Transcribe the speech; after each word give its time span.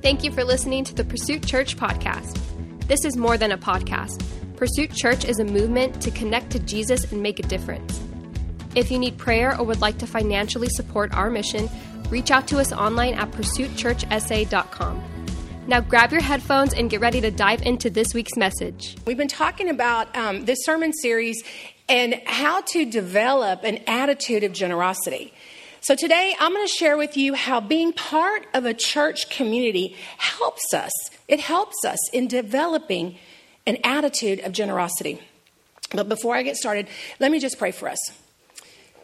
Thank 0.00 0.22
you 0.22 0.30
for 0.30 0.44
listening 0.44 0.84
to 0.84 0.94
the 0.94 1.02
Pursuit 1.02 1.44
Church 1.44 1.76
podcast. 1.76 2.38
This 2.86 3.04
is 3.04 3.16
more 3.16 3.36
than 3.36 3.50
a 3.50 3.58
podcast. 3.58 4.24
Pursuit 4.54 4.92
Church 4.92 5.24
is 5.24 5.40
a 5.40 5.44
movement 5.44 6.00
to 6.02 6.12
connect 6.12 6.50
to 6.50 6.60
Jesus 6.60 7.10
and 7.10 7.20
make 7.20 7.40
a 7.40 7.42
difference. 7.42 8.00
If 8.76 8.92
you 8.92 8.98
need 9.00 9.18
prayer 9.18 9.58
or 9.58 9.64
would 9.64 9.80
like 9.80 9.98
to 9.98 10.06
financially 10.06 10.68
support 10.68 11.12
our 11.14 11.30
mission, 11.30 11.68
reach 12.10 12.30
out 12.30 12.46
to 12.46 12.60
us 12.60 12.72
online 12.72 13.14
at 13.14 13.32
pursuitchurchsa.com. 13.32 15.02
Now 15.66 15.80
grab 15.80 16.12
your 16.12 16.22
headphones 16.22 16.74
and 16.74 16.88
get 16.88 17.00
ready 17.00 17.20
to 17.20 17.32
dive 17.32 17.62
into 17.62 17.90
this 17.90 18.14
week's 18.14 18.36
message. 18.36 18.96
We've 19.04 19.16
been 19.16 19.26
talking 19.26 19.68
about 19.68 20.16
um, 20.16 20.44
this 20.44 20.58
sermon 20.62 20.92
series 20.92 21.42
and 21.88 22.22
how 22.24 22.60
to 22.60 22.84
develop 22.84 23.64
an 23.64 23.78
attitude 23.88 24.44
of 24.44 24.52
generosity. 24.52 25.32
So 25.80 25.94
today 25.94 26.34
I'm 26.40 26.52
going 26.52 26.66
to 26.66 26.72
share 26.72 26.96
with 26.96 27.16
you 27.16 27.34
how 27.34 27.60
being 27.60 27.92
part 27.92 28.46
of 28.52 28.64
a 28.64 28.74
church 28.74 29.30
community 29.30 29.96
helps 30.16 30.74
us. 30.74 30.90
It 31.28 31.40
helps 31.40 31.84
us 31.84 31.98
in 32.12 32.26
developing 32.26 33.16
an 33.66 33.78
attitude 33.84 34.40
of 34.40 34.52
generosity. 34.52 35.20
But 35.92 36.08
before 36.08 36.34
I 36.34 36.42
get 36.42 36.56
started, 36.56 36.88
let 37.20 37.30
me 37.30 37.38
just 37.38 37.58
pray 37.58 37.70
for 37.70 37.88
us. 37.88 37.98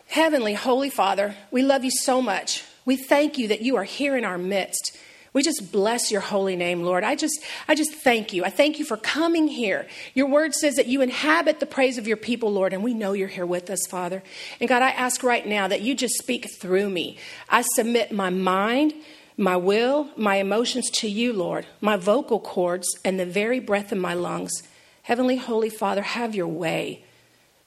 Heavenly, 0.08 0.54
Holy 0.54 0.90
Father, 0.90 1.34
we 1.50 1.62
love 1.62 1.84
you 1.84 1.90
so 1.90 2.20
much. 2.20 2.64
We 2.84 2.96
thank 2.96 3.38
you 3.38 3.48
that 3.48 3.62
you 3.62 3.76
are 3.76 3.84
here 3.84 4.16
in 4.16 4.24
our 4.24 4.38
midst. 4.38 4.96
We 5.34 5.42
just 5.42 5.72
bless 5.72 6.12
your 6.12 6.20
holy 6.20 6.54
name, 6.54 6.84
Lord. 6.84 7.02
I 7.02 7.16
just, 7.16 7.40
I 7.66 7.74
just 7.74 7.92
thank 7.92 8.32
you. 8.32 8.44
I 8.44 8.50
thank 8.50 8.78
you 8.78 8.84
for 8.84 8.96
coming 8.96 9.48
here. 9.48 9.88
Your 10.14 10.28
word 10.28 10.54
says 10.54 10.76
that 10.76 10.86
you 10.86 11.02
inhabit 11.02 11.58
the 11.58 11.66
praise 11.66 11.98
of 11.98 12.06
your 12.06 12.16
people, 12.16 12.52
Lord, 12.52 12.72
and 12.72 12.84
we 12.84 12.94
know 12.94 13.14
you're 13.14 13.26
here 13.26 13.44
with 13.44 13.68
us, 13.68 13.84
Father. 13.88 14.22
And 14.60 14.68
God, 14.68 14.80
I 14.80 14.90
ask 14.90 15.24
right 15.24 15.44
now 15.44 15.66
that 15.66 15.80
you 15.82 15.96
just 15.96 16.14
speak 16.18 16.48
through 16.60 16.88
me. 16.88 17.18
I 17.48 17.62
submit 17.62 18.12
my 18.12 18.30
mind, 18.30 18.94
my 19.36 19.56
will, 19.56 20.08
my 20.16 20.36
emotions 20.36 20.88
to 20.90 21.08
you, 21.08 21.32
Lord, 21.32 21.66
my 21.80 21.96
vocal 21.96 22.38
cords, 22.38 22.86
and 23.04 23.18
the 23.18 23.26
very 23.26 23.58
breath 23.58 23.90
in 23.90 23.98
my 23.98 24.14
lungs. 24.14 24.62
Heavenly 25.02 25.36
Holy 25.36 25.68
Father, 25.68 26.02
have 26.02 26.36
your 26.36 26.46
way. 26.46 27.03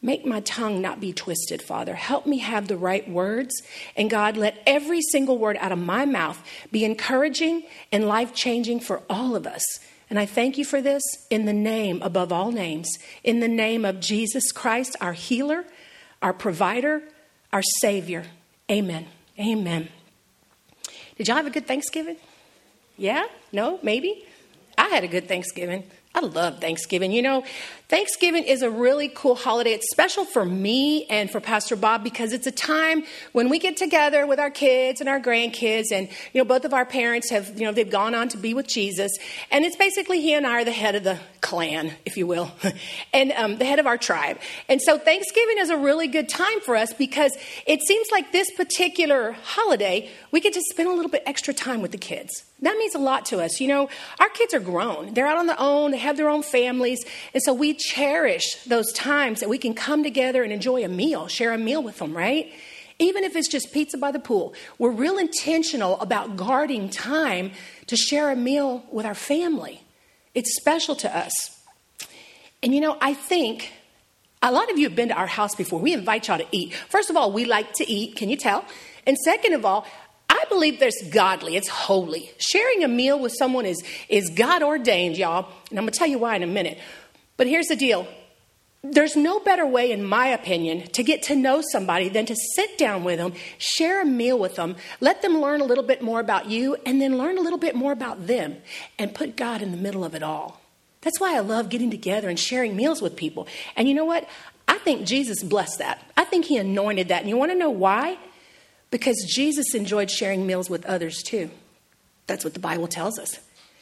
Make 0.02 0.26
my 0.26 0.42
tongue 0.42 0.80
not 0.80 1.00
be 1.00 1.12
twisted, 1.12 1.62
Father. 1.62 1.96
Help 1.96 2.28
me 2.28 2.38
have 2.38 2.68
the 2.68 2.78
right 2.78 3.10
words. 3.10 3.64
And 3.96 4.10
God, 4.10 4.38
let 4.38 4.62
every 4.68 5.02
single 5.02 5.40
word 5.40 5.58
out 5.60 5.72
of 5.72 5.80
my 5.80 6.06
mouth 6.06 6.42
be 6.72 6.86
encouraging 6.86 7.64
and 7.92 8.08
life 8.08 8.34
changing 8.34 8.80
for 8.80 9.02
all 9.10 9.36
of 9.36 9.48
us. 9.48 9.64
And 10.10 10.20
I 10.20 10.26
thank 10.26 10.58
you 10.58 10.64
for 10.64 10.82
this 10.82 11.02
in 11.30 11.46
the 11.46 11.54
name 11.54 12.02
above 12.02 12.32
all 12.32 12.52
names, 12.52 12.90
in 13.24 13.40
the 13.40 13.48
name 13.48 13.84
of 13.84 14.00
Jesus 14.00 14.52
Christ, 14.52 14.96
our 15.02 15.14
healer, 15.14 15.66
our 16.22 16.32
provider, 16.32 17.02
our 17.52 17.64
Savior. 17.82 18.26
Amen. 18.70 19.08
Amen. 19.40 19.90
Did 21.18 21.28
y'all 21.28 21.38
have 21.38 21.48
a 21.48 21.52
good 21.52 21.68
Thanksgiving? 21.68 22.18
Yeah? 22.98 23.26
No? 23.52 23.80
Maybe? 23.82 24.26
I 24.78 24.88
had 24.90 25.04
a 25.04 25.08
good 25.08 25.28
Thanksgiving. 25.28 25.84
I 26.14 26.22
love 26.22 26.60
Thanksgiving. 26.62 27.12
You 27.12 27.22
know, 27.22 27.44
Thanksgiving 27.90 28.44
is 28.44 28.64
a 28.64 28.70
really 28.70 29.08
cool 29.08 29.36
holiday. 29.36 29.72
It's 29.72 29.90
special 29.90 30.26
for 30.26 30.44
me 30.44 31.06
and 31.06 31.32
for 31.32 31.40
Pastor 31.40 31.78
Bob 31.78 32.04
because 32.04 32.34
it's 32.34 32.46
a 32.46 32.52
time 32.52 33.06
when 33.32 33.48
we 33.48 33.60
get 33.60 33.78
together 33.78 34.28
with 34.28 34.42
our 34.42 34.52
kids 34.52 35.00
and 35.00 35.08
our 35.08 35.22
grandkids, 35.22 35.94
and 35.94 36.10
you 36.34 36.42
know, 36.42 36.44
both 36.44 36.66
of 36.66 36.74
our 36.74 36.86
parents 36.86 37.30
have, 37.30 37.58
you 37.58 37.66
know, 37.66 37.72
they've 37.72 37.90
gone 37.90 38.14
on 38.14 38.28
to 38.30 38.38
be 38.38 38.54
with 38.54 38.68
Jesus, 38.68 39.14
and 39.52 39.64
it's 39.64 39.78
basically 39.78 40.20
he 40.20 40.34
and 40.34 40.46
I 40.46 40.62
are 40.62 40.66
the 40.66 40.72
head 40.74 40.96
of 40.96 41.06
the 41.06 41.18
clan, 41.40 41.94
if 42.04 42.18
you 42.18 42.28
will, 42.28 42.52
and 43.14 43.32
um, 43.32 43.58
the 43.58 43.64
head 43.64 43.80
of 43.80 43.88
our 43.88 43.98
tribe. 43.98 44.38
And 44.68 44.82
so 44.82 44.98
Thanksgiving 44.98 45.58
is 45.60 45.70
a 45.70 45.78
really 45.78 46.08
good 46.08 46.28
time 46.28 46.60
for 46.60 46.76
us 46.76 46.92
because 46.92 47.38
it 47.66 47.80
seems 47.88 48.10
like 48.12 48.34
this 48.34 48.52
particular 48.52 49.32
holiday 49.32 50.10
we 50.32 50.42
get 50.42 50.52
to 50.54 50.62
spend 50.72 50.90
a 50.90 50.94
little 50.94 51.10
bit 51.10 51.24
extra 51.26 51.54
time 51.54 51.82
with 51.82 51.94
the 51.94 51.98
kids. 51.98 52.44
That 52.62 52.76
means 52.78 52.96
a 52.96 53.00
lot 53.00 53.26
to 53.28 53.40
us. 53.40 53.62
You 53.62 53.68
know, 53.68 53.90
our 54.20 54.30
kids 54.30 54.54
are 54.54 54.60
grown. 54.60 55.14
They're 55.14 55.28
out 55.28 55.38
on 55.38 55.46
their 55.46 55.60
own, 55.60 55.92
they 55.92 55.98
have 55.98 56.18
their 56.18 56.30
own 56.30 56.44
families. 56.44 57.06
And 57.34 57.42
so 57.44 57.54
we 57.54 57.77
cherish 57.78 58.64
those 58.66 58.92
times 58.94 59.40
that 59.40 59.50
we 59.50 59.58
can 59.58 59.74
come 59.74 60.04
together 60.04 60.44
and 60.44 60.52
enjoy 60.52 60.84
a 60.84 60.88
meal, 60.88 61.28
share 61.28 61.54
a 61.54 61.58
meal 61.58 61.82
with 61.82 61.98
them, 62.00 62.16
right? 62.16 62.52
Even 63.00 63.24
if 63.24 63.36
it's 63.36 63.48
just 63.48 63.72
pizza 63.72 63.98
by 63.98 64.12
the 64.12 64.20
pool. 64.20 64.54
We're 64.80 64.92
real 64.92 65.18
intentional 65.18 66.00
about 66.00 66.36
guarding 66.36 66.90
time 66.90 67.52
to 67.88 67.96
share 67.96 68.32
a 68.32 68.36
meal 68.36 68.84
with 68.92 69.06
our 69.06 69.16
family. 69.16 69.84
It's 70.34 70.56
special 70.56 70.96
to 70.98 71.16
us. 71.16 71.32
And 72.64 72.74
you 72.74 72.82
know, 72.82 72.98
I 73.00 73.14
think 73.14 73.72
a 74.42 74.52
lot 74.52 74.72
of 74.72 74.78
you 74.78 74.88
have 74.88 74.96
been 74.96 75.10
to 75.10 75.16
our 75.16 75.28
house 75.28 75.56
before. 75.56 75.80
We 75.80 75.94
invite 75.94 76.28
y'all 76.28 76.38
to 76.38 76.48
eat. 76.52 76.74
First 76.90 77.10
of 77.10 77.18
all, 77.18 77.32
we 77.32 77.46
like 77.46 77.74
to 77.74 77.90
eat. 77.90 78.16
Can 78.16 78.30
you 78.30 78.38
tell? 78.38 78.66
And 79.06 79.18
second 79.18 79.54
of 79.54 79.66
all, 79.66 79.86
I 80.30 80.44
believe 80.50 80.80
there's 80.80 81.02
godly, 81.12 81.56
it's 81.56 81.70
holy. 81.70 82.32
Sharing 82.38 82.84
a 82.84 82.88
meal 82.88 83.20
with 83.20 83.34
someone 83.38 83.66
is, 83.66 83.82
is 84.10 84.30
God 84.30 84.62
ordained, 84.62 85.18
y'all. 85.18 85.50
And 85.70 85.80
I'm 85.80 85.86
going 85.86 85.94
to 85.94 85.98
tell 85.98 86.08
you 86.08 86.20
why 86.20 86.36
in 86.36 86.44
a 86.44 86.48
minute. 86.48 86.78
But 87.38 87.48
here's 87.48 87.68
the 87.68 87.76
deal 87.76 88.08
there's 88.84 89.16
no 89.16 89.40
better 89.40 89.66
way, 89.66 89.92
in 89.92 90.04
my 90.04 90.28
opinion, 90.28 90.88
to 90.90 91.04
get 91.04 91.24
to 91.24 91.36
know 91.36 91.62
somebody 91.72 92.10
than 92.10 92.26
to 92.28 92.36
sit 92.56 92.78
down 92.78 93.04
with 93.04 93.18
them, 93.18 93.34
share 93.58 94.02
a 94.02 94.06
meal 94.06 94.38
with 94.38 94.56
them, 94.56 94.76
let 95.02 95.22
them 95.22 95.42
learn 95.42 95.62
a 95.62 95.66
little 95.66 95.84
bit 95.84 96.02
more 96.02 96.20
about 96.20 96.48
you, 96.48 96.76
and 96.86 97.02
then 97.02 97.18
learn 97.18 97.38
a 97.38 97.42
little 97.42 97.60
bit 97.60 97.76
more 97.76 97.92
about 97.92 98.28
them, 98.28 98.58
and 99.00 99.16
put 99.16 99.36
God 99.36 99.62
in 99.62 99.72
the 99.72 99.78
middle 99.78 100.06
of 100.06 100.14
it 100.14 100.24
all. 100.24 100.62
That's 101.02 101.20
why 101.20 101.36
I 101.36 101.40
love 101.40 101.70
getting 101.70 101.92
together 101.92 102.30
and 102.30 102.40
sharing 102.40 102.76
meals 102.76 103.02
with 103.02 103.16
people. 103.16 103.48
And 103.76 103.88
you 103.88 103.94
know 103.94 104.06
what? 104.06 104.28
I 104.68 104.78
think 104.80 105.06
Jesus 105.06 105.44
blessed 105.44 105.80
that. 105.80 106.04
I 106.16 106.24
think 106.24 106.46
he 106.46 106.58
anointed 106.58 107.08
that. 107.08 107.22
And 107.22 107.30
you 107.30 107.38
want 107.38 107.52
to 107.52 107.58
know 107.58 107.70
why? 107.70 108.18
Because 108.92 109.26
Jesus 109.28 109.74
enjoyed 109.74 110.12
sharing 110.12 110.46
meals 110.46 110.70
with 110.70 110.86
others 110.86 111.24
too. 111.24 111.50
That's 112.26 112.44
what 112.44 112.54
the 112.54 112.60
Bible 112.60 112.88
tells 112.88 113.18
us. 113.18 113.40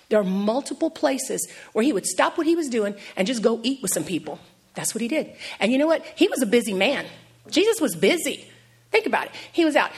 There 0.10 0.20
are 0.20 0.24
multiple 0.24 0.90
places 0.90 1.48
where 1.74 1.84
he 1.84 1.94
would 1.94 2.06
stop 2.06 2.38
what 2.38 2.48
he 2.48 2.56
was 2.56 2.70
doing 2.70 2.96
and 3.16 3.28
just 3.28 3.42
go 3.42 3.60
eat 3.64 3.82
with 3.82 3.92
some 3.92 4.04
people. 4.04 4.40
That's 4.76 4.94
what 4.94 5.02
he 5.02 5.08
did. 5.08 5.34
And 5.60 5.72
you 5.72 5.78
know 5.78 5.88
what? 5.88 6.06
He 6.16 6.28
was 6.28 6.42
a 6.42 6.46
busy 6.46 6.74
man. 6.74 7.06
Jesus 7.50 7.82
was 7.82 7.96
busy. 7.96 8.46
Think 8.92 9.06
about 9.06 9.26
it. 9.28 9.32
He 9.52 9.66
was 9.66 9.76
out 9.76 9.92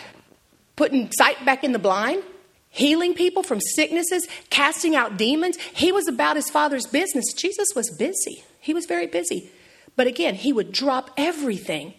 putting 0.76 1.12
sight 1.12 1.44
back 1.44 1.64
in 1.64 1.74
the 1.74 1.80
blind, 1.80 2.24
healing 2.70 3.14
people 3.14 3.44
from 3.44 3.60
sicknesses, 3.60 4.28
casting 4.50 4.96
out 4.96 5.18
demons. 5.18 5.58
He 5.74 5.92
was 5.92 6.08
about 6.08 6.36
his 6.36 6.50
father's 6.50 6.86
business. 6.86 7.34
Jesus 7.34 7.70
was 7.76 7.90
busy. 7.98 8.44
He 8.62 8.74
was 8.74 8.86
very 8.86 9.08
busy. 9.08 9.52
But 9.96 10.08
again, 10.08 10.36
he 10.36 10.54
would 10.54 10.72
drop 10.72 11.10
everything 11.18 11.96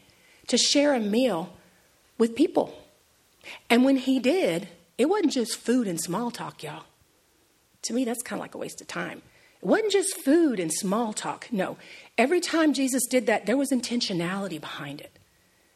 to 0.46 0.56
share 0.56 0.94
a 0.94 1.00
meal 1.00 1.52
with 2.16 2.36
people. 2.36 2.74
And 3.68 3.84
when 3.84 3.96
he 3.96 4.18
did, 4.18 4.68
it 4.96 5.08
wasn't 5.08 5.32
just 5.32 5.56
food 5.56 5.86
and 5.86 6.00
small 6.00 6.30
talk, 6.30 6.62
y'all. 6.62 6.84
To 7.82 7.92
me, 7.92 8.04
that's 8.04 8.22
kind 8.22 8.38
of 8.38 8.42
like 8.42 8.54
a 8.54 8.58
waste 8.58 8.80
of 8.80 8.86
time. 8.86 9.22
It 9.62 9.66
wasn't 9.66 9.92
just 9.92 10.20
food 10.24 10.60
and 10.60 10.72
small 10.72 11.12
talk. 11.12 11.48
No. 11.50 11.76
Every 12.16 12.40
time 12.40 12.72
Jesus 12.72 13.06
did 13.06 13.26
that, 13.26 13.46
there 13.46 13.56
was 13.56 13.70
intentionality 13.70 14.60
behind 14.60 15.00
it. 15.00 15.18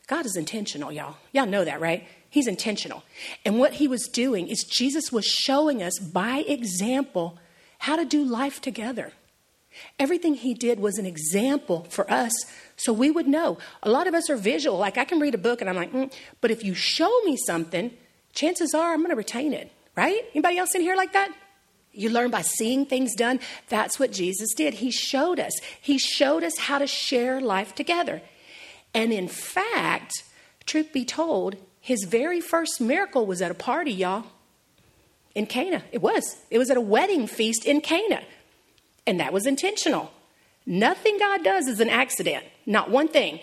God 0.06 0.26
is 0.26 0.36
intentional, 0.36 0.92
y'all. 0.92 1.16
Y'all 1.32 1.46
know 1.46 1.64
that, 1.64 1.80
right? 1.80 2.06
He's 2.28 2.46
intentional. 2.46 3.02
And 3.44 3.58
what 3.58 3.74
he 3.74 3.88
was 3.88 4.08
doing 4.08 4.48
is 4.48 4.64
Jesus 4.64 5.12
was 5.12 5.24
showing 5.24 5.82
us 5.82 5.98
by 5.98 6.38
example 6.38 7.38
how 7.78 7.96
to 7.96 8.04
do 8.04 8.24
life 8.24 8.60
together. 8.60 9.12
Everything 9.98 10.34
he 10.34 10.54
did 10.54 10.80
was 10.80 10.98
an 10.98 11.06
example 11.06 11.86
for 11.88 12.10
us 12.10 12.32
so 12.76 12.92
we 12.92 13.10
would 13.10 13.26
know. 13.26 13.58
A 13.82 13.90
lot 13.90 14.06
of 14.06 14.14
us 14.14 14.28
are 14.28 14.36
visual. 14.36 14.78
Like 14.78 14.98
I 14.98 15.04
can 15.04 15.20
read 15.20 15.34
a 15.34 15.38
book 15.38 15.60
and 15.60 15.70
I'm 15.70 15.76
like, 15.76 15.92
mm. 15.92 16.12
but 16.40 16.50
if 16.50 16.64
you 16.64 16.74
show 16.74 17.20
me 17.24 17.36
something, 17.46 17.90
chances 18.34 18.74
are 18.74 18.92
I'm 18.92 19.00
going 19.00 19.10
to 19.10 19.16
retain 19.16 19.52
it, 19.52 19.70
right? 19.96 20.22
Anybody 20.34 20.58
else 20.58 20.74
in 20.74 20.80
here 20.80 20.96
like 20.96 21.12
that? 21.12 21.32
You 21.92 22.10
learn 22.10 22.30
by 22.30 22.42
seeing 22.42 22.86
things 22.86 23.14
done. 23.14 23.40
That's 23.68 23.98
what 23.98 24.12
Jesus 24.12 24.54
did. 24.54 24.74
He 24.74 24.90
showed 24.90 25.38
us. 25.38 25.52
He 25.80 25.98
showed 25.98 26.42
us 26.42 26.56
how 26.58 26.78
to 26.78 26.86
share 26.86 27.40
life 27.40 27.74
together. 27.74 28.22
And 28.94 29.12
in 29.12 29.28
fact, 29.28 30.12
truth 30.64 30.92
be 30.92 31.04
told, 31.04 31.56
his 31.80 32.04
very 32.04 32.40
first 32.40 32.80
miracle 32.80 33.26
was 33.26 33.42
at 33.42 33.50
a 33.50 33.54
party, 33.54 33.92
y'all, 33.92 34.24
in 35.34 35.46
Cana. 35.46 35.82
It 35.92 36.00
was. 36.00 36.36
It 36.50 36.58
was 36.58 36.70
at 36.70 36.76
a 36.76 36.80
wedding 36.80 37.26
feast 37.26 37.64
in 37.64 37.80
Cana. 37.80 38.22
And 39.06 39.18
that 39.20 39.32
was 39.32 39.46
intentional. 39.46 40.12
Nothing 40.64 41.18
God 41.18 41.42
does 41.42 41.66
is 41.66 41.80
an 41.80 41.90
accident, 41.90 42.44
not 42.66 42.90
one 42.90 43.08
thing. 43.08 43.40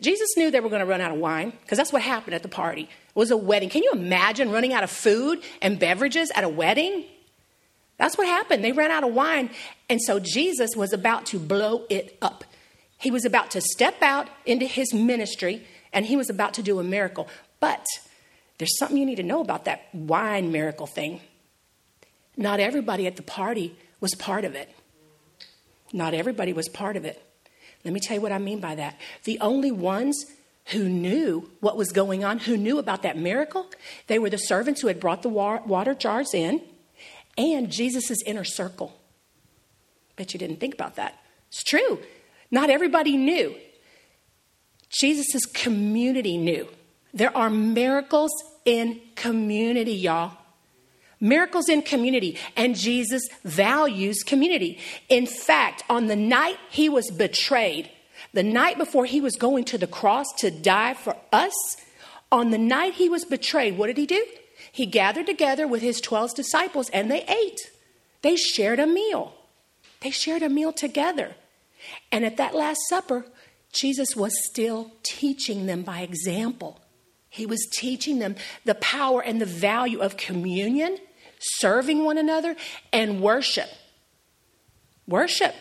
Jesus 0.00 0.28
knew 0.36 0.50
they 0.50 0.60
were 0.60 0.68
going 0.68 0.80
to 0.80 0.86
run 0.86 1.00
out 1.00 1.12
of 1.12 1.18
wine 1.18 1.52
because 1.62 1.78
that's 1.78 1.92
what 1.92 2.02
happened 2.02 2.34
at 2.34 2.42
the 2.42 2.48
party. 2.48 2.82
It 2.82 2.88
was 3.14 3.30
a 3.30 3.36
wedding. 3.36 3.70
Can 3.70 3.82
you 3.82 3.92
imagine 3.92 4.50
running 4.50 4.74
out 4.74 4.84
of 4.84 4.90
food 4.90 5.42
and 5.62 5.78
beverages 5.78 6.30
at 6.34 6.44
a 6.44 6.48
wedding? 6.48 7.04
That's 7.96 8.18
what 8.18 8.26
happened. 8.26 8.64
They 8.64 8.72
ran 8.72 8.90
out 8.90 9.04
of 9.04 9.14
wine. 9.14 9.50
And 9.88 10.00
so 10.02 10.18
Jesus 10.18 10.76
was 10.76 10.92
about 10.92 11.26
to 11.26 11.38
blow 11.38 11.84
it 11.88 12.18
up. 12.20 12.44
He 12.98 13.10
was 13.10 13.24
about 13.24 13.50
to 13.52 13.60
step 13.60 14.02
out 14.02 14.28
into 14.46 14.66
his 14.66 14.92
ministry 14.92 15.66
and 15.92 16.06
he 16.06 16.16
was 16.16 16.30
about 16.30 16.54
to 16.54 16.62
do 16.62 16.78
a 16.80 16.84
miracle. 16.84 17.28
But 17.60 17.84
there's 18.58 18.76
something 18.78 18.96
you 18.96 19.06
need 19.06 19.16
to 19.16 19.22
know 19.22 19.40
about 19.40 19.66
that 19.66 19.94
wine 19.94 20.50
miracle 20.50 20.86
thing. 20.86 21.20
Not 22.36 22.60
everybody 22.60 23.06
at 23.06 23.16
the 23.16 23.22
party 23.22 23.76
was 24.00 24.14
part 24.14 24.44
of 24.44 24.54
it. 24.54 24.74
Not 25.92 26.14
everybody 26.14 26.52
was 26.52 26.68
part 26.68 26.96
of 26.96 27.04
it. 27.04 27.22
Let 27.84 27.94
me 27.94 28.00
tell 28.00 28.16
you 28.16 28.20
what 28.20 28.32
I 28.32 28.38
mean 28.38 28.60
by 28.60 28.74
that. 28.74 28.98
The 29.24 29.38
only 29.40 29.70
ones 29.70 30.24
who 30.66 30.88
knew 30.88 31.50
what 31.60 31.76
was 31.76 31.92
going 31.92 32.24
on, 32.24 32.38
who 32.38 32.56
knew 32.56 32.78
about 32.78 33.02
that 33.02 33.18
miracle, 33.18 33.70
they 34.06 34.18
were 34.18 34.30
the 34.30 34.38
servants 34.38 34.80
who 34.80 34.88
had 34.88 34.98
brought 34.98 35.22
the 35.22 35.28
water 35.28 35.94
jars 35.94 36.34
in 36.34 36.62
and 37.36 37.70
Jesus' 37.70 38.22
inner 38.24 38.44
circle. 38.44 38.98
Bet 40.16 40.32
you 40.32 40.38
didn't 40.38 40.60
think 40.60 40.74
about 40.74 40.96
that. 40.96 41.18
It's 41.48 41.62
true. 41.62 42.00
Not 42.50 42.70
everybody 42.70 43.16
knew. 43.16 43.54
Jesus' 44.88 45.44
community 45.46 46.36
knew. 46.36 46.68
There 47.12 47.36
are 47.36 47.50
miracles 47.50 48.32
in 48.64 49.00
community, 49.16 49.94
y'all. 49.94 50.38
Miracles 51.20 51.68
in 51.68 51.82
community, 51.82 52.38
and 52.56 52.76
Jesus 52.76 53.22
values 53.44 54.22
community. 54.24 54.78
In 55.08 55.26
fact, 55.26 55.82
on 55.88 56.06
the 56.06 56.16
night 56.16 56.58
he 56.70 56.88
was 56.88 57.10
betrayed, 57.10 57.90
the 58.32 58.42
night 58.42 58.78
before 58.78 59.06
he 59.06 59.20
was 59.20 59.36
going 59.36 59.64
to 59.64 59.78
the 59.78 59.86
cross 59.86 60.26
to 60.38 60.50
die 60.50 60.94
for 60.94 61.16
us, 61.32 61.54
on 62.30 62.50
the 62.50 62.58
night 62.58 62.94
he 62.94 63.08
was 63.08 63.24
betrayed, 63.24 63.78
what 63.78 63.86
did 63.86 63.96
he 63.96 64.06
do? 64.06 64.24
He 64.74 64.86
gathered 64.86 65.26
together 65.26 65.68
with 65.68 65.82
his 65.82 66.00
12 66.00 66.34
disciples 66.34 66.90
and 66.90 67.08
they 67.08 67.22
ate. 67.26 67.60
They 68.22 68.34
shared 68.34 68.80
a 68.80 68.88
meal. 68.88 69.32
They 70.00 70.10
shared 70.10 70.42
a 70.42 70.48
meal 70.48 70.72
together. 70.72 71.36
And 72.10 72.24
at 72.24 72.38
that 72.38 72.56
Last 72.56 72.80
Supper, 72.88 73.24
Jesus 73.72 74.16
was 74.16 74.32
still 74.50 74.90
teaching 75.04 75.66
them 75.66 75.82
by 75.82 76.00
example. 76.00 76.80
He 77.28 77.46
was 77.46 77.64
teaching 77.72 78.18
them 78.18 78.34
the 78.64 78.74
power 78.74 79.22
and 79.22 79.40
the 79.40 79.46
value 79.46 80.00
of 80.00 80.16
communion, 80.16 80.98
serving 81.38 82.02
one 82.02 82.18
another, 82.18 82.56
and 82.92 83.22
worship. 83.22 83.68
Worship. 85.06 85.54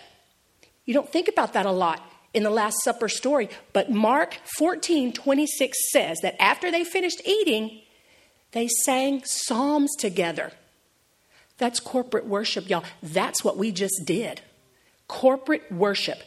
You 0.86 0.95
don't 0.95 1.12
think 1.12 1.27
about 1.27 1.54
that 1.54 1.68
a 1.68 1.71
lot 1.71 2.01
in 2.33 2.42
the 2.42 2.50
Last 2.50 2.77
Supper 2.83 3.10
story, 3.10 3.48
but 3.74 3.92
Mark 3.92 4.39
14 4.57 5.13
26 5.13 5.92
says 5.92 6.18
that 6.21 6.42
after 6.42 6.71
they 6.71 6.83
finished 6.83 7.21
eating, 7.27 7.81
they 8.53 8.67
sang 8.67 9.23
psalms 9.25 9.95
together. 9.95 10.51
That's 11.57 11.79
corporate 11.79 12.25
worship, 12.25 12.69
y'all. 12.69 12.83
That's 13.01 13.44
what 13.44 13.57
we 13.57 13.71
just 13.71 14.01
did. 14.05 14.41
Corporate 15.07 15.71
worship. 15.71 16.23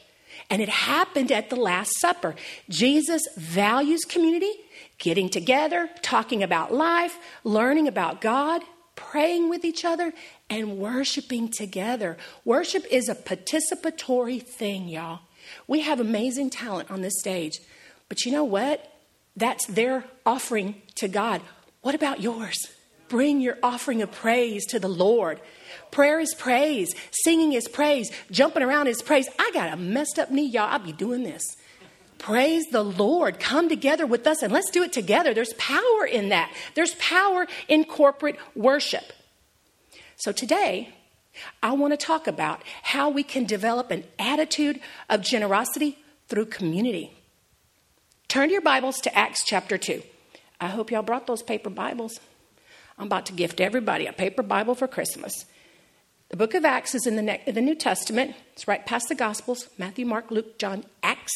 And 0.50 0.60
it 0.62 0.68
happened 0.68 1.32
at 1.32 1.50
the 1.50 1.56
Last 1.56 1.98
Supper. 1.98 2.34
Jesus 2.68 3.22
values 3.36 4.04
community, 4.04 4.52
getting 4.98 5.28
together, 5.28 5.88
talking 6.02 6.42
about 6.42 6.72
life, 6.72 7.18
learning 7.42 7.88
about 7.88 8.20
God, 8.20 8.62
praying 8.94 9.48
with 9.48 9.64
each 9.64 9.84
other, 9.84 10.12
and 10.48 10.78
worshiping 10.78 11.48
together. 11.48 12.16
Worship 12.44 12.84
is 12.90 13.08
a 13.08 13.14
participatory 13.14 14.42
thing, 14.42 14.88
y'all. 14.88 15.20
We 15.66 15.80
have 15.80 16.00
amazing 16.00 16.50
talent 16.50 16.90
on 16.90 17.02
this 17.02 17.18
stage, 17.18 17.60
but 18.08 18.24
you 18.24 18.32
know 18.32 18.44
what? 18.44 18.92
That's 19.36 19.66
their 19.66 20.04
offering 20.24 20.80
to 20.96 21.08
God. 21.08 21.42
What 21.86 21.94
about 21.94 22.20
yours? 22.20 22.66
Bring 23.06 23.40
your 23.40 23.58
offering 23.62 24.02
of 24.02 24.10
praise 24.10 24.66
to 24.70 24.80
the 24.80 24.88
Lord. 24.88 25.40
Prayer 25.92 26.18
is 26.18 26.34
praise. 26.34 26.92
Singing 27.12 27.52
is 27.52 27.68
praise. 27.68 28.10
Jumping 28.28 28.64
around 28.64 28.88
is 28.88 29.02
praise. 29.02 29.28
I 29.38 29.52
got 29.54 29.72
a 29.72 29.76
messed 29.76 30.18
up 30.18 30.32
knee, 30.32 30.48
y'all. 30.48 30.68
I'll 30.68 30.80
be 30.80 30.90
doing 30.90 31.22
this. 31.22 31.44
Praise 32.18 32.66
the 32.72 32.82
Lord. 32.82 33.38
Come 33.38 33.68
together 33.68 34.04
with 34.04 34.26
us 34.26 34.42
and 34.42 34.52
let's 34.52 34.72
do 34.72 34.82
it 34.82 34.92
together. 34.92 35.32
There's 35.32 35.52
power 35.52 36.04
in 36.04 36.30
that. 36.30 36.52
There's 36.74 36.96
power 36.96 37.46
in 37.68 37.84
corporate 37.84 38.36
worship. 38.56 39.12
So 40.16 40.32
today, 40.32 40.92
I 41.62 41.70
want 41.74 41.92
to 41.92 41.96
talk 41.96 42.26
about 42.26 42.64
how 42.82 43.10
we 43.10 43.22
can 43.22 43.44
develop 43.44 43.92
an 43.92 44.02
attitude 44.18 44.80
of 45.08 45.20
generosity 45.20 45.98
through 46.26 46.46
community. 46.46 47.12
Turn 48.26 48.50
your 48.50 48.60
Bibles 48.60 48.98
to 49.02 49.16
Acts 49.16 49.44
chapter 49.44 49.78
2. 49.78 50.02
I 50.60 50.68
hope 50.68 50.90
y'all 50.90 51.02
brought 51.02 51.26
those 51.26 51.42
paper 51.42 51.70
Bibles. 51.70 52.18
I'm 52.98 53.06
about 53.06 53.26
to 53.26 53.32
gift 53.32 53.60
everybody 53.60 54.06
a 54.06 54.12
paper 54.12 54.42
Bible 54.42 54.74
for 54.74 54.88
Christmas. 54.88 55.44
The 56.30 56.36
book 56.36 56.54
of 56.54 56.64
Acts 56.64 56.94
is 56.94 57.06
in 57.06 57.16
the, 57.16 57.22
ne- 57.22 57.42
the 57.46 57.60
New 57.60 57.74
Testament. 57.74 58.34
It's 58.54 58.66
right 58.66 58.84
past 58.84 59.08
the 59.08 59.14
Gospels 59.14 59.68
Matthew, 59.78 60.06
Mark, 60.06 60.30
Luke, 60.30 60.58
John, 60.58 60.84
Acts. 61.02 61.32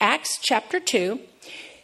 Acts 0.00 0.38
chapter 0.42 0.80
2. 0.80 1.20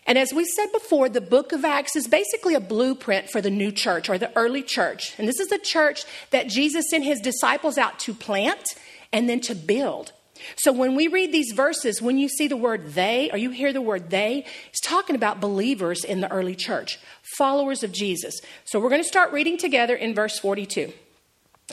And 0.07 0.19
as 0.19 0.33
we 0.33 0.45
said 0.45 0.73
before, 0.73 1.09
the 1.09 1.21
book 1.21 1.53
of 1.53 1.65
Acts 1.65 1.95
is 1.95 2.09
basically 2.09 2.55
a 2.55 2.61
blueprint 2.61 3.31
for 3.31 3.41
the 3.41 3.51
new 3.51 3.71
church 3.71 4.09
or 4.09 4.19
the 4.19 4.37
early 4.37 4.63
church. 4.63 5.15
And 5.19 5.29
this 5.29 5.39
is 5.39 5.49
the 5.49 5.59
church 5.59 6.05
that 6.31 6.49
Jesus 6.49 6.87
sent 6.91 7.05
his 7.05 7.21
disciples 7.21 7.79
out 7.79 8.01
to 8.01 8.15
plant 8.15 8.65
and 9.13 9.29
then 9.29 9.41
to 9.43 9.55
build. 9.55 10.13
So 10.57 10.73
when 10.73 10.95
we 10.95 11.09
read 11.09 11.33
these 11.33 11.53
verses, 11.53 12.01
when 12.03 12.19
you 12.19 12.29
see 12.29 12.49
the 12.49 12.57
word 12.57 12.95
they 12.95 13.31
or 13.31 13.39
you 13.39 13.51
hear 13.51 13.73
the 13.73 13.81
word 13.81 14.11
they, 14.11 14.45
it's 14.69 14.81
talking 14.81 15.17
about 15.17 15.41
believers 15.41 16.05
in 16.05 16.21
the 16.21 16.31
early 16.31 16.55
church, 16.55 16.99
followers 17.37 17.83
of 17.83 17.93
Jesus. 17.93 18.41
So 18.65 18.81
we're 18.81 18.89
going 18.89 19.03
to 19.03 19.09
start 19.09 19.33
reading 19.33 19.59
together 19.59 19.95
in 19.95 20.15
verse 20.15 20.39
42. 20.39 20.93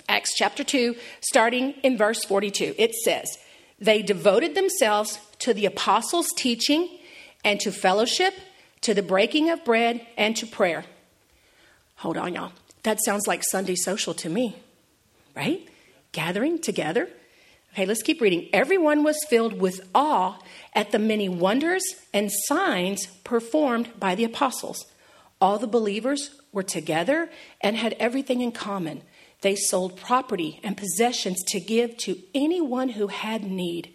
Acts 0.07 0.35
chapter 0.35 0.63
2, 0.63 0.95
starting 1.21 1.71
in 1.83 1.97
verse 1.97 2.23
42. 2.23 2.75
It 2.77 2.93
says, 2.93 3.37
They 3.79 4.01
devoted 4.01 4.55
themselves 4.55 5.19
to 5.39 5.53
the 5.53 5.65
apostles' 5.65 6.29
teaching 6.35 6.89
and 7.43 7.59
to 7.61 7.71
fellowship, 7.71 8.33
to 8.81 8.93
the 8.93 9.01
breaking 9.01 9.49
of 9.49 9.65
bread, 9.65 10.05
and 10.17 10.35
to 10.37 10.45
prayer. 10.45 10.85
Hold 11.97 12.17
on, 12.17 12.33
y'all. 12.33 12.53
That 12.83 13.03
sounds 13.03 13.27
like 13.27 13.43
Sunday 13.43 13.75
social 13.75 14.13
to 14.15 14.29
me, 14.29 14.55
right? 15.35 15.67
Gathering 16.11 16.59
together 16.59 17.09
Okay, 17.73 17.85
let's 17.85 18.03
keep 18.03 18.19
reading. 18.19 18.49
Everyone 18.51 19.03
was 19.03 19.17
filled 19.29 19.59
with 19.59 19.87
awe 19.93 20.39
at 20.73 20.91
the 20.91 20.99
many 20.99 21.29
wonders 21.29 21.83
and 22.13 22.31
signs 22.45 23.05
performed 23.23 23.89
by 23.99 24.15
the 24.15 24.23
apostles. 24.23 24.85
All 25.39 25.57
the 25.57 25.67
believers 25.67 26.31
were 26.51 26.63
together 26.63 27.29
and 27.61 27.77
had 27.77 27.93
everything 27.93 28.41
in 28.41 28.51
common. 28.51 29.03
They 29.41 29.55
sold 29.55 29.97
property 29.97 30.59
and 30.63 30.75
possessions 30.75 31.41
to 31.47 31.59
give 31.59 31.95
to 31.97 32.19
anyone 32.33 32.89
who 32.89 33.07
had 33.07 33.43
need. 33.43 33.93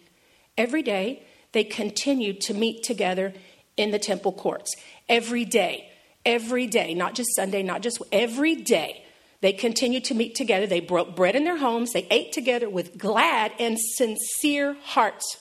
Every 0.57 0.81
day, 0.81 1.23
they 1.51 1.63
continued 1.63 2.41
to 2.41 2.53
meet 2.53 2.81
together 2.83 3.33
in 3.77 3.91
the 3.91 3.99
temple 3.99 4.31
courts. 4.31 4.73
Every 5.07 5.45
day, 5.45 5.89
every 6.25 6.65
day, 6.65 6.93
not 6.93 7.13
just 7.13 7.35
Sunday, 7.35 7.61
not 7.61 7.81
just 7.81 8.01
every 8.11 8.55
day, 8.55 9.04
they 9.41 9.53
continued 9.53 10.05
to 10.05 10.15
meet 10.15 10.35
together. 10.35 10.67
They 10.67 10.79
broke 10.79 11.15
bread 11.15 11.35
in 11.35 11.43
their 11.43 11.57
homes. 11.57 11.91
They 11.91 12.07
ate 12.09 12.31
together 12.31 12.69
with 12.69 12.97
glad 12.97 13.51
and 13.59 13.77
sincere 13.79 14.75
hearts, 14.83 15.37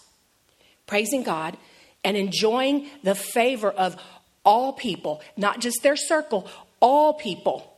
praising 0.86 1.22
God 1.22 1.56
and 2.04 2.16
enjoying 2.16 2.88
the 3.02 3.14
favor 3.14 3.70
of 3.70 3.96
all 4.44 4.72
people, 4.72 5.22
not 5.36 5.60
just 5.60 5.82
their 5.82 5.96
circle, 5.96 6.48
all 6.80 7.14
people. 7.14 7.70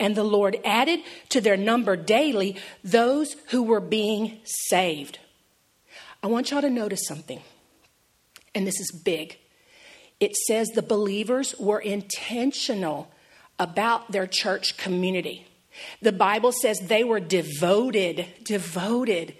And 0.00 0.14
the 0.14 0.24
Lord 0.24 0.58
added 0.64 1.00
to 1.30 1.40
their 1.40 1.56
number 1.56 1.96
daily 1.96 2.56
those 2.82 3.36
who 3.48 3.62
were 3.62 3.80
being 3.80 4.38
saved. 4.44 5.18
I 6.22 6.26
want 6.26 6.50
y'all 6.50 6.60
to 6.60 6.70
notice 6.70 7.06
something, 7.06 7.40
and 8.54 8.66
this 8.66 8.80
is 8.80 8.90
big. 8.90 9.38
It 10.18 10.34
says 10.34 10.68
the 10.68 10.82
believers 10.82 11.54
were 11.58 11.78
intentional 11.78 13.08
about 13.58 14.10
their 14.10 14.26
church 14.26 14.76
community. 14.76 15.47
The 16.00 16.12
Bible 16.12 16.52
says 16.52 16.78
they 16.80 17.04
were 17.04 17.20
devoted, 17.20 18.26
devoted, 18.44 19.34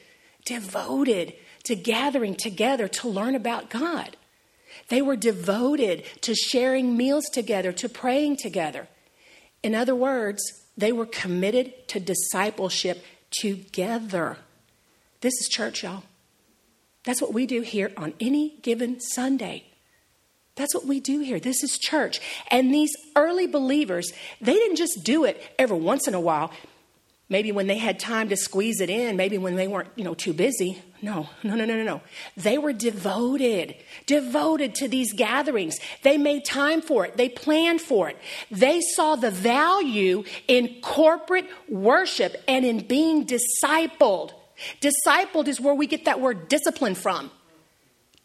devoted 0.45 1.35
to 1.65 1.77
gathering 1.77 2.35
together 2.35 2.89
to 2.89 3.09
learn 3.09 3.35
about 3.35 3.71
God. 3.71 4.17
They 4.89 5.03
were 5.03 5.17
devoted 5.17 6.05
to 6.23 6.35
sharing 6.35 6.97
meals 6.97 7.25
together, 7.33 7.73
to 7.73 7.89
praying 7.89 8.37
together. 8.37 8.89
In 9.63 9.75
other 9.75 9.95
words, 9.95 10.43
they 10.77 10.93
were 10.93 11.07
committed 11.07 11.89
to 11.89 12.01
discipleship 12.01 13.05
together. 13.31 14.39
This 15.21 15.35
is 15.41 15.49
church, 15.49 15.83
y'all. 15.83 16.05
That's 17.05 17.21
what 17.21 17.35
we 17.35 17.47
do 17.47 17.63
here 17.63 17.93
on 17.97 18.15
any 18.21 18.59
given 18.63 19.01
Sunday. 19.01 19.68
That's 20.59 20.75
what 20.75 20.87
we 20.87 20.99
do 21.01 21.21
here. 21.21 21.39
This 21.39 21.63
is 21.63 21.79
church. 21.79 22.21
And 22.51 22.75
these 22.75 22.91
early 23.15 23.47
believers, 23.47 24.13
they 24.41 24.55
didn't 24.55 24.77
just 24.77 25.05
do 25.05 25.25
it 25.25 25.41
every 25.59 25.79
once 25.79 26.09
in 26.09 26.15
a 26.15 26.21
while. 26.21 26.53
Maybe 27.31 27.53
when 27.53 27.67
they 27.67 27.79
had 27.79 28.01
time 28.01 28.31
to 28.31 28.37
squeeze 28.37 28.81
it 28.81 28.91
in, 28.91 29.17
maybe 29.17 29.39
when 29.39 29.55
they 29.55 29.69
weren't, 29.69 29.91
you 29.97 30.03
know, 30.03 30.15
too 30.15 30.33
busy. 30.33 30.83
No, 31.01 31.29
no, 31.45 31.55
no, 31.55 31.65
no, 31.65 31.77
no, 31.77 31.85
no. 31.85 32.01
They 32.37 32.59
were 32.59 32.73
devoted, 32.73 33.77
devoted 34.07 34.75
to 34.77 34.89
these 34.89 35.13
gatherings. 35.13 35.79
They 36.03 36.17
made 36.17 36.45
time 36.45 36.81
for 36.81 37.05
it. 37.05 37.17
They 37.17 37.29
planned 37.29 37.81
for 37.81 38.09
it. 38.09 38.17
They 38.51 38.81
saw 38.81 39.15
the 39.15 39.31
value 39.31 40.25
in 40.49 40.81
corporate 40.83 41.47
worship 41.69 42.43
and 42.49 42.65
in 42.65 42.87
being 42.87 43.27
discipled. 43.27 44.33
Discipled 44.81 45.47
is 45.47 45.61
where 45.61 45.75
we 45.75 45.87
get 45.87 46.07
that 46.07 46.21
word 46.21 46.49
discipline 46.49 46.97
from 46.97 47.31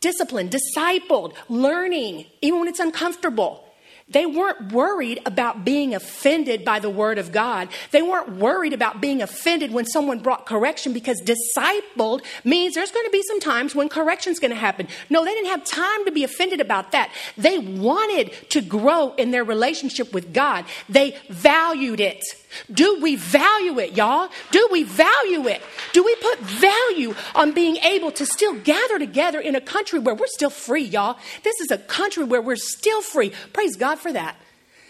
disciplined, 0.03 0.51
discipled, 0.51 1.33
learning, 1.50 2.25
even 2.41 2.60
when 2.60 2.67
it's 2.67 2.79
uncomfortable. 2.79 3.63
They 4.10 4.25
weren't 4.25 4.74
worried 4.74 5.22
about 5.25 5.63
being 5.63 5.95
offended 5.95 6.65
by 6.65 6.79
the 6.79 6.89
word 6.89 7.17
of 7.17 7.31
God. 7.31 7.69
They 7.91 8.01
weren't 8.01 8.33
worried 8.33 8.74
about 8.74 9.00
being 9.00 9.22
offended 9.22 9.72
when 9.72 9.86
someone 9.86 10.19
brought 10.19 10.45
correction 10.45 10.91
because 10.91 11.22
discipled 11.22 12.22
means 12.43 12.75
there's 12.75 12.91
going 12.91 13.05
to 13.05 13.12
be 13.12 13.24
some 13.24 13.39
times 13.39 13.74
when 13.74 13.88
correction's 13.88 14.39
going 14.39 14.51
to 14.51 14.57
happen. 14.57 14.89
No, 15.10 15.24
they 15.24 15.33
didn't 15.33 15.50
have 15.50 15.63
time 15.63 16.05
to 16.05 16.12
be 16.12 16.25
offended 16.25 16.60
about 16.60 16.91
that. 16.91 17.12
They 17.38 17.57
wanted 17.57 18.33
to 18.50 18.62
grow 18.62 19.15
in 19.15 19.31
their 19.31 19.45
relationship 19.45 20.13
with 20.13 20.33
God. 20.33 20.65
They 20.89 21.17
valued 21.29 22.01
it. 22.01 22.24
Do 22.72 23.00
we 23.01 23.15
value 23.15 23.79
it, 23.79 23.93
y'all? 23.93 24.29
Do 24.51 24.67
we 24.72 24.83
value 24.83 25.48
it? 25.48 25.62
Do 25.91 26.03
we 26.03 26.15
put 26.15 26.39
value 26.39 27.15
on 27.36 27.51
being 27.51 27.77
able 27.77 28.12
to 28.12 28.25
still 28.25 28.53
gather 28.60 29.00
together 29.00 29.39
in 29.39 29.55
a 29.55 29.62
country 29.62 30.00
where 30.00 30.15
we're 30.15 30.27
still 30.27 30.50
free, 30.50 30.83
y'all? 30.83 31.17
This 31.43 31.60
is 31.60 31.72
a 31.72 31.77
country 31.77 32.24
where 32.24 32.41
we're 32.41 32.55
still 32.55 33.01
free. 33.01 33.31
Praise 33.53 33.75
God 33.75 34.00
for 34.00 34.12
that. 34.13 34.38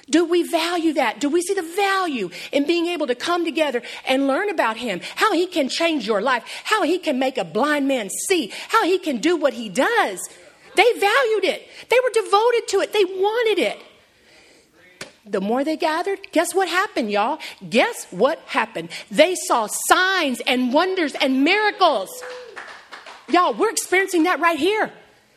Do 0.10 0.26
we 0.26 0.44
value 0.44 0.94
that? 0.94 1.20
Do 1.20 1.30
we 1.30 1.42
see 1.42 1.54
the 1.54 1.62
value 1.62 2.30
in 2.52 2.68
being 2.68 2.88
able 2.88 3.08
to 3.08 3.16
come 3.16 3.46
together 3.46 3.82
and 4.06 4.28
learn 4.28 4.50
about 4.50 4.78
Him? 4.78 5.00
How 5.16 5.32
He 5.32 5.48
can 5.48 5.70
change 5.70 6.06
your 6.06 6.22
life, 6.22 6.44
how 6.66 6.84
He 6.84 7.00
can 7.00 7.20
make 7.20 7.38
a 7.38 7.46
blind 7.46 7.88
man 7.88 8.10
see, 8.28 8.52
how 8.68 8.84
He 8.84 9.00
can 9.00 9.20
do 9.20 9.38
what 9.38 9.54
He 9.54 9.70
does. 9.70 10.20
They 10.76 10.92
valued 10.94 11.46
it, 11.46 11.68
they 11.90 12.00
were 12.04 12.10
devoted 12.10 12.68
to 12.70 12.80
it, 12.82 12.92
they 12.94 13.06
wanted 13.06 13.60
it. 13.60 13.82
The 15.26 15.40
more 15.40 15.64
they 15.64 15.78
gathered, 15.78 16.20
guess 16.34 16.54
what 16.54 16.68
happened, 16.68 17.10
y'all? 17.10 17.40
Guess 17.70 18.08
what 18.12 18.40
happened? 18.40 18.90
They 19.10 19.36
saw 19.36 19.68
signs 19.88 20.42
and 20.42 20.74
wonders 20.74 21.14
and 21.16 21.46
miracles. 21.46 22.10
Y'all, 23.30 23.54
we're 23.54 23.70
experiencing 23.70 24.24
that 24.24 24.42
right 24.42 24.60
here. 24.60 24.92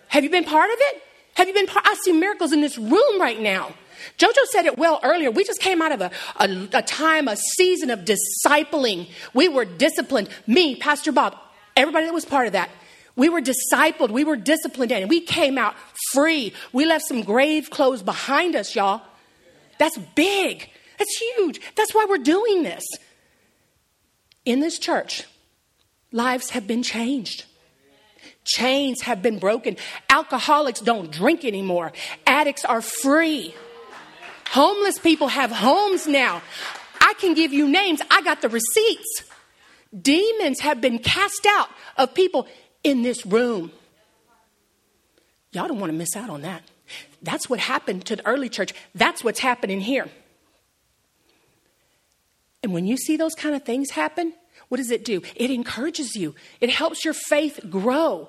Have 0.09 0.25
you 0.25 0.31
been 0.31 0.45
part 0.45 0.71
of 0.71 0.76
it? 0.78 1.02
Have 1.35 1.47
you 1.47 1.55
been 1.55 1.66
part? 1.66 1.87
I 1.87 1.95
see 2.02 2.12
miracles 2.12 2.52
in 2.52 2.61
this 2.61 2.76
room 2.76 3.21
right 3.21 3.40
now. 3.40 3.75
Jojo 4.19 4.45
said 4.50 4.66
it 4.66 4.76
well 4.76 4.99
earlier. 5.05 5.31
We 5.31 5.45
just 5.45 5.61
came 5.61 5.81
out 5.81 5.93
of 5.93 6.00
a, 6.00 6.11
a, 6.40 6.69
a 6.73 6.83
time, 6.83 7.28
a 7.28 7.37
season 7.37 7.90
of 7.90 8.00
discipling. 8.00 9.09
We 9.35 9.49
were 9.49 9.64
disciplined. 9.64 10.31
Me, 10.47 10.75
Pastor 10.75 11.12
Bob, 11.12 11.37
everybody 11.76 12.07
that 12.07 12.14
was 12.14 12.25
part 12.25 12.47
of 12.47 12.55
that. 12.55 12.71
We 13.14 13.28
were 13.28 13.40
discipled. 13.40 14.11
We 14.11 14.25
were 14.25 14.37
disciplined, 14.37 14.93
and 14.93 15.09
we 15.09 15.21
came 15.21 15.59
out 15.59 15.75
free. 16.12 16.52
We 16.73 16.87
left 16.87 17.07
some 17.07 17.23
grave 17.23 17.71
clothes 17.71 18.02
behind 18.02 18.57
us, 18.57 18.75
y'all. 18.75 19.02
That's 19.78 19.99
big. 20.14 20.68
That's 20.99 21.16
huge. 21.18 21.61
That's 21.76 21.95
why 21.95 22.06
we're 22.09 22.18
doing 22.18 22.62
this. 22.62 22.85
In 24.45 24.61
this 24.61 24.78
church, 24.78 25.25
lives 26.12 26.50
have 26.50 26.66
been 26.66 26.83
changed. 26.83 27.45
Chains 28.45 29.02
have 29.02 29.23
been 29.23 29.38
broken. 29.38 29.76
Alcoholics 30.09 30.80
don't 30.80 31.11
drink 31.11 31.45
anymore. 31.45 31.92
Addicts 32.26 32.64
are 32.64 32.80
free. 32.80 33.54
Homeless 34.50 34.99
people 34.99 35.28
have 35.28 35.50
homes 35.50 36.06
now. 36.06 36.42
I 37.00 37.14
can 37.18 37.35
give 37.35 37.52
you 37.52 37.68
names. 37.68 38.00
I 38.11 38.23
got 38.23 38.42
the 38.42 38.49
receipts. 38.49 39.25
Demons 40.00 40.61
have 40.61 40.80
been 40.80 40.99
cast 40.99 41.47
out 41.47 41.68
of 41.97 42.14
people 42.14 42.47
in 42.85 43.02
this 43.02 43.26
room. 43.26 43.73
Y'all 45.52 45.68
don't 45.68 45.80
want 45.80 45.90
to 45.90 45.97
miss 45.99 46.14
out 46.16 46.30
on 46.30 46.42
that. 46.42 46.62
That's 47.26 47.50
what 47.50 47.59
happened 47.59 48.06
to 48.06 48.16
the 48.16 48.26
early 48.26 48.49
church. 48.49 48.73
That's 48.95 49.25
what's 49.25 49.40
happening 49.40 49.80
here. 49.80 50.09
And 52.62 52.73
when 52.73 52.87
you 52.87 52.97
see 52.97 53.16
those 53.16 53.35
kind 53.35 53.54
of 53.54 53.64
things 53.64 53.90
happen, 53.90 54.33
what 54.68 54.78
does 54.78 54.92
it 54.92 55.04
do? 55.04 55.23
It 55.35 55.50
encourages 55.50 56.14
you, 56.14 56.35
it 56.61 56.71
helps 56.71 57.04
your 57.04 57.14
faith 57.14 57.61
grow. 57.68 58.28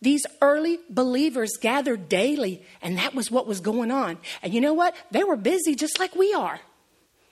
These 0.00 0.26
early 0.40 0.78
believers 0.88 1.50
gathered 1.60 2.08
daily, 2.08 2.62
and 2.80 2.96
that 2.98 3.16
was 3.16 3.32
what 3.32 3.48
was 3.48 3.60
going 3.60 3.90
on. 3.90 4.18
And 4.44 4.54
you 4.54 4.60
know 4.60 4.72
what? 4.72 4.94
They 5.10 5.24
were 5.24 5.36
busy 5.36 5.74
just 5.74 5.98
like 5.98 6.14
we 6.14 6.32
are. 6.32 6.60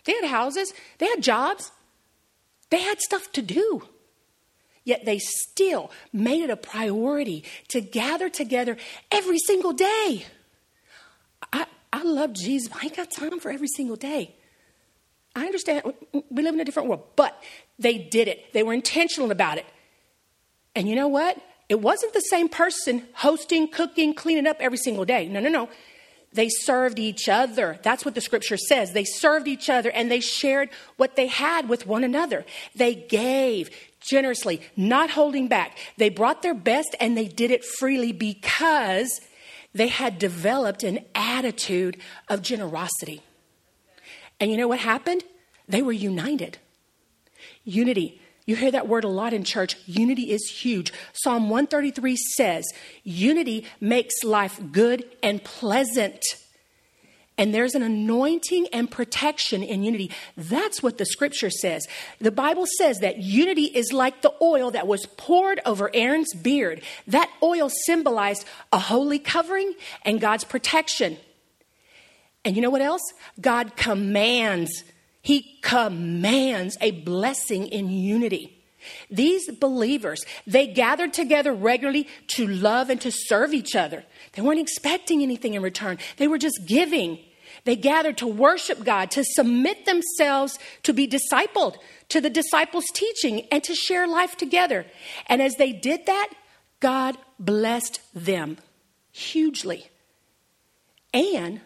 They 0.04 0.14
had 0.14 0.24
houses, 0.24 0.74
they 0.98 1.06
had 1.06 1.22
jobs, 1.22 1.70
they 2.70 2.80
had 2.80 3.00
stuff 3.00 3.30
to 3.32 3.42
do. 3.42 3.86
Yet 4.82 5.04
they 5.04 5.18
still 5.18 5.92
made 6.12 6.42
it 6.42 6.50
a 6.50 6.56
priority 6.56 7.44
to 7.68 7.80
gather 7.80 8.28
together 8.28 8.76
every 9.12 9.38
single 9.38 9.72
day. 9.72 10.26
I, 11.52 11.66
I 11.92 12.02
love 12.02 12.32
Jesus, 12.32 12.72
I 12.72 12.86
ain't 12.86 12.96
got 12.96 13.10
time 13.10 13.40
for 13.40 13.50
every 13.50 13.68
single 13.68 13.96
day. 13.96 14.34
I 15.34 15.44
understand 15.44 15.92
we 16.30 16.42
live 16.42 16.54
in 16.54 16.60
a 16.60 16.64
different 16.64 16.88
world, 16.88 17.04
but 17.14 17.42
they 17.78 17.98
did 17.98 18.26
it. 18.26 18.52
They 18.54 18.62
were 18.62 18.72
intentional 18.72 19.30
about 19.30 19.58
it. 19.58 19.66
And 20.74 20.88
you 20.88 20.96
know 20.96 21.08
what? 21.08 21.36
It 21.68 21.80
wasn't 21.80 22.14
the 22.14 22.20
same 22.20 22.48
person 22.48 23.06
hosting, 23.14 23.68
cooking, 23.68 24.14
cleaning 24.14 24.46
up 24.46 24.56
every 24.60 24.78
single 24.78 25.04
day. 25.04 25.28
No, 25.28 25.40
no, 25.40 25.50
no. 25.50 25.68
They 26.32 26.48
served 26.48 26.98
each 26.98 27.28
other. 27.28 27.78
That's 27.82 28.04
what 28.04 28.14
the 28.14 28.20
scripture 28.20 28.56
says. 28.56 28.92
They 28.92 29.04
served 29.04 29.48
each 29.48 29.68
other 29.68 29.90
and 29.90 30.10
they 30.10 30.20
shared 30.20 30.70
what 30.96 31.16
they 31.16 31.26
had 31.26 31.68
with 31.68 31.86
one 31.86 32.04
another. 32.04 32.44
They 32.74 32.94
gave 32.94 33.70
generously, 34.00 34.60
not 34.76 35.10
holding 35.10 35.48
back. 35.48 35.76
They 35.96 36.10
brought 36.10 36.42
their 36.42 36.54
best 36.54 36.94
and 37.00 37.16
they 37.16 37.26
did 37.26 37.50
it 37.50 37.64
freely 37.64 38.12
because 38.12 39.20
they 39.76 39.88
had 39.88 40.18
developed 40.18 40.82
an 40.82 41.00
attitude 41.14 41.98
of 42.28 42.42
generosity. 42.42 43.22
And 44.40 44.50
you 44.50 44.56
know 44.56 44.68
what 44.68 44.80
happened? 44.80 45.24
They 45.68 45.82
were 45.82 45.92
united. 45.92 46.58
Unity. 47.64 48.20
You 48.46 48.54
hear 48.54 48.70
that 48.70 48.86
word 48.86 49.04
a 49.04 49.08
lot 49.08 49.32
in 49.32 49.42
church. 49.42 49.76
Unity 49.86 50.30
is 50.30 50.48
huge. 50.48 50.92
Psalm 51.12 51.50
133 51.50 52.16
says, 52.36 52.64
Unity 53.02 53.66
makes 53.80 54.22
life 54.22 54.60
good 54.70 55.04
and 55.22 55.42
pleasant. 55.42 56.24
And 57.38 57.52
there's 57.52 57.74
an 57.74 57.82
anointing 57.82 58.68
and 58.72 58.90
protection 58.90 59.62
in 59.62 59.82
unity. 59.82 60.10
That's 60.36 60.82
what 60.82 60.96
the 60.96 61.04
scripture 61.04 61.50
says. 61.50 61.86
The 62.18 62.30
Bible 62.30 62.64
says 62.78 63.00
that 63.00 63.18
unity 63.18 63.64
is 63.64 63.92
like 63.92 64.22
the 64.22 64.32
oil 64.40 64.70
that 64.70 64.86
was 64.86 65.04
poured 65.18 65.60
over 65.66 65.90
Aaron's 65.92 66.32
beard. 66.34 66.82
That 67.06 67.30
oil 67.42 67.70
symbolized 67.84 68.46
a 68.72 68.78
holy 68.78 69.18
covering 69.18 69.74
and 70.02 70.20
God's 70.20 70.44
protection. 70.44 71.18
And 72.44 72.56
you 72.56 72.62
know 72.62 72.70
what 72.70 72.80
else? 72.80 73.02
God 73.38 73.76
commands, 73.76 74.84
He 75.20 75.58
commands 75.60 76.78
a 76.80 76.92
blessing 76.92 77.66
in 77.66 77.90
unity. 77.90 78.56
These 79.10 79.50
believers, 79.50 80.24
they 80.46 80.68
gathered 80.68 81.12
together 81.12 81.52
regularly 81.52 82.06
to 82.28 82.46
love 82.46 82.88
and 82.88 83.00
to 83.00 83.10
serve 83.10 83.52
each 83.52 83.74
other. 83.74 84.04
They 84.32 84.42
weren't 84.42 84.60
expecting 84.60 85.22
anything 85.22 85.54
in 85.54 85.62
return, 85.62 85.98
they 86.16 86.28
were 86.28 86.38
just 86.38 86.60
giving. 86.66 87.18
They 87.66 87.76
gathered 87.76 88.16
to 88.18 88.28
worship 88.28 88.84
God, 88.84 89.10
to 89.10 89.24
submit 89.24 89.86
themselves 89.86 90.58
to 90.84 90.92
be 90.92 91.08
discipled 91.08 91.76
to 92.08 92.20
the 92.20 92.30
disciples' 92.30 92.86
teaching, 92.94 93.46
and 93.50 93.62
to 93.64 93.74
share 93.74 94.06
life 94.06 94.36
together. 94.36 94.86
And 95.26 95.42
as 95.42 95.56
they 95.56 95.72
did 95.72 96.06
that, 96.06 96.32
God 96.78 97.18
blessed 97.40 98.00
them 98.14 98.58
hugely. 99.10 99.88
And 101.12 101.60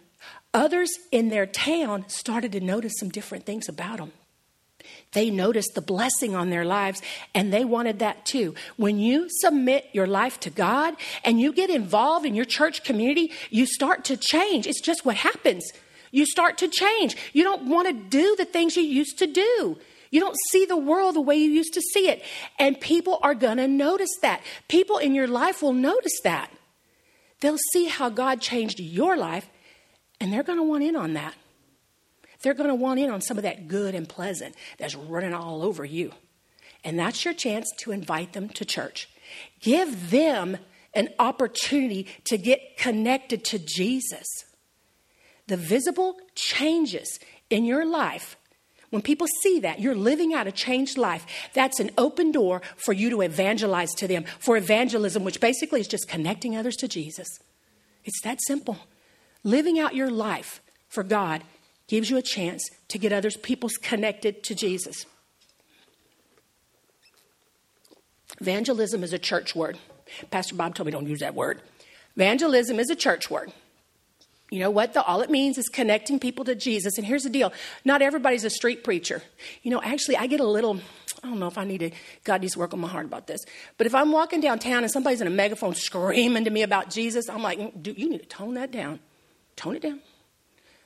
others 0.55 0.91
in 1.13 1.29
their 1.29 1.45
town 1.45 2.09
started 2.09 2.53
to 2.53 2.61
notice 2.61 2.95
some 2.99 3.11
different 3.11 3.45
things 3.45 3.69
about 3.69 3.99
them. 3.99 4.13
They 5.13 5.29
noticed 5.29 5.75
the 5.75 5.83
blessing 5.83 6.35
on 6.35 6.49
their 6.49 6.65
lives 6.65 7.03
and 7.35 7.53
they 7.53 7.65
wanted 7.65 7.99
that 7.99 8.25
too. 8.25 8.55
When 8.77 8.99
you 8.99 9.27
submit 9.29 9.89
your 9.93 10.07
life 10.07 10.41
to 10.41 10.51
God 10.51 10.95
and 11.25 11.39
you 11.39 11.53
get 11.53 11.69
involved 11.69 12.25
in 12.25 12.35
your 12.35 12.45
church 12.47 12.85
community, 12.85 13.33
you 13.51 13.67
start 13.67 14.05
to 14.07 14.17
change. 14.17 14.67
It's 14.67 14.81
just 14.81 15.05
what 15.05 15.17
happens. 15.17 15.71
You 16.11 16.27
start 16.27 16.59
to 16.59 16.69
change. 16.69 17.17
You 17.33 17.45
don't 17.45 17.69
want 17.69 17.89
to 17.89 17.93
do 17.93 18.35
the 18.37 18.45
things 18.45 18.77
you 18.77 18.83
used 18.83 19.19
to 19.19 19.27
do. 19.27 19.79
You 20.11 20.19
don't 20.19 20.37
see 20.51 20.65
the 20.65 20.77
world 20.77 21.15
the 21.15 21.21
way 21.21 21.37
you 21.37 21.51
used 21.51 21.75
to 21.75 21.81
see 21.81 22.09
it. 22.09 22.23
And 22.59 22.81
people 22.81 23.21
are 23.23 23.35
going 23.35 23.59
to 23.59 23.69
notice 23.69 24.11
that. 24.23 24.43
People 24.69 24.99
in 24.99 25.15
your 25.15 25.29
life 25.29 25.63
will 25.63 25.73
notice 25.73 26.21
that. 26.25 26.51
They'll 27.41 27.59
see 27.73 27.87
how 27.87 28.11
God 28.11 28.41
changed 28.41 28.81
your 28.81 29.17
life 29.17 29.49
and 30.21 30.33
they're 30.33 30.43
going 30.43 30.59
to 30.59 30.65
want 30.65 30.83
in 30.85 30.97
on 30.97 31.15
that. 31.15 31.35
They're 32.43 32.55
going 32.55 32.69
to 32.69 32.75
want 32.75 33.01
in 33.01 33.11
on 33.11 33.21
some 33.21 33.37
of 33.37 33.43
that 33.45 33.69
good 33.69 33.95
and 33.95 34.09
pleasant 34.09 34.55
that's 34.79 34.95
running 34.95 35.35
all 35.35 35.63
over 35.63 35.85
you. 35.85 36.13
And 36.85 36.99
that's 36.99 37.25
your 37.25 37.35
chance 37.35 37.71
to 37.79 37.93
invite 37.93 38.33
them 38.33 38.49
to 38.51 38.65
church. 38.65 39.09
Give 39.61 40.11
them 40.11 40.59
an 40.95 41.11
opportunity 41.19 42.07
to 42.25 42.37
get 42.37 42.77
connected 42.77 43.45
to 43.47 43.59
Jesus. 43.59 44.27
The 45.51 45.57
visible 45.57 46.15
changes 46.37 47.19
in 47.51 47.65
your 47.65 47.85
life, 47.85 48.37
when 48.91 49.03
people 49.03 49.27
see 49.43 49.59
that 49.59 49.81
you're 49.81 49.97
living 49.97 50.33
out 50.33 50.47
a 50.47 50.53
changed 50.53 50.97
life, 50.97 51.27
that's 51.55 51.81
an 51.81 51.91
open 51.99 52.31
door 52.31 52.63
for 52.77 52.93
you 52.93 53.11
to 53.11 53.23
evangelize 53.23 53.93
to 53.95 54.07
them, 54.07 54.23
for 54.39 54.57
evangelism, 54.57 55.25
which 55.25 55.41
basically 55.41 55.81
is 55.81 55.89
just 55.89 56.07
connecting 56.07 56.57
others 56.57 56.77
to 56.77 56.87
Jesus. 56.87 57.27
It's 58.05 58.21
that 58.23 58.39
simple. 58.47 58.79
Living 59.43 59.81
out 59.81 59.97
your 59.97 60.09
life 60.09 60.63
for 60.89 61.03
God 61.03 61.43
gives 61.89 62.11
you 62.11 62.17
a 62.17 62.23
chance 62.23 62.71
to 62.87 62.97
get 62.97 63.13
others 63.13 63.37
people 63.37 63.71
connected 63.83 64.45
to 64.45 64.55
Jesus. 64.55 65.05
Evangelism 68.41 69.03
is 69.03 69.13
a 69.13 69.19
church 69.19 69.57
word. 69.57 69.79
Pastor 70.31 70.55
Bob 70.55 70.77
told 70.77 70.87
me 70.87 70.93
don't 70.93 71.09
use 71.09 71.19
that 71.19 71.35
word. 71.35 71.61
Evangelism 72.15 72.79
is 72.79 72.89
a 72.89 72.95
church 72.95 73.29
word. 73.29 73.53
You 74.51 74.59
know 74.59 74.71
what? 74.71 74.95
The, 74.95 75.03
all 75.03 75.21
it 75.23 75.31
means 75.31 75.59
is 75.59 75.69
connecting 75.69 76.19
people 76.19 76.45
to 76.45 76.57
Jesus. 76.57 76.99
And 76.99 77.07
here's 77.07 77.23
the 77.23 77.31
deal 77.31 77.53
not 77.85 78.03
everybody's 78.03 78.45
a 78.45 78.51
street 78.51 78.83
preacher. 78.83 79.23
You 79.63 79.71
know, 79.71 79.81
actually, 79.83 80.17
I 80.17 80.27
get 80.27 80.41
a 80.41 80.47
little, 80.47 80.81
I 81.23 81.29
don't 81.29 81.39
know 81.39 81.47
if 81.47 81.57
I 81.57 81.65
need 81.65 81.79
to, 81.79 81.91
God 82.25 82.41
needs 82.41 82.55
to 82.55 82.59
work 82.59 82.75
on 82.75 82.81
my 82.81 82.89
heart 82.89 83.07
about 83.07 83.29
this. 83.29 83.41
But 83.79 83.87
if 83.87 83.95
I'm 83.95 84.11
walking 84.11 84.41
downtown 84.41 84.83
and 84.83 84.91
somebody's 84.91 85.21
in 85.21 85.29
a 85.29 85.31
megaphone 85.31 85.75
screaming 85.75 86.45
to 86.45 86.51
me 86.51 86.63
about 86.63 86.91
Jesus, 86.91 87.29
I'm 87.29 87.43
like, 87.43 87.59
mm, 87.59 87.83
dude, 87.83 87.99
you 87.99 88.11
need 88.11 88.23
to 88.23 88.27
tone 88.27 88.55
that 88.55 88.73
down. 88.73 88.99
Tone 89.55 89.77
it 89.77 89.83
down. 89.83 90.01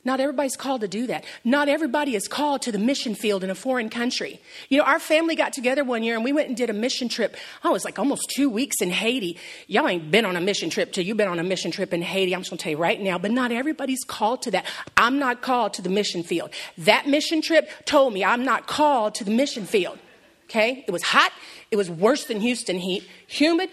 Not 0.05 0.21
everybody's 0.21 0.57
called 0.57 0.83
to 0.83 0.89
do 0.89 1.07
that. 1.07 1.25
Not 1.45 1.69
everybody 1.69 2.15
is 2.15 2.29
called 2.29 2.61
to 2.63 2.73
the 2.73 2.79
mission 2.79 3.15
field 3.15 3.43
in 3.43 3.49
a 3.49 3.55
foreign 3.55 3.89
country. 3.89 4.41
You 4.69 4.79
know, 4.79 4.85
our 4.85 5.01
family 5.01 5.35
got 5.35 5.55
together 5.55 5.83
one 5.83 6.03
year 6.03 6.15
and 6.15 6.23
we 6.23 6.33
went 6.33 6.49
and 6.49 6.57
did 6.57 6.69
a 6.69 6.75
mission 6.75 7.09
trip. 7.09 7.37
I 7.63 7.71
was 7.71 7.87
like 7.87 7.99
almost 7.99 8.31
two 8.35 8.51
weeks 8.51 8.83
in 8.83 8.91
Haiti. 8.91 9.39
Y'all 9.67 9.89
ain't 9.89 10.11
been 10.11 10.27
on 10.27 10.37
a 10.37 10.43
mission 10.43 10.69
trip 10.69 10.93
till 10.93 11.05
you've 11.05 11.17
been 11.17 11.29
on 11.29 11.39
a 11.39 11.43
mission 11.43 11.71
trip 11.71 11.95
in 11.95 12.03
Haiti. 12.03 12.35
I'm 12.35 12.43
just 12.43 12.51
gonna 12.51 12.59
tell 12.59 12.73
you 12.73 12.77
right 12.77 13.01
now, 13.01 13.17
but 13.17 13.31
not 13.31 13.51
everybody's 13.51 14.05
called 14.05 14.43
to 14.43 14.51
that. 14.51 14.67
I'm 14.97 15.19
not 15.19 15.41
called 15.41 15.73
to 15.75 15.83
the 15.83 15.89
mission 15.89 16.23
field. 16.23 16.51
That 16.77 17.07
mission 17.07 17.41
trip 17.41 17.71
told 17.87 18.13
me 18.13 18.25
I'm 18.25 18.45
not 18.45 18.67
called 18.67 19.15
to 19.17 19.25
the 19.25 19.31
mission 19.31 19.65
field. 19.65 19.99
Okay? 20.45 20.85
It 20.87 20.91
was 20.91 21.03
hot. 21.03 21.33
It 21.71 21.77
was 21.77 21.91
worse 21.91 22.27
than 22.27 22.41
Houston 22.41 22.79
heat. 22.79 23.09
Humid, 23.29 23.71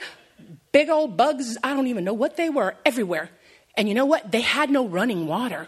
big 0.71 0.89
old 0.89 1.17
bugs. 1.17 1.57
I 1.61 1.73
don't 1.73 1.87
even 1.87 2.05
know 2.05 2.13
what 2.13 2.37
they 2.37 2.49
were 2.49 2.75
everywhere. 2.85 3.29
And 3.75 3.89
you 3.89 3.95
know 3.95 4.05
what? 4.05 4.31
They 4.31 4.41
had 4.41 4.69
no 4.69 4.87
running 4.87 5.27
water. 5.27 5.67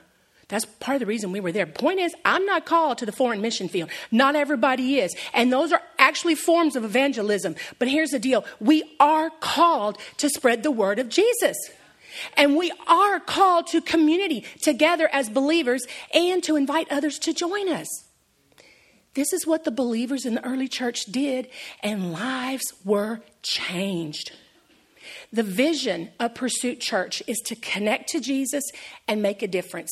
That's 0.49 0.65
part 0.65 0.95
of 0.95 0.99
the 0.99 1.05
reason 1.05 1.31
we 1.31 1.39
were 1.39 1.51
there. 1.51 1.65
Point 1.65 1.99
is, 1.99 2.13
I'm 2.25 2.45
not 2.45 2.65
called 2.65 2.97
to 2.99 3.05
the 3.05 3.11
foreign 3.11 3.41
mission 3.41 3.69
field. 3.69 3.89
Not 4.11 4.35
everybody 4.35 4.99
is. 4.99 5.15
And 5.33 5.51
those 5.51 5.71
are 5.71 5.81
actually 5.97 6.35
forms 6.35 6.75
of 6.75 6.83
evangelism. 6.83 7.55
But 7.79 7.87
here's 7.87 8.11
the 8.11 8.19
deal 8.19 8.45
we 8.59 8.83
are 8.99 9.29
called 9.29 9.97
to 10.17 10.29
spread 10.29 10.63
the 10.63 10.71
word 10.71 10.99
of 10.99 11.09
Jesus. 11.09 11.57
And 12.37 12.55
we 12.55 12.71
are 12.87 13.19
called 13.19 13.67
to 13.67 13.81
community 13.81 14.45
together 14.61 15.09
as 15.11 15.29
believers 15.29 15.85
and 16.13 16.43
to 16.43 16.55
invite 16.55 16.87
others 16.91 17.17
to 17.19 17.33
join 17.33 17.69
us. 17.69 17.87
This 19.15 19.31
is 19.33 19.45
what 19.45 19.63
the 19.63 19.71
believers 19.71 20.25
in 20.25 20.35
the 20.35 20.45
early 20.45 20.67
church 20.67 21.05
did, 21.05 21.47
and 21.81 22.11
lives 22.11 22.73
were 22.83 23.21
changed. 23.43 24.31
The 25.31 25.43
vision 25.43 26.09
of 26.19 26.33
Pursuit 26.33 26.79
Church 26.79 27.21
is 27.27 27.37
to 27.45 27.55
connect 27.55 28.09
to 28.09 28.19
Jesus 28.19 28.63
and 29.07 29.21
make 29.21 29.43
a 29.43 29.47
difference. 29.47 29.91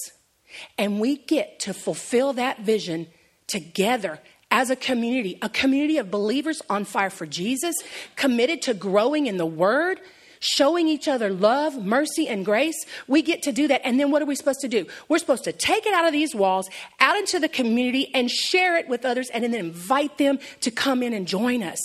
And 0.78 1.00
we 1.00 1.18
get 1.18 1.60
to 1.62 1.74
fulfill 1.74 2.34
that 2.34 2.62
vision 2.62 3.08
together 3.48 4.20
as 4.50 4.70
a 4.70 4.76
community, 4.76 5.38
a 5.42 5.50
community 5.50 5.98
of 5.98 6.12
believers 6.12 6.62
on 6.70 6.84
fire 6.84 7.10
for 7.10 7.26
Jesus, 7.26 7.76
committed 8.16 8.62
to 8.64 8.74
growing 8.74 9.28
in 9.28 9.38
the 9.38 9.46
Word, 9.46 10.02
showing 10.40 10.88
each 10.88 11.08
other 11.08 11.30
love, 11.30 11.82
mercy, 11.82 12.28
and 12.28 12.44
grace. 12.44 12.86
We 13.08 13.22
get 13.22 13.44
to 13.44 13.52
do 13.52 13.68
that. 13.70 13.82
And 13.86 14.00
then 14.00 14.12
what 14.12 14.22
are 14.22 14.26
we 14.26 14.36
supposed 14.36 14.60
to 14.62 14.68
do? 14.68 14.88
We're 15.08 15.20
supposed 15.20 15.46
to 15.46 15.54
take 15.54 15.86
it 15.86 15.94
out 15.94 16.06
of 16.06 16.12
these 16.12 16.36
walls, 16.36 16.70
out 17.00 17.16
into 17.16 17.40
the 17.40 17.48
community, 17.48 18.14
and 18.14 18.30
share 18.30 18.76
it 18.78 18.90
with 18.90 19.06
others, 19.06 19.30
and 19.30 19.44
then 19.44 19.54
invite 19.54 20.18
them 20.18 20.40
to 20.62 20.72
come 20.72 21.02
in 21.02 21.14
and 21.14 21.28
join 21.28 21.64
us. 21.64 21.80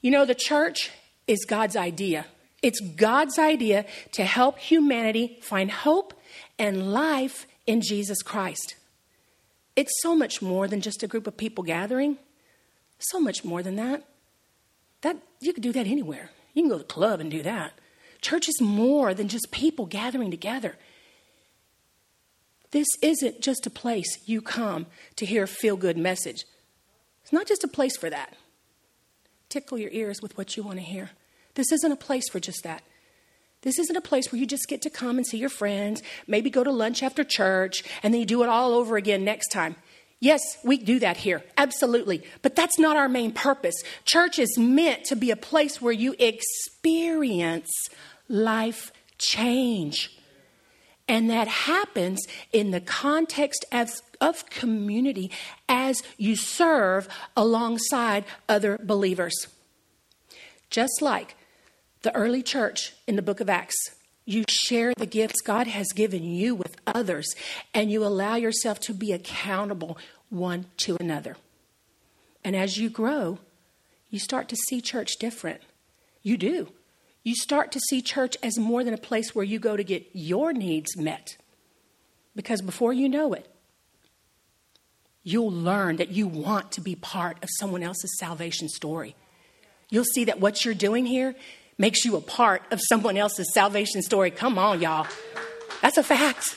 You 0.00 0.10
know, 0.10 0.24
the 0.24 0.34
church 0.34 0.90
is 1.26 1.44
God's 1.44 1.76
idea. 1.76 2.26
It's 2.62 2.80
God's 2.80 3.38
idea 3.38 3.84
to 4.12 4.24
help 4.24 4.58
humanity 4.58 5.38
find 5.42 5.70
hope 5.70 6.14
and 6.58 6.92
life 6.92 7.46
in 7.66 7.80
Jesus 7.80 8.22
Christ. 8.22 8.76
It's 9.76 9.92
so 10.02 10.16
much 10.16 10.42
more 10.42 10.66
than 10.66 10.80
just 10.80 11.02
a 11.02 11.06
group 11.06 11.26
of 11.26 11.36
people 11.36 11.62
gathering. 11.62 12.18
So 12.98 13.20
much 13.20 13.44
more 13.44 13.62
than 13.62 13.76
that. 13.76 14.02
That 15.02 15.16
you 15.40 15.52
could 15.52 15.62
do 15.62 15.72
that 15.72 15.86
anywhere. 15.86 16.30
You 16.54 16.62
can 16.62 16.68
go 16.68 16.78
to 16.78 16.82
the 16.82 16.92
club 16.92 17.20
and 17.20 17.30
do 17.30 17.42
that. 17.42 17.72
Church 18.20 18.48
is 18.48 18.60
more 18.60 19.14
than 19.14 19.28
just 19.28 19.52
people 19.52 19.86
gathering 19.86 20.30
together. 20.30 20.76
This 22.72 22.88
isn't 23.02 23.40
just 23.40 23.66
a 23.66 23.70
place 23.70 24.08
you 24.26 24.42
come 24.42 24.86
to 25.16 25.24
hear 25.24 25.44
a 25.44 25.48
feel 25.48 25.76
good 25.76 25.96
message. 25.96 26.44
It's 27.22 27.32
not 27.32 27.46
just 27.46 27.64
a 27.64 27.68
place 27.68 27.96
for 27.96 28.10
that. 28.10 28.34
Tickle 29.48 29.78
your 29.78 29.90
ears 29.92 30.20
with 30.20 30.36
what 30.36 30.56
you 30.56 30.62
want 30.62 30.78
to 30.78 30.84
hear. 30.84 31.10
This 31.54 31.72
isn't 31.72 31.92
a 31.92 31.96
place 31.96 32.28
for 32.28 32.40
just 32.40 32.62
that. 32.64 32.82
This 33.68 33.78
isn't 33.80 33.96
a 33.96 34.00
place 34.00 34.32
where 34.32 34.40
you 34.40 34.46
just 34.46 34.66
get 34.66 34.80
to 34.80 34.88
come 34.88 35.18
and 35.18 35.26
see 35.26 35.36
your 35.36 35.50
friends, 35.50 36.02
maybe 36.26 36.48
go 36.48 36.64
to 36.64 36.70
lunch 36.70 37.02
after 37.02 37.22
church, 37.22 37.84
and 38.02 38.14
then 38.14 38.20
you 38.20 38.24
do 38.24 38.42
it 38.42 38.48
all 38.48 38.72
over 38.72 38.96
again 38.96 39.24
next 39.24 39.48
time. 39.48 39.76
Yes, 40.20 40.40
we 40.64 40.78
do 40.78 40.98
that 41.00 41.18
here, 41.18 41.44
absolutely. 41.58 42.22
But 42.40 42.56
that's 42.56 42.78
not 42.78 42.96
our 42.96 43.10
main 43.10 43.30
purpose. 43.30 43.74
Church 44.06 44.38
is 44.38 44.56
meant 44.56 45.04
to 45.04 45.16
be 45.16 45.30
a 45.30 45.36
place 45.36 45.82
where 45.82 45.92
you 45.92 46.14
experience 46.18 47.70
life 48.26 48.90
change. 49.18 50.18
And 51.06 51.28
that 51.28 51.48
happens 51.48 52.26
in 52.54 52.70
the 52.70 52.80
context 52.80 53.66
of, 53.70 53.90
of 54.18 54.48
community 54.48 55.30
as 55.68 56.02
you 56.16 56.36
serve 56.36 57.06
alongside 57.36 58.24
other 58.48 58.78
believers. 58.78 59.46
Just 60.70 61.02
like 61.02 61.36
the 62.02 62.14
early 62.14 62.42
church 62.42 62.94
in 63.06 63.16
the 63.16 63.22
book 63.22 63.40
of 63.40 63.48
Acts. 63.48 63.76
You 64.24 64.44
share 64.48 64.92
the 64.94 65.06
gifts 65.06 65.40
God 65.40 65.66
has 65.66 65.88
given 65.94 66.22
you 66.22 66.54
with 66.54 66.76
others, 66.86 67.34
and 67.72 67.90
you 67.90 68.04
allow 68.04 68.36
yourself 68.36 68.78
to 68.80 68.94
be 68.94 69.12
accountable 69.12 69.96
one 70.28 70.66
to 70.78 70.96
another. 71.00 71.36
And 72.44 72.54
as 72.54 72.76
you 72.76 72.90
grow, 72.90 73.38
you 74.10 74.18
start 74.18 74.48
to 74.48 74.56
see 74.56 74.80
church 74.80 75.16
different. 75.18 75.60
You 76.22 76.36
do. 76.36 76.68
You 77.24 77.34
start 77.34 77.72
to 77.72 77.80
see 77.88 78.00
church 78.00 78.36
as 78.42 78.58
more 78.58 78.84
than 78.84 78.94
a 78.94 78.98
place 78.98 79.34
where 79.34 79.44
you 79.44 79.58
go 79.58 79.76
to 79.76 79.84
get 79.84 80.08
your 80.12 80.52
needs 80.52 80.96
met. 80.96 81.36
Because 82.36 82.62
before 82.62 82.92
you 82.92 83.08
know 83.08 83.32
it, 83.32 83.52
you'll 85.22 85.50
learn 85.50 85.96
that 85.96 86.10
you 86.10 86.26
want 86.26 86.72
to 86.72 86.80
be 86.80 86.94
part 86.94 87.42
of 87.42 87.48
someone 87.58 87.82
else's 87.82 88.18
salvation 88.18 88.68
story. 88.68 89.14
You'll 89.90 90.04
see 90.04 90.24
that 90.24 90.40
what 90.40 90.64
you're 90.64 90.74
doing 90.74 91.06
here 91.06 91.34
makes 91.78 92.04
you 92.04 92.16
a 92.16 92.20
part 92.20 92.62
of 92.70 92.80
someone 92.88 93.16
else's 93.16 93.50
salvation 93.54 94.02
story. 94.02 94.30
Come 94.30 94.58
on, 94.58 94.82
y'all. 94.82 95.06
That's 95.80 95.96
a 95.96 96.02
fact. 96.02 96.56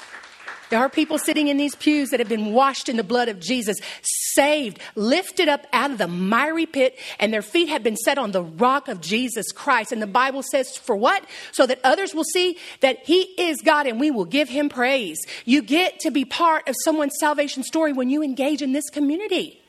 There 0.71 0.79
are 0.79 0.89
people 0.89 1.17
sitting 1.17 1.49
in 1.49 1.57
these 1.57 1.75
pews 1.75 2.11
that 2.11 2.21
have 2.21 2.29
been 2.29 2.53
washed 2.53 2.87
in 2.87 2.95
the 2.95 3.03
blood 3.03 3.27
of 3.27 3.41
Jesus, 3.41 3.75
saved, 4.01 4.79
lifted 4.95 5.49
up 5.49 5.67
out 5.73 5.91
of 5.91 5.97
the 5.97 6.07
miry 6.07 6.65
pit, 6.65 6.97
and 7.19 7.33
their 7.33 7.41
feet 7.41 7.67
have 7.67 7.83
been 7.83 7.97
set 7.97 8.17
on 8.17 8.31
the 8.31 8.41
rock 8.41 8.87
of 8.87 9.01
Jesus 9.01 9.51
Christ. 9.51 9.91
And 9.91 10.01
the 10.01 10.07
Bible 10.07 10.41
says, 10.41 10.77
for 10.77 10.95
what? 10.95 11.25
So 11.51 11.67
that 11.67 11.81
others 11.83 12.15
will 12.15 12.23
see 12.23 12.57
that 12.79 12.99
He 13.03 13.23
is 13.37 13.61
God 13.61 13.85
and 13.85 13.99
we 13.99 14.11
will 14.11 14.23
give 14.23 14.47
Him 14.47 14.69
praise. 14.69 15.19
You 15.43 15.61
get 15.61 15.99
to 15.99 16.09
be 16.09 16.23
part 16.23 16.69
of 16.69 16.75
someone's 16.85 17.17
salvation 17.19 17.63
story 17.63 17.91
when 17.91 18.09
you 18.09 18.23
engage 18.23 18.61
in 18.61 18.71
this 18.71 18.89
community. 18.89 19.61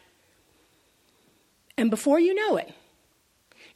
And 1.76 1.90
before 1.90 2.20
you 2.20 2.32
know 2.32 2.56
it, 2.58 2.72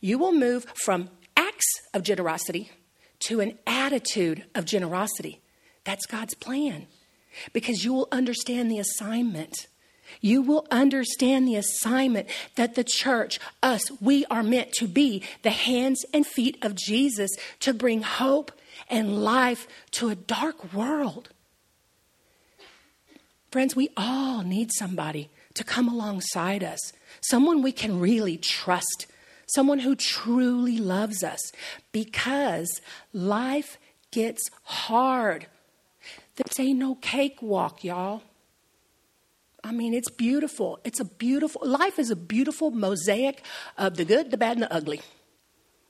you 0.01 0.17
will 0.17 0.33
move 0.33 0.65
from 0.85 1.11
acts 1.37 1.81
of 1.95 2.03
generosity 2.03 2.71
to 3.21 3.41
an 3.41 3.59
attitude 3.67 4.45
of 4.55 4.65
generosity. 4.65 5.41
That's 5.85 6.07
God's 6.07 6.35
plan. 6.35 6.87
Because 7.53 7.85
you 7.85 7.93
will 7.93 8.09
understand 8.11 8.71
the 8.71 8.79
assignment. 8.79 9.67
You 10.21 10.43
will 10.43 10.67
understand 10.71 11.47
the 11.47 11.57
assignment 11.57 12.29
that 12.57 12.75
the 12.75 12.85
church, 12.85 13.39
us, 13.63 13.91
we 14.01 14.25
are 14.27 14.43
meant 14.43 14.73
to 14.73 14.87
be 14.87 15.23
the 15.43 15.51
hands 15.51 16.05
and 16.15 16.27
feet 16.27 16.59
of 16.63 16.75
Jesus 16.75 17.31
to 17.61 17.75
bring 17.75 18.03
hope 18.03 18.53
and 18.89 19.23
life 19.23 19.67
to 19.93 20.09
a 20.09 20.15
dark 20.15 20.73
world. 20.73 21.31
Friends, 23.51 23.77
we 23.77 23.91
all 23.97 24.43
need 24.43 24.71
somebody 24.73 25.31
to 25.55 25.65
come 25.65 25.89
alongside 25.89 26.63
us, 26.63 26.93
someone 27.21 27.63
we 27.63 27.73
can 27.73 27.99
really 27.99 28.37
trust 28.37 29.07
someone 29.47 29.81
who 29.81 29.95
truly 29.95 30.79
loves 30.79 31.23
us, 31.23 31.53
because 31.93 32.81
life 33.13 33.79
gets 34.11 34.43
hard. 34.63 35.47
This 36.37 36.61
ain't 36.61 36.79
no 36.79 36.97
cakewalk, 36.97 37.83
y'all. 37.83 38.23
I 39.65 39.73
mean, 39.73 39.95
it's 39.95 40.11
beautiful. 40.11 40.79
It's 40.85 41.01
a 41.01 41.05
beautiful, 41.05 41.63
life 41.65 41.99
is 41.99 42.11
a 42.11 42.17
beautiful 42.17 42.71
mosaic 42.71 43.43
of 43.77 43.97
the 43.97 44.05
good, 44.05 44.31
the 44.31 44.37
bad, 44.37 44.53
and 44.53 44.63
the 44.63 44.73
ugly. 44.73 45.01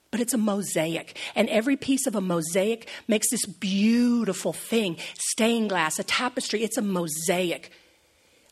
But 0.09 0.21
it's 0.21 0.33
a 0.33 0.37
mosaic. 0.37 1.17
And 1.35 1.49
every 1.49 1.75
piece 1.75 2.07
of 2.07 2.15
a 2.15 2.21
mosaic 2.21 2.89
makes 3.07 3.29
this 3.29 3.45
beautiful 3.45 4.53
thing 4.53 4.97
stained 5.19 5.69
glass, 5.69 5.99
a 5.99 6.03
tapestry. 6.03 6.63
It's 6.63 6.77
a 6.77 6.81
mosaic. 6.81 7.71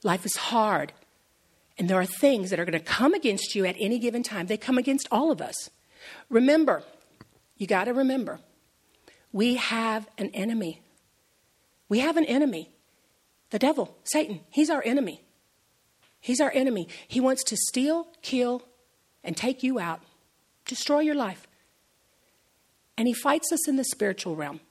Life 0.04 0.26
is 0.26 0.36
hard. 0.36 0.92
And 1.78 1.90
there 1.90 2.00
are 2.00 2.06
things 2.06 2.50
that 2.50 2.60
are 2.60 2.66
going 2.66 2.80
to 2.80 2.86
come 2.86 3.14
against 3.14 3.56
you 3.56 3.66
at 3.66 3.76
any 3.80 4.00
given 4.00 4.24
time. 4.24 4.48
They 4.48 4.58
come 4.58 4.78
against 4.78 5.08
all 5.12 5.32
of 5.32 5.42
us. 5.42 5.70
Remember, 6.30 6.84
you 7.58 7.68
got 7.68 7.86
to 7.86 7.94
remember, 7.94 8.40
we 9.32 9.56
have 9.56 10.08
an 10.18 10.30
enemy. 10.30 10.82
We 11.90 12.00
have 12.00 12.18
an 12.18 12.26
enemy. 12.26 12.70
The 13.50 13.60
devil, 13.60 13.96
Satan, 14.04 14.42
he's 14.50 14.70
our 14.70 14.82
enemy. 14.86 15.22
He's 16.20 16.42
our 16.42 16.52
enemy. 16.54 16.88
He 17.08 17.20
wants 17.20 17.44
to 17.46 17.58
steal, 17.58 18.08
kill, 18.22 18.64
and 19.24 19.38
take 19.38 19.62
you 19.62 19.80
out, 19.80 20.02
destroy 20.66 21.02
your 21.02 21.16
life. 21.16 21.48
And 22.98 23.08
he 23.08 23.14
fights 23.14 23.52
us 23.52 23.68
in 23.68 23.76
the 23.76 23.84
spiritual 23.84 24.36
realm. 24.36 24.62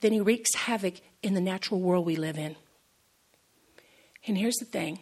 Then 0.00 0.12
he 0.12 0.20
wreaks 0.20 0.54
havoc 0.54 0.94
in 1.22 1.34
the 1.34 1.40
natural 1.40 1.80
world 1.80 2.06
we 2.06 2.16
live 2.16 2.38
in. 2.38 2.56
And 4.26 4.38
here's 4.38 4.56
the 4.56 4.64
thing 4.64 5.00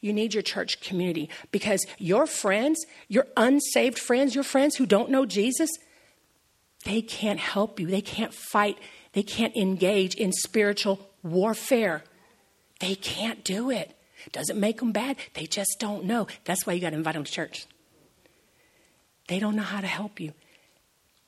you 0.00 0.12
need 0.12 0.34
your 0.34 0.42
church 0.42 0.80
community 0.80 1.28
because 1.50 1.86
your 1.98 2.26
friends, 2.26 2.84
your 3.08 3.26
unsaved 3.36 3.98
friends, 3.98 4.34
your 4.34 4.44
friends 4.44 4.76
who 4.76 4.86
don't 4.86 5.10
know 5.10 5.26
Jesus, 5.26 5.70
they 6.84 7.02
can't 7.02 7.38
help 7.38 7.78
you. 7.78 7.86
They 7.86 8.00
can't 8.00 8.32
fight. 8.32 8.78
They 9.12 9.22
can't 9.22 9.56
engage 9.56 10.14
in 10.14 10.32
spiritual 10.32 11.10
warfare. 11.22 12.02
They 12.80 12.94
can't 12.94 13.44
do 13.44 13.70
it. 13.70 13.96
Doesn't 14.32 14.58
make 14.58 14.78
them 14.78 14.92
bad. 14.92 15.16
They 15.34 15.46
just 15.46 15.76
don't 15.78 16.04
know. 16.04 16.26
That's 16.44 16.66
why 16.66 16.74
you 16.74 16.80
got 16.80 16.90
to 16.90 16.96
invite 16.96 17.14
them 17.14 17.24
to 17.24 17.32
church. 17.32 17.66
They 19.28 19.38
don't 19.38 19.56
know 19.56 19.62
how 19.62 19.80
to 19.80 19.86
help 19.86 20.20
you. 20.20 20.32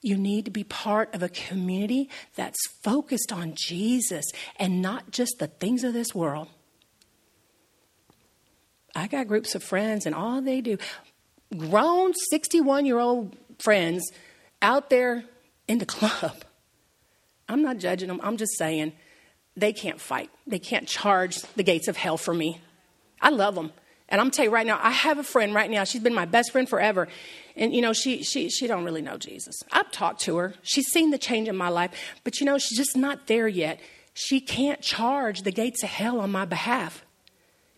You 0.00 0.16
need 0.16 0.44
to 0.46 0.50
be 0.50 0.64
part 0.64 1.14
of 1.14 1.22
a 1.22 1.28
community 1.28 2.10
that's 2.34 2.58
focused 2.82 3.32
on 3.32 3.54
Jesus 3.54 4.24
and 4.56 4.82
not 4.82 5.12
just 5.12 5.38
the 5.38 5.46
things 5.46 5.84
of 5.84 5.94
this 5.94 6.14
world. 6.14 6.48
I 8.94 9.06
got 9.06 9.28
groups 9.28 9.54
of 9.54 9.62
friends, 9.62 10.06
and 10.06 10.14
all 10.14 10.42
they 10.42 10.60
do, 10.60 10.78
grown 11.56 12.14
61 12.14 12.86
year 12.86 12.98
old 12.98 13.36
friends 13.58 14.10
out 14.60 14.90
there 14.90 15.24
in 15.68 15.78
the 15.78 15.86
club. 15.86 16.44
I'm 17.48 17.62
not 17.62 17.78
judging 17.78 18.08
them, 18.08 18.20
I'm 18.22 18.36
just 18.36 18.56
saying 18.56 18.92
they 19.56 19.72
can't 19.72 20.00
fight. 20.00 20.30
They 20.46 20.58
can't 20.58 20.88
charge 20.88 21.42
the 21.56 21.62
gates 21.62 21.88
of 21.88 21.96
hell 21.96 22.16
for 22.16 22.32
me. 22.32 22.60
I 23.20 23.30
love 23.30 23.54
them. 23.54 23.72
And 24.08 24.20
I'm 24.20 24.30
tell 24.30 24.44
you 24.44 24.50
right 24.50 24.66
now, 24.66 24.78
I 24.82 24.90
have 24.90 25.18
a 25.18 25.22
friend 25.22 25.54
right 25.54 25.70
now. 25.70 25.84
She's 25.84 26.02
been 26.02 26.14
my 26.14 26.26
best 26.26 26.52
friend 26.52 26.68
forever. 26.68 27.08
And 27.56 27.74
you 27.74 27.80
know, 27.80 27.92
she 27.92 28.22
she 28.22 28.50
she 28.50 28.66
don't 28.66 28.84
really 28.84 29.02
know 29.02 29.16
Jesus. 29.16 29.54
I've 29.70 29.90
talked 29.90 30.20
to 30.22 30.36
her. 30.36 30.54
She's 30.62 30.86
seen 30.88 31.10
the 31.10 31.18
change 31.18 31.48
in 31.48 31.56
my 31.56 31.68
life, 31.68 31.92
but 32.24 32.40
you 32.40 32.46
know, 32.46 32.58
she's 32.58 32.76
just 32.76 32.96
not 32.96 33.26
there 33.26 33.48
yet. 33.48 33.80
She 34.14 34.40
can't 34.40 34.82
charge 34.82 35.42
the 35.42 35.52
gates 35.52 35.82
of 35.82 35.88
hell 35.88 36.20
on 36.20 36.30
my 36.30 36.44
behalf. 36.44 37.04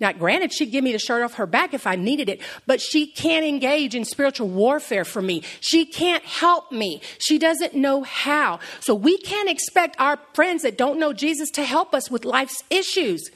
Now, 0.01 0.13
granted, 0.13 0.53
she'd 0.53 0.73
give 0.73 0.83
me 0.83 0.93
the 0.93 0.99
shirt 0.99 1.23
off 1.23 1.35
her 1.35 1.47
back 1.47 1.73
if 1.73 1.87
I 1.87 1.95
needed 1.95 2.29
it, 2.29 2.41
but 2.67 2.81
she 2.81 3.07
can't 3.07 3.47
engage 3.47 3.95
in 3.95 4.05
spiritual 4.05 4.49
warfare 4.49 5.05
for 5.05 5.23
me. 5.23 5.43
She 5.61 5.87
can't 5.87 6.25
help 6.25 6.73
me. 6.73 7.01
She 7.19 7.39
doesn't 7.39 7.75
know 7.75 8.03
how. 8.03 8.59
So 8.81 8.95
we 8.95 9.19
can't 9.19 9.49
expect 9.49 9.97
our 10.01 10.19
friends 10.35 10.63
that 10.63 10.77
don't 10.77 10.99
know 10.99 11.13
Jesus 11.13 11.51
to 11.53 11.63
help 11.63 11.95
us 11.95 12.11
with 12.11 12.25
life's 12.25 12.63
issues. 12.71 13.31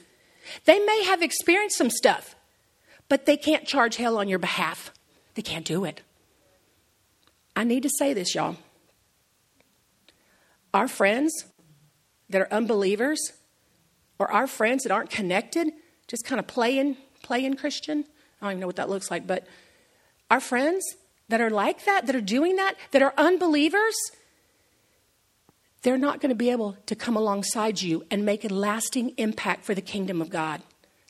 They 0.65 0.79
may 0.79 1.05
have 1.05 1.21
experienced 1.21 1.77
some 1.77 1.89
stuff, 1.89 2.35
but 3.07 3.25
they 3.25 3.37
can't 3.37 3.65
charge 3.65 3.95
hell 3.95 4.17
on 4.17 4.27
your 4.27 4.39
behalf. 4.39 4.91
They 5.35 5.41
can't 5.41 5.65
do 5.65 5.85
it. 5.85 6.01
I 7.55 7.63
need 7.63 7.83
to 7.83 7.89
say 7.89 8.13
this, 8.13 8.35
y'all. 8.35 8.57
Our 10.73 10.87
friends 10.87 11.45
that 12.29 12.41
are 12.41 12.53
unbelievers, 12.53 13.33
or 14.19 14.29
our 14.31 14.45
friends 14.45 14.83
that 14.83 14.91
aren't 14.91 15.09
connected, 15.09 15.69
just 16.09 16.25
kind 16.25 16.39
of 16.39 16.47
playing, 16.47 16.97
playing 17.23 17.55
Christian. 17.55 18.03
I 18.41 18.45
don't 18.45 18.51
even 18.51 18.59
know 18.59 18.67
what 18.67 18.75
that 18.75 18.89
looks 18.89 19.09
like, 19.09 19.25
but 19.25 19.47
our 20.29 20.41
friends 20.41 20.83
that 21.29 21.39
are 21.39 21.49
like 21.49 21.85
that, 21.85 22.07
that 22.07 22.15
are 22.15 22.21
doing 22.21 22.57
that, 22.57 22.75
that 22.91 23.01
are 23.01 23.13
unbelievers, 23.17 23.95
they're 25.83 25.97
not 25.97 26.19
going 26.19 26.29
to 26.29 26.35
be 26.35 26.49
able 26.49 26.75
to 26.87 26.95
come 26.95 27.15
alongside 27.15 27.81
you 27.81 28.03
and 28.11 28.25
make 28.25 28.43
a 28.43 28.53
lasting 28.53 29.13
impact 29.15 29.63
for 29.63 29.73
the 29.73 29.81
kingdom 29.81 30.21
of 30.21 30.29
God. 30.29 30.61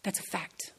That's 0.03 0.19
a 0.19 0.23
fact. 0.23 0.73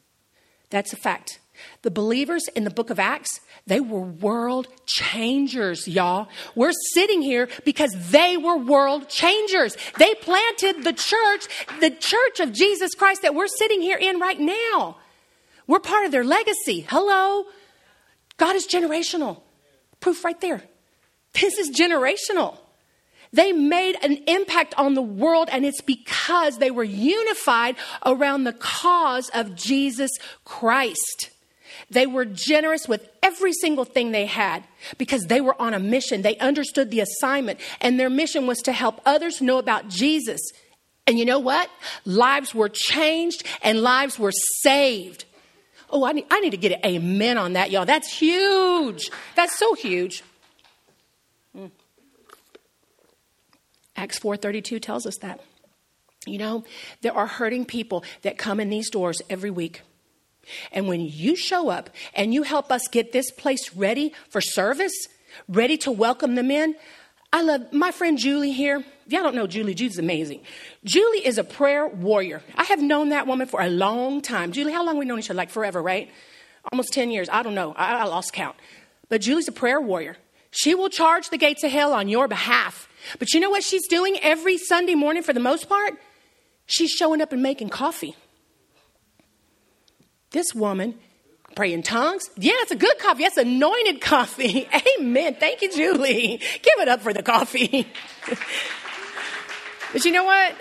That's 0.69 0.93
a 0.93 0.97
fact. 0.97 1.40
The 1.81 1.91
believers 1.91 2.47
in 2.55 2.63
the 2.63 2.69
book 2.69 2.89
of 2.89 2.99
Acts, 2.99 3.39
they 3.67 3.79
were 3.79 4.01
world 4.01 4.67
changers, 4.85 5.87
y'all. 5.87 6.27
We're 6.55 6.73
sitting 6.93 7.21
here 7.21 7.49
because 7.65 7.91
they 8.11 8.37
were 8.37 8.57
world 8.57 9.09
changers. 9.09 9.77
They 9.97 10.15
planted 10.15 10.83
the 10.83 10.93
church, 10.93 11.47
the 11.79 11.91
church 11.91 12.39
of 12.39 12.53
Jesus 12.53 12.93
Christ 12.95 13.21
that 13.21 13.35
we're 13.35 13.47
sitting 13.47 13.81
here 13.81 13.97
in 13.97 14.19
right 14.19 14.39
now. 14.39 14.97
We're 15.67 15.79
part 15.79 16.05
of 16.05 16.11
their 16.11 16.23
legacy. 16.23 16.85
Hello? 16.89 17.45
God 18.37 18.55
is 18.55 18.67
generational. 18.67 19.41
Proof 19.99 20.25
right 20.25 20.39
there. 20.41 20.63
This 21.33 21.57
is 21.57 21.71
generational. 21.71 22.57
They 23.33 23.53
made 23.53 23.95
an 24.03 24.17
impact 24.27 24.73
on 24.77 24.93
the 24.93 25.01
world, 25.01 25.47
and 25.51 25.65
it's 25.65 25.81
because 25.81 26.57
they 26.57 26.71
were 26.71 26.83
unified 26.83 27.77
around 28.05 28.43
the 28.43 28.53
cause 28.53 29.29
of 29.33 29.55
Jesus 29.55 30.11
Christ. 30.43 31.29
They 31.91 32.07
were 32.07 32.25
generous 32.25 32.87
with 32.87 33.07
every 33.21 33.53
single 33.53 33.85
thing 33.85 34.11
they 34.11 34.25
had 34.25 34.63
because 34.97 35.25
they 35.25 35.41
were 35.41 35.59
on 35.61 35.73
a 35.73 35.79
mission. 35.79 36.21
They 36.21 36.37
understood 36.37 36.89
the 36.89 37.01
assignment, 37.01 37.59
and 37.81 37.99
their 37.99 38.09
mission 38.09 38.47
was 38.47 38.59
to 38.59 38.71
help 38.71 39.01
others 39.05 39.41
know 39.41 39.59
about 39.59 39.89
Jesus. 39.89 40.41
And 41.05 41.19
you 41.19 41.25
know 41.25 41.39
what? 41.39 41.69
Lives 42.05 42.55
were 42.55 42.69
changed 42.69 43.43
and 43.61 43.81
lives 43.81 44.17
were 44.17 44.31
saved. 44.61 45.25
Oh, 45.89 46.05
I 46.05 46.13
need, 46.13 46.25
I 46.31 46.39
need 46.39 46.51
to 46.51 46.57
get 46.57 46.71
an 46.71 46.85
amen 46.85 47.37
on 47.37 47.53
that, 47.53 47.69
y'all. 47.69 47.85
That's 47.85 48.11
huge. 48.11 49.11
That's 49.35 49.57
so 49.57 49.73
huge. 49.73 50.23
Mm. 51.57 51.71
Acts 53.97 54.17
4:32 54.19 54.81
tells 54.81 55.05
us 55.05 55.17
that. 55.17 55.41
You 56.25 56.37
know, 56.37 56.63
there 57.01 57.13
are 57.13 57.27
hurting 57.27 57.65
people 57.65 58.05
that 58.21 58.37
come 58.37 58.59
in 58.59 58.69
these 58.69 58.89
doors 58.89 59.21
every 59.29 59.49
week. 59.49 59.81
And 60.71 60.87
when 60.87 61.01
you 61.01 61.35
show 61.35 61.69
up 61.69 61.89
and 62.13 62.33
you 62.33 62.43
help 62.43 62.71
us 62.71 62.87
get 62.87 63.11
this 63.11 63.31
place 63.31 63.73
ready 63.75 64.13
for 64.29 64.41
service, 64.41 64.93
ready 65.47 65.77
to 65.77 65.91
welcome 65.91 66.35
them 66.35 66.51
in, 66.51 66.75
I 67.33 67.41
love 67.41 67.71
my 67.71 67.91
friend 67.91 68.17
Julie 68.17 68.51
here. 68.51 68.83
If 69.05 69.13
y'all 69.13 69.23
don't 69.23 69.35
know 69.35 69.47
Julie, 69.47 69.73
Julie's 69.73 69.97
amazing. 69.97 70.41
Julie 70.83 71.25
is 71.25 71.37
a 71.37 71.43
prayer 71.43 71.87
warrior. 71.87 72.41
I 72.55 72.65
have 72.65 72.81
known 72.81 73.09
that 73.09 73.25
woman 73.27 73.47
for 73.47 73.61
a 73.61 73.69
long 73.69 74.21
time. 74.21 74.51
Julie, 74.51 74.73
how 74.73 74.85
long 74.85 74.97
we 74.97 75.05
known 75.05 75.19
each 75.19 75.29
other? 75.29 75.37
Like 75.37 75.49
forever, 75.49 75.81
right? 75.81 76.09
Almost 76.71 76.91
10 76.93 77.09
years. 77.09 77.29
I 77.31 77.41
don't 77.43 77.55
know. 77.55 77.73
I, 77.77 78.01
I 78.01 78.03
lost 78.03 78.33
count. 78.33 78.55
But 79.07 79.21
Julie's 79.21 79.47
a 79.47 79.53
prayer 79.53 79.79
warrior. 79.79 80.17
She 80.51 80.75
will 80.75 80.89
charge 80.89 81.29
the 81.29 81.37
gates 81.37 81.63
of 81.63 81.71
hell 81.71 81.93
on 81.93 82.09
your 82.09 82.27
behalf. 82.27 82.89
But 83.17 83.33
you 83.33 83.39
know 83.39 83.49
what 83.49 83.63
she's 83.63 83.87
doing 83.87 84.17
every 84.21 84.57
Sunday 84.57 84.95
morning 84.95 85.23
for 85.23 85.33
the 85.33 85.39
most 85.39 85.69
part? 85.69 85.93
She's 86.65 86.91
showing 86.91 87.21
up 87.21 87.31
and 87.31 87.41
making 87.41 87.69
coffee. 87.69 88.15
This 90.31 90.55
woman 90.55 90.95
pray 91.55 91.73
in 91.73 91.83
tongues. 91.83 92.29
Yeah, 92.37 92.53
it's 92.57 92.71
a 92.71 92.75
good 92.75 92.97
coffee. 92.99 93.23
That's 93.23 93.37
anointed 93.37 94.01
coffee. 94.01 94.67
Amen. 94.99 95.35
Thank 95.35 95.61
you, 95.61 95.71
Julie. 95.71 96.37
Give 96.61 96.79
it 96.79 96.87
up 96.87 97.01
for 97.01 97.13
the 97.13 97.23
coffee. 97.23 97.87
but 99.93 100.05
you 100.05 100.11
know 100.11 100.23
what? 100.23 100.55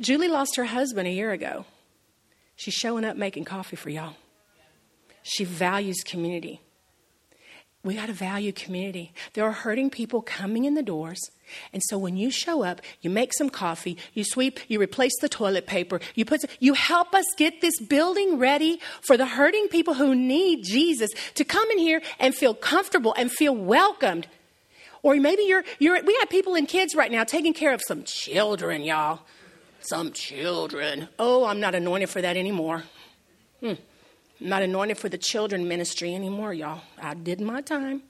Julie 0.00 0.28
lost 0.28 0.56
her 0.56 0.64
husband 0.64 1.06
a 1.06 1.12
year 1.12 1.32
ago. 1.32 1.64
She's 2.56 2.74
showing 2.74 3.04
up 3.04 3.16
making 3.16 3.44
coffee 3.44 3.76
for 3.76 3.90
y'all. 3.90 4.14
She 5.22 5.44
values 5.44 6.02
community. 6.04 6.60
We 7.84 7.96
got 7.96 8.06
to 8.06 8.12
value 8.12 8.52
community. 8.52 9.12
There 9.32 9.44
are 9.44 9.52
hurting 9.52 9.90
people 9.90 10.22
coming 10.22 10.64
in 10.64 10.74
the 10.74 10.84
doors. 10.84 11.20
And 11.72 11.82
so 11.82 11.98
when 11.98 12.16
you 12.16 12.30
show 12.30 12.62
up, 12.62 12.80
you 13.00 13.10
make 13.10 13.34
some 13.34 13.50
coffee, 13.50 13.98
you 14.14 14.22
sweep, 14.22 14.60
you 14.68 14.80
replace 14.80 15.12
the 15.20 15.28
toilet 15.28 15.66
paper, 15.66 16.00
you 16.14 16.24
put 16.24 16.44
you 16.60 16.74
help 16.74 17.12
us 17.12 17.24
get 17.36 17.60
this 17.60 17.80
building 17.80 18.38
ready 18.38 18.80
for 19.02 19.16
the 19.16 19.26
hurting 19.26 19.66
people 19.66 19.94
who 19.94 20.14
need 20.14 20.62
Jesus 20.64 21.10
to 21.34 21.44
come 21.44 21.68
in 21.72 21.78
here 21.78 22.00
and 22.20 22.34
feel 22.34 22.54
comfortable 22.54 23.14
and 23.18 23.32
feel 23.32 23.54
welcomed. 23.54 24.28
Or 25.02 25.16
maybe 25.16 25.42
you're 25.42 25.64
you're 25.80 26.00
we 26.04 26.16
have 26.20 26.30
people 26.30 26.54
and 26.54 26.68
kids 26.68 26.94
right 26.94 27.10
now 27.10 27.24
taking 27.24 27.52
care 27.52 27.74
of 27.74 27.82
some 27.86 28.04
children, 28.04 28.82
y'all. 28.82 29.20
Some 29.80 30.12
children. 30.12 31.08
Oh, 31.18 31.44
I'm 31.44 31.58
not 31.58 31.74
anointed 31.74 32.08
for 32.08 32.22
that 32.22 32.36
anymore. 32.36 32.84
Hmm. 33.58 33.72
I'm 34.42 34.48
not 34.48 34.62
anointed 34.62 34.98
for 34.98 35.08
the 35.08 35.18
children 35.18 35.68
ministry 35.68 36.14
anymore, 36.14 36.52
y'all. 36.52 36.80
I 37.00 37.14
did 37.14 37.40
my 37.40 37.60
time. 37.60 38.02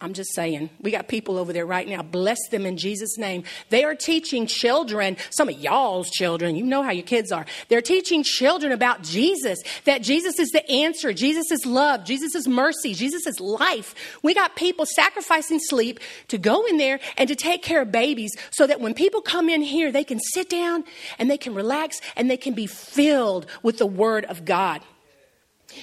I'm 0.00 0.12
just 0.12 0.32
saying, 0.34 0.70
we 0.80 0.92
got 0.92 1.08
people 1.08 1.38
over 1.38 1.52
there 1.52 1.66
right 1.66 1.88
now. 1.88 2.02
Bless 2.02 2.38
them 2.50 2.66
in 2.66 2.76
Jesus' 2.76 3.18
name. 3.18 3.42
They 3.70 3.82
are 3.82 3.94
teaching 3.94 4.46
children, 4.46 5.16
some 5.30 5.48
of 5.48 5.58
y'all's 5.58 6.10
children, 6.10 6.54
you 6.54 6.64
know 6.64 6.82
how 6.82 6.90
your 6.90 7.04
kids 7.04 7.32
are. 7.32 7.46
They're 7.68 7.82
teaching 7.82 8.22
children 8.22 8.70
about 8.72 9.02
Jesus, 9.02 9.58
that 9.86 10.02
Jesus 10.02 10.38
is 10.38 10.50
the 10.50 10.70
answer. 10.70 11.12
Jesus 11.12 11.50
is 11.50 11.66
love. 11.66 12.04
Jesus 12.04 12.34
is 12.36 12.46
mercy. 12.46 12.94
Jesus 12.94 13.26
is 13.26 13.40
life. 13.40 13.94
We 14.22 14.34
got 14.34 14.54
people 14.54 14.86
sacrificing 14.86 15.58
sleep 15.58 15.98
to 16.28 16.38
go 16.38 16.66
in 16.66 16.76
there 16.76 17.00
and 17.16 17.26
to 17.28 17.34
take 17.34 17.62
care 17.62 17.82
of 17.82 17.90
babies 17.90 18.32
so 18.50 18.68
that 18.68 18.80
when 18.80 18.94
people 18.94 19.22
come 19.22 19.48
in 19.48 19.62
here, 19.62 19.90
they 19.90 20.04
can 20.04 20.20
sit 20.20 20.48
down 20.48 20.84
and 21.18 21.28
they 21.28 21.38
can 21.38 21.54
relax 21.54 22.00
and 22.14 22.30
they 22.30 22.36
can 22.36 22.52
be 22.54 22.66
filled 22.66 23.46
with 23.64 23.78
the 23.78 23.86
Word 23.86 24.26
of 24.26 24.44
God. 24.44 24.82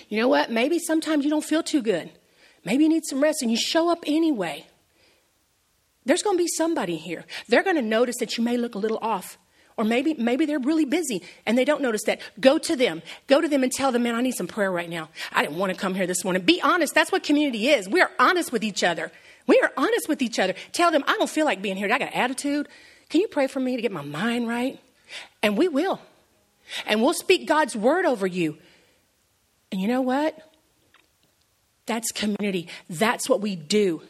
You 0.10 0.19
know 0.19 0.27
what? 0.27 0.51
Maybe 0.51 0.79
sometimes 0.79 1.23
you 1.23 1.29
don't 1.29 1.43
feel 1.43 1.63
too 1.63 1.82
good. 1.82 2.10
Maybe 2.65 2.84
you 2.84 2.89
need 2.89 3.06
some 3.06 3.21
rest 3.21 3.41
and 3.41 3.51
you 3.51 3.58
show 3.58 3.89
up 3.89 4.03
anyway. 4.08 4.65
There's 6.06 6.21
going 6.21 6.38
to 6.38 6.43
be 6.43 6.47
somebody 6.47 6.97
here. 6.97 7.25
They're 7.47 7.63
going 7.63 7.75
to 7.75 7.82
notice 7.82 8.17
that 8.19 8.38
you 8.38 8.43
may 8.43 8.58
look 8.58 8.75
a 8.75 8.79
little 8.79 8.99
off. 9.01 9.38
Or 9.75 9.84
maybe, 9.84 10.13
maybe 10.13 10.45
they're 10.45 10.60
really 10.60 10.86
busy 10.86 11.23
and 11.45 11.58
they 11.58 11.65
don't 11.65 11.82
notice 11.82 12.03
that. 12.03 12.21
Go 12.39 12.58
to 12.60 12.75
them. 12.75 13.01
Go 13.27 13.41
to 13.41 13.47
them 13.47 13.63
and 13.63 13.71
tell 13.71 13.91
them, 13.91 14.03
man, 14.03 14.13
I 14.15 14.21
need 14.21 14.36
some 14.36 14.47
prayer 14.47 14.71
right 14.71 14.89
now. 14.89 15.10
I 15.32 15.41
didn't 15.41 15.58
want 15.58 15.71
to 15.73 15.77
come 15.77 15.95
here 15.95 16.06
this 16.06 16.23
morning. 16.23 16.43
Be 16.43 16.62
honest. 16.62 16.93
That's 16.93 17.12
what 17.12 17.23
community 17.23 17.69
is. 17.69 17.89
We 17.89 18.01
are 18.01 18.12
honest 18.19 18.51
with 18.51 18.63
each 18.63 18.84
other. 18.84 19.12
We 19.47 19.60
are 19.62 19.71
honest 19.75 20.08
with 20.08 20.21
each 20.21 20.38
other. 20.39 20.53
Tell 20.73 20.91
them, 20.91 21.03
I 21.08 21.17
don't 21.17 21.29
feel 21.29 21.45
like 21.45 21.62
being 21.62 21.75
here. 21.75 21.88
I 21.88 21.89
got 21.89 22.01
an 22.01 22.10
attitude. 22.10 22.67
Can 23.10 23.21
you 23.21 23.27
pray 23.27 23.47
for 23.47 23.60
me 23.60 23.75
to 23.75 23.82
get 23.82 23.91
my 23.91 24.03
mind 24.03 24.47
right? 24.47 24.79
And 25.41 25.58
we 25.58 25.67
will. 25.67 25.99
And 26.86 27.01
we'll 27.01 27.13
speak 27.13 27.47
God's 27.47 27.75
word 27.75 28.06
over 28.06 28.27
you. 28.27 28.58
And 29.73 29.81
you 29.81 29.88
know 29.88 30.03
what? 30.03 30.38
That's 31.88 32.12
community. 32.12 32.67
That's 32.91 33.27
what 33.27 33.41
we 33.41 33.55
do. 33.55 34.03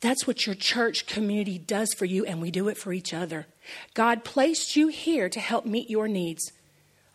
That's 0.00 0.26
what 0.26 0.46
your 0.46 0.56
church 0.56 1.06
community 1.06 1.58
does 1.58 1.94
for 1.94 2.06
you, 2.06 2.26
and 2.26 2.42
we 2.42 2.50
do 2.50 2.66
it 2.66 2.76
for 2.76 2.92
each 2.92 3.14
other. 3.14 3.46
God 3.94 4.24
placed 4.24 4.74
you 4.74 4.88
here 4.88 5.28
to 5.28 5.38
help 5.38 5.64
meet 5.64 5.88
your 5.88 6.08
needs. 6.08 6.50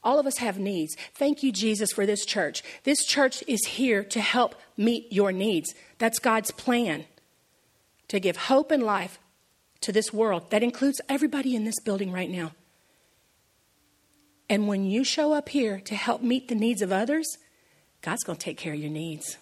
All 0.06 0.20
of 0.20 0.26
us 0.26 0.38
have 0.38 0.58
needs. 0.58 0.96
Thank 1.16 1.44
you, 1.44 1.52
Jesus, 1.52 1.92
for 1.92 2.06
this 2.06 2.26
church. 2.26 2.64
This 2.86 3.04
church 3.04 3.44
is 3.46 3.66
here 3.66 4.06
to 4.06 4.22
help 4.22 4.56
meet 4.78 5.12
your 5.12 5.34
needs. 5.34 5.76
That's 5.98 6.20
God's 6.20 6.52
plan 6.52 7.04
to 8.08 8.22
give 8.22 8.38
hope 8.38 8.72
and 8.72 8.84
life 8.84 9.20
to 9.82 9.92
this 9.92 10.14
world. 10.14 10.50
That 10.52 10.64
includes 10.64 11.02
everybody 11.10 11.58
in 11.58 11.66
this 11.66 11.82
building 11.84 12.14
right 12.14 12.30
now. 12.30 12.54
And 14.50 14.68
when 14.68 14.86
you 14.86 15.04
show 15.04 15.34
up 15.34 15.50
here 15.50 15.82
to 15.82 15.96
help 15.96 16.22
meet 16.22 16.48
the 16.48 16.56
needs 16.56 16.82
of 16.82 16.92
others, 16.92 17.38
God's 18.02 18.24
going 18.24 18.38
to 18.38 18.44
take 18.44 18.58
care 18.58 18.74
of 18.74 18.80
your 18.80 18.90
needs. 18.90 19.38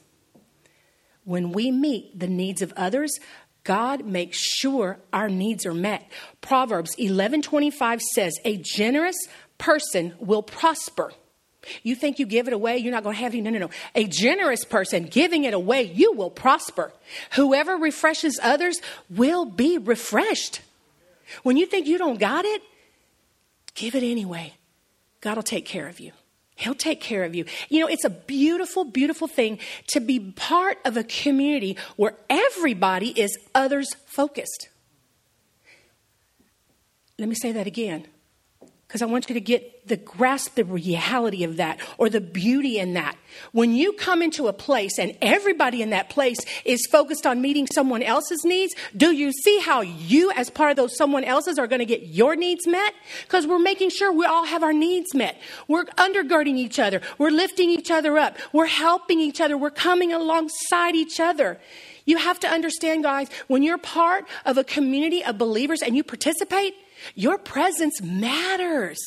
When 1.23 1.51
we 1.51 1.71
meet 1.71 2.19
the 2.19 2.27
needs 2.27 2.61
of 2.61 2.73
others, 2.75 3.19
God 3.63 4.05
makes 4.05 4.37
sure 4.37 4.99
our 5.11 5.29
needs 5.29 5.65
are 5.65 5.73
met. 5.73 6.09
Proverbs 6.41 6.95
11:25 6.97 8.01
says, 8.01 8.37
"A 8.45 8.57
generous 8.57 9.17
person 9.57 10.13
will 10.19 10.43
prosper." 10.43 11.13
You 11.81 11.95
think 11.95 12.19
you 12.19 12.27
give 12.27 12.47
it 12.47 12.53
away, 12.53 12.77
you're 12.77 12.91
not 12.91 13.03
going 13.03 13.15
to 13.15 13.21
have 13.21 13.33
any. 13.33 13.41
No, 13.41 13.49
no, 13.49 13.57
no. 13.57 13.69
A 13.95 14.05
generous 14.05 14.63
person 14.63 15.05
giving 15.05 15.45
it 15.45 15.53
away, 15.55 15.81
you 15.81 16.13
will 16.13 16.29
prosper. 16.29 16.93
Whoever 17.31 17.75
refreshes 17.75 18.39
others 18.43 18.79
will 19.09 19.45
be 19.45 19.79
refreshed. 19.79 20.61
When 21.41 21.57
you 21.57 21.65
think 21.65 21.87
you 21.87 21.97
don't 21.97 22.19
got 22.19 22.45
it, 22.45 22.61
give 23.73 23.95
it 23.95 24.03
anyway. 24.03 24.53
God 25.25 25.38
will 25.38 25.43
take 25.43 25.65
care 25.65 25.88
of 25.88 25.99
you. 25.99 26.11
He'll 26.55 26.75
take 26.75 27.01
care 27.01 27.23
of 27.23 27.33
you. 27.33 27.45
You 27.67 27.79
know, 27.79 27.88
it's 27.88 28.05
a 28.05 28.11
beautiful, 28.11 28.83
beautiful 28.85 29.27
thing 29.27 29.57
to 29.88 29.99
be 29.99 30.19
part 30.19 30.77
of 30.85 30.97
a 30.97 31.03
community 31.03 31.77
where 31.95 32.13
everybody 32.29 33.09
is 33.19 33.35
others 33.55 33.88
focused. 34.05 34.69
Let 37.17 37.27
me 37.27 37.33
say 37.33 37.51
that 37.53 37.65
again 37.65 38.05
because 38.87 39.01
I 39.01 39.05
want 39.05 39.27
you 39.29 39.33
to 39.33 39.41
get 39.41 39.87
the 39.87 39.97
grasp 39.97 40.55
the 40.55 40.63
reality 40.63 41.43
of 41.43 41.57
that 41.57 41.79
or 41.97 42.09
the 42.09 42.21
beauty 42.21 42.77
in 42.79 42.93
that. 42.93 43.17
When 43.51 43.73
you 43.73 43.93
come 43.93 44.21
into 44.21 44.47
a 44.47 44.53
place 44.53 44.97
and 44.99 45.17
everybody 45.21 45.81
in 45.81 45.89
that 45.89 46.09
place 46.09 46.39
is 46.63 46.85
focused 46.91 47.25
on 47.25 47.41
meeting 47.41 47.67
someone 47.67 48.03
else's 48.03 48.43
needs, 48.45 48.75
do 48.95 49.11
you 49.11 49.31
see 49.31 49.59
how 49.59 49.81
you, 49.81 50.31
as 50.31 50.49
part 50.49 50.71
of 50.71 50.77
those 50.77 50.95
someone 50.95 51.23
else's, 51.23 51.57
are 51.57 51.67
going 51.67 51.79
to 51.79 51.85
get 51.85 52.03
your 52.03 52.35
needs 52.35 52.67
met? 52.67 52.93
Because 53.23 53.47
we're 53.47 53.59
making 53.59 53.89
sure 53.89 54.11
we 54.11 54.25
all 54.25 54.45
have 54.45 54.63
our 54.63 54.73
needs 54.73 55.13
met. 55.13 55.39
We're 55.67 55.85
undergirding 55.85 56.57
each 56.57 56.79
other. 56.79 57.01
We're 57.17 57.31
lifting 57.31 57.69
each 57.69 57.91
other 57.91 58.17
up. 58.17 58.37
We're 58.53 58.67
helping 58.67 59.19
each 59.19 59.41
other. 59.41 59.57
We're 59.57 59.71
coming 59.71 60.13
alongside 60.13 60.95
each 60.95 61.19
other. 61.19 61.59
You 62.05 62.17
have 62.17 62.39
to 62.41 62.47
understand, 62.47 63.03
guys, 63.03 63.29
when 63.47 63.63
you're 63.63 63.79
part 63.79 64.25
of 64.45 64.57
a 64.57 64.63
community 64.63 65.23
of 65.23 65.37
believers 65.39 65.81
and 65.81 65.95
you 65.95 66.03
participate, 66.03 66.75
your 67.13 67.37
presence 67.37 68.01
matters. 68.01 68.99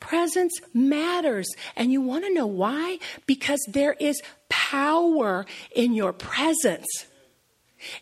Presence 0.00 0.60
matters. 0.72 1.48
And 1.76 1.92
you 1.92 2.00
want 2.00 2.24
to 2.24 2.32
know 2.32 2.46
why? 2.46 2.98
Because 3.26 3.60
there 3.68 3.94
is 3.98 4.22
power 4.48 5.46
in 5.74 5.94
your 5.94 6.12
presence. 6.12 6.86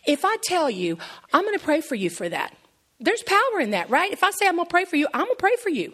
If 0.06 0.24
I 0.24 0.36
tell 0.42 0.70
you, 0.70 0.98
I'm 1.32 1.42
going 1.42 1.58
to 1.58 1.64
pray 1.64 1.80
for 1.80 1.94
you 1.94 2.10
for 2.10 2.28
that, 2.28 2.56
there's 3.00 3.22
power 3.22 3.60
in 3.60 3.70
that, 3.70 3.90
right? 3.90 4.12
If 4.12 4.22
I 4.22 4.30
say 4.30 4.46
I'm 4.46 4.56
going 4.56 4.66
to 4.66 4.70
pray 4.70 4.84
for 4.84 4.96
you, 4.96 5.08
I'm 5.12 5.24
going 5.24 5.36
to 5.36 5.40
pray 5.40 5.56
for 5.60 5.70
you. 5.70 5.92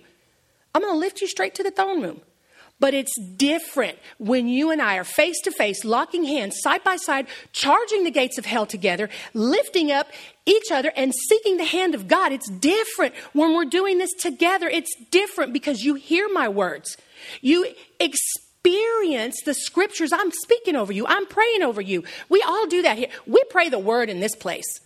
I'm 0.74 0.82
going 0.82 0.92
to 0.92 0.98
lift 0.98 1.20
you 1.20 1.26
straight 1.26 1.54
to 1.54 1.62
the 1.62 1.70
throne 1.70 2.02
room. 2.02 2.20
But 2.80 2.94
it's 2.94 3.18
different 3.36 3.98
when 4.18 4.46
you 4.46 4.70
and 4.70 4.80
I 4.80 4.98
are 4.98 5.04
face 5.04 5.40
to 5.42 5.50
face, 5.50 5.84
locking 5.84 6.24
hands, 6.24 6.60
side 6.60 6.84
by 6.84 6.96
side, 6.96 7.26
charging 7.52 8.04
the 8.04 8.10
gates 8.10 8.38
of 8.38 8.46
hell 8.46 8.66
together, 8.66 9.08
lifting 9.34 9.90
up 9.90 10.08
each 10.46 10.70
other 10.70 10.92
and 10.94 11.12
seeking 11.28 11.56
the 11.56 11.64
hand 11.64 11.94
of 11.96 12.06
God. 12.06 12.30
It's 12.30 12.48
different 12.48 13.14
when 13.32 13.54
we're 13.54 13.64
doing 13.64 13.98
this 13.98 14.12
together. 14.14 14.68
It's 14.68 14.94
different 15.10 15.52
because 15.52 15.82
you 15.82 15.94
hear 15.94 16.28
my 16.32 16.48
words. 16.48 16.96
You 17.40 17.66
experience 17.98 19.42
the 19.44 19.54
scriptures 19.54 20.12
I'm 20.12 20.30
speaking 20.30 20.76
over 20.76 20.92
you. 20.92 21.04
I'm 21.06 21.26
praying 21.26 21.62
over 21.62 21.80
you. 21.80 22.04
We 22.28 22.42
all 22.42 22.68
do 22.68 22.82
that 22.82 22.96
here. 22.96 23.08
We 23.26 23.42
pray 23.50 23.68
the 23.68 23.78
word 23.80 24.08
in 24.08 24.20
this 24.20 24.36
place. 24.36 24.80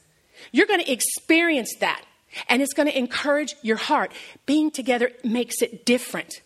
You're 0.51 0.67
going 0.67 0.81
to 0.81 0.91
experience 0.91 1.75
that. 1.81 2.03
And 2.49 2.63
it's 2.63 2.73
going 2.73 2.89
to 2.89 2.99
encourage 2.99 3.55
your 3.61 3.77
heart. 3.77 4.13
Being 4.47 4.71
together 4.71 5.11
makes 5.23 5.61
it 5.61 5.85
different. 5.85 6.41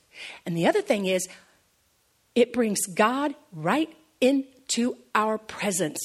And 0.45 0.57
the 0.57 0.67
other 0.67 0.83
thing 0.83 1.07
is, 1.07 1.27
it 2.35 2.53
brings 2.53 2.87
God 2.87 3.35
right 3.53 3.89
into 4.21 4.97
our 5.15 5.39
presence. 5.39 5.99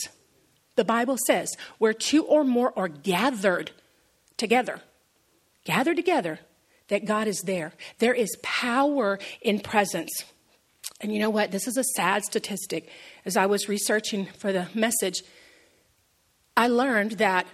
The 0.76 0.86
Bible 0.86 1.18
says, 1.28 1.54
where 1.78 1.94
two 1.94 2.24
or 2.24 2.44
more 2.44 2.78
are 2.78 2.88
gathered 2.88 3.72
together, 4.38 4.82
gathered 5.66 5.98
together, 5.98 6.40
that 6.88 7.06
God 7.06 7.28
is 7.28 7.42
there. 7.46 7.74
There 8.00 8.14
is 8.14 8.36
power 8.42 9.20
in 9.42 9.60
presence. 9.60 10.12
And 11.00 11.14
you 11.14 11.20
know 11.20 11.30
what? 11.30 11.52
This 11.52 11.68
is 11.68 11.78
a 11.78 11.84
sad 11.96 12.24
statistic. 12.24 12.90
As 13.26 13.38
I 13.38 13.46
was 13.46 13.70
researching 13.70 14.28
for 14.38 14.52
the 14.52 14.68
message, 14.74 15.24
I 16.56 16.68
learned 16.68 17.14
that 17.14 17.48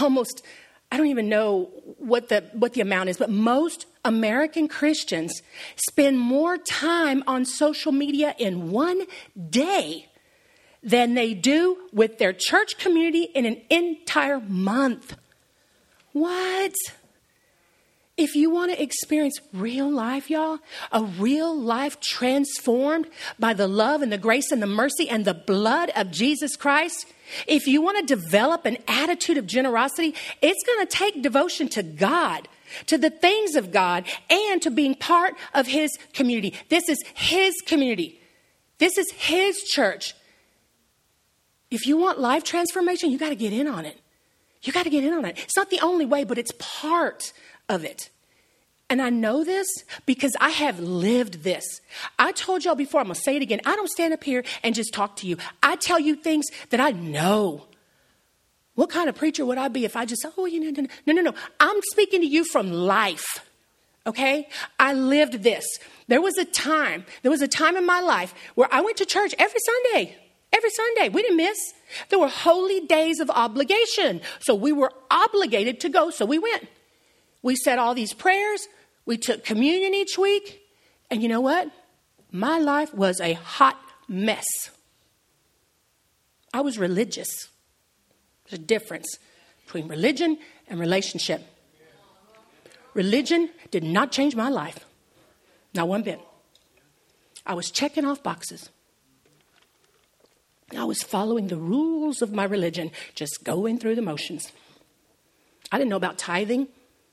almost 0.00 0.42
I 0.90 0.96
don't 0.96 1.08
even 1.08 1.28
know 1.28 1.70
what 1.98 2.28
the, 2.28 2.44
what 2.52 2.72
the 2.72 2.80
amount 2.80 3.10
is, 3.10 3.18
but 3.18 3.30
most 3.30 3.86
American 4.04 4.68
Christians 4.68 5.42
spend 5.76 6.18
more 6.18 6.56
time 6.56 7.22
on 7.26 7.44
social 7.44 7.92
media 7.92 8.34
in 8.38 8.70
one 8.70 9.02
day 9.50 10.06
than 10.82 11.14
they 11.14 11.34
do 11.34 11.76
with 11.92 12.18
their 12.18 12.32
church 12.32 12.78
community 12.78 13.24
in 13.24 13.44
an 13.44 13.60
entire 13.68 14.40
month. 14.40 15.16
What? 16.12 16.72
If 18.16 18.34
you 18.34 18.50
want 18.50 18.72
to 18.72 18.82
experience 18.82 19.38
real 19.52 19.90
life, 19.90 20.30
y'all, 20.30 20.58
a 20.90 21.04
real 21.04 21.56
life 21.56 22.00
transformed 22.00 23.06
by 23.38 23.52
the 23.54 23.68
love 23.68 24.02
and 24.02 24.10
the 24.10 24.18
grace 24.18 24.50
and 24.50 24.62
the 24.62 24.66
mercy 24.66 25.08
and 25.08 25.24
the 25.24 25.34
blood 25.34 25.90
of 25.94 26.10
Jesus 26.10 26.56
Christ, 26.56 27.06
if 27.46 27.66
you 27.66 27.82
want 27.82 27.98
to 27.98 28.14
develop 28.14 28.64
an 28.64 28.78
attitude 28.86 29.36
of 29.38 29.46
generosity, 29.46 30.14
it's 30.42 30.62
going 30.66 30.86
to 30.86 30.86
take 30.86 31.22
devotion 31.22 31.68
to 31.70 31.82
God, 31.82 32.48
to 32.86 32.98
the 32.98 33.10
things 33.10 33.56
of 33.56 33.72
God, 33.72 34.04
and 34.30 34.60
to 34.62 34.70
being 34.70 34.94
part 34.94 35.34
of 35.54 35.66
His 35.66 35.96
community. 36.12 36.54
This 36.68 36.88
is 36.88 37.02
His 37.14 37.54
community. 37.66 38.20
This 38.78 38.98
is 38.98 39.10
His 39.12 39.58
church. 39.62 40.14
If 41.70 41.86
you 41.86 41.96
want 41.96 42.18
life 42.18 42.44
transformation, 42.44 43.10
you 43.10 43.18
got 43.18 43.30
to 43.30 43.36
get 43.36 43.52
in 43.52 43.66
on 43.68 43.84
it. 43.84 43.98
You 44.62 44.72
got 44.72 44.84
to 44.84 44.90
get 44.90 45.04
in 45.04 45.12
on 45.12 45.24
it. 45.24 45.38
It's 45.38 45.56
not 45.56 45.70
the 45.70 45.80
only 45.80 46.06
way, 46.06 46.24
but 46.24 46.38
it's 46.38 46.52
part 46.58 47.32
of 47.68 47.84
it. 47.84 48.10
And 48.90 49.02
I 49.02 49.10
know 49.10 49.44
this 49.44 49.66
because 50.06 50.32
I 50.40 50.48
have 50.48 50.80
lived 50.80 51.42
this. 51.42 51.82
I 52.18 52.32
told 52.32 52.64
y'all 52.64 52.74
before, 52.74 53.00
I'm 53.00 53.08
going 53.08 53.16
to 53.16 53.20
say 53.20 53.36
it 53.36 53.42
again. 53.42 53.60
I 53.66 53.76
don't 53.76 53.90
stand 53.90 54.14
up 54.14 54.24
here 54.24 54.44
and 54.62 54.74
just 54.74 54.94
talk 54.94 55.16
to 55.16 55.26
you. 55.26 55.36
I 55.62 55.76
tell 55.76 56.00
you 56.00 56.16
things 56.16 56.46
that 56.70 56.80
I 56.80 56.92
know. 56.92 57.66
What 58.76 58.90
kind 58.90 59.08
of 59.08 59.16
preacher 59.16 59.44
would 59.44 59.58
I 59.58 59.68
be 59.68 59.84
if 59.84 59.96
I 59.96 60.04
just, 60.04 60.24
oh, 60.36 60.46
you 60.46 60.60
know, 60.72 60.86
no, 61.04 61.12
no, 61.12 61.20
no. 61.20 61.34
I'm 61.60 61.80
speaking 61.90 62.20
to 62.20 62.26
you 62.26 62.44
from 62.44 62.72
life. 62.72 63.44
Okay? 64.06 64.48
I 64.80 64.94
lived 64.94 65.42
this. 65.42 65.66
There 66.06 66.22
was 66.22 66.38
a 66.38 66.44
time, 66.46 67.04
there 67.22 67.30
was 67.30 67.42
a 67.42 67.48
time 67.48 67.76
in 67.76 67.84
my 67.84 68.00
life 68.00 68.32
where 68.54 68.68
I 68.72 68.80
went 68.80 68.96
to 68.98 69.04
church 69.04 69.34
every 69.38 69.60
Sunday. 69.60 70.16
Every 70.50 70.70
Sunday. 70.70 71.10
We 71.10 71.20
didn't 71.20 71.36
miss. 71.36 71.58
There 72.08 72.18
were 72.18 72.28
holy 72.28 72.80
days 72.86 73.20
of 73.20 73.28
obligation. 73.28 74.22
So 74.40 74.54
we 74.54 74.72
were 74.72 74.92
obligated 75.10 75.80
to 75.80 75.90
go, 75.90 76.08
so 76.08 76.24
we 76.24 76.38
went. 76.38 76.68
We 77.42 77.54
said 77.54 77.78
all 77.78 77.94
these 77.94 78.14
prayers. 78.14 78.66
We 79.08 79.16
took 79.16 79.42
communion 79.42 79.94
each 79.94 80.18
week. 80.18 80.60
And 81.10 81.22
you 81.22 81.30
know 81.30 81.40
what? 81.40 81.70
My 82.30 82.58
life 82.58 82.92
was 82.92 83.22
a 83.22 83.32
hot 83.32 83.80
mess. 84.06 84.44
I 86.52 86.60
was 86.60 86.78
religious. 86.78 87.48
There's 88.44 88.60
a 88.60 88.62
difference 88.62 89.18
between 89.64 89.88
religion 89.88 90.36
and 90.68 90.78
relationship. 90.78 91.40
Religion 92.92 93.48
did 93.70 93.82
not 93.82 94.12
change 94.12 94.36
my 94.36 94.50
life, 94.50 94.84
not 95.72 95.88
one 95.88 96.02
bit. 96.02 96.20
I 97.46 97.54
was 97.54 97.70
checking 97.70 98.04
off 98.04 98.22
boxes. 98.22 98.68
I 100.76 100.84
was 100.84 101.02
following 101.02 101.48
the 101.48 101.56
rules 101.56 102.20
of 102.20 102.34
my 102.34 102.44
religion, 102.44 102.90
just 103.14 103.42
going 103.42 103.78
through 103.78 103.94
the 103.94 104.02
motions. 104.02 104.52
I 105.72 105.78
didn't 105.78 105.88
know 105.88 105.96
about 105.96 106.18
tithing. 106.18 106.68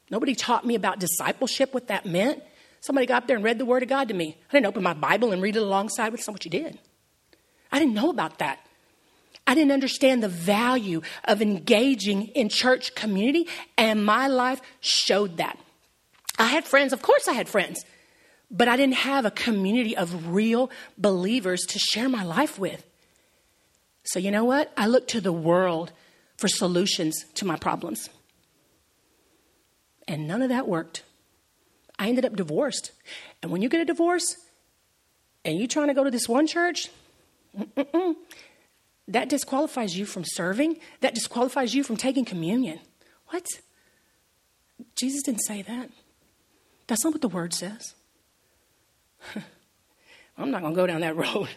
Nobody 0.09 0.35
taught 0.35 0.65
me 0.65 0.75
about 0.75 0.99
discipleship, 0.99 1.73
what 1.73 1.87
that 1.87 2.05
meant. 2.05 2.43
Somebody 2.81 3.07
got 3.07 3.23
up 3.23 3.27
there 3.27 3.35
and 3.35 3.43
read 3.43 3.57
the 3.57 3.65
Word 3.65 3.83
of 3.83 3.89
God 3.89 4.09
to 4.09 4.13
me. 4.13 4.37
I 4.49 4.53
didn't 4.53 4.67
open 4.67 4.83
my 4.83 4.93
Bible 4.93 5.31
and 5.31 5.41
read 5.41 5.55
it 5.55 5.61
alongside 5.61 6.11
with 6.11 6.25
what 6.27 6.45
you 6.45 6.51
did. 6.51 6.77
I 7.71 7.79
didn't 7.79 7.95
know 7.95 8.09
about 8.09 8.39
that. 8.39 8.59
I 9.47 9.53
didn't 9.53 9.71
understand 9.71 10.23
the 10.23 10.29
value 10.29 11.01
of 11.23 11.41
engaging 11.41 12.27
in 12.29 12.49
church 12.49 12.95
community, 12.95 13.47
and 13.77 14.05
my 14.05 14.27
life 14.27 14.61
showed 14.81 15.37
that. 15.37 15.57
I 16.37 16.47
had 16.47 16.65
friends, 16.65 16.93
of 16.93 17.01
course, 17.01 17.27
I 17.27 17.33
had 17.33 17.47
friends, 17.47 17.85
but 18.49 18.67
I 18.67 18.77
didn't 18.77 18.95
have 18.95 19.25
a 19.25 19.31
community 19.31 19.95
of 19.95 20.33
real 20.33 20.69
believers 20.97 21.61
to 21.67 21.79
share 21.79 22.09
my 22.09 22.23
life 22.23 22.59
with. 22.59 22.85
So, 24.03 24.19
you 24.19 24.31
know 24.31 24.45
what? 24.45 24.71
I 24.77 24.87
looked 24.87 25.09
to 25.11 25.21
the 25.21 25.33
world 25.33 25.91
for 26.37 26.47
solutions 26.47 27.25
to 27.35 27.45
my 27.45 27.55
problems. 27.55 28.09
And 30.07 30.27
none 30.27 30.41
of 30.41 30.49
that 30.49 30.67
worked. 30.67 31.03
I 31.97 32.09
ended 32.09 32.25
up 32.25 32.35
divorced. 32.35 32.91
And 33.41 33.51
when 33.51 33.61
you 33.61 33.69
get 33.69 33.81
a 33.81 33.85
divorce 33.85 34.35
and 35.43 35.57
you're 35.57 35.67
trying 35.67 35.87
to 35.87 35.93
go 35.93 36.03
to 36.03 36.11
this 36.11 36.27
one 36.27 36.47
church, 36.47 36.89
that 39.07 39.29
disqualifies 39.29 39.97
you 39.97 40.05
from 40.05 40.23
serving. 40.25 40.77
That 41.01 41.15
disqualifies 41.15 41.73
you 41.73 41.83
from 41.83 41.97
taking 41.97 42.25
communion. 42.25 42.79
What? 43.27 43.45
Jesus 44.95 45.23
didn't 45.23 45.41
say 45.41 45.61
that. 45.61 45.89
That's 46.87 47.03
not 47.03 47.13
what 47.13 47.21
the 47.21 47.29
word 47.29 47.53
says. 47.53 47.95
I'm 50.37 50.51
not 50.51 50.61
going 50.61 50.73
to 50.73 50.75
go 50.75 50.87
down 50.87 51.01
that 51.01 51.15
road. 51.15 51.49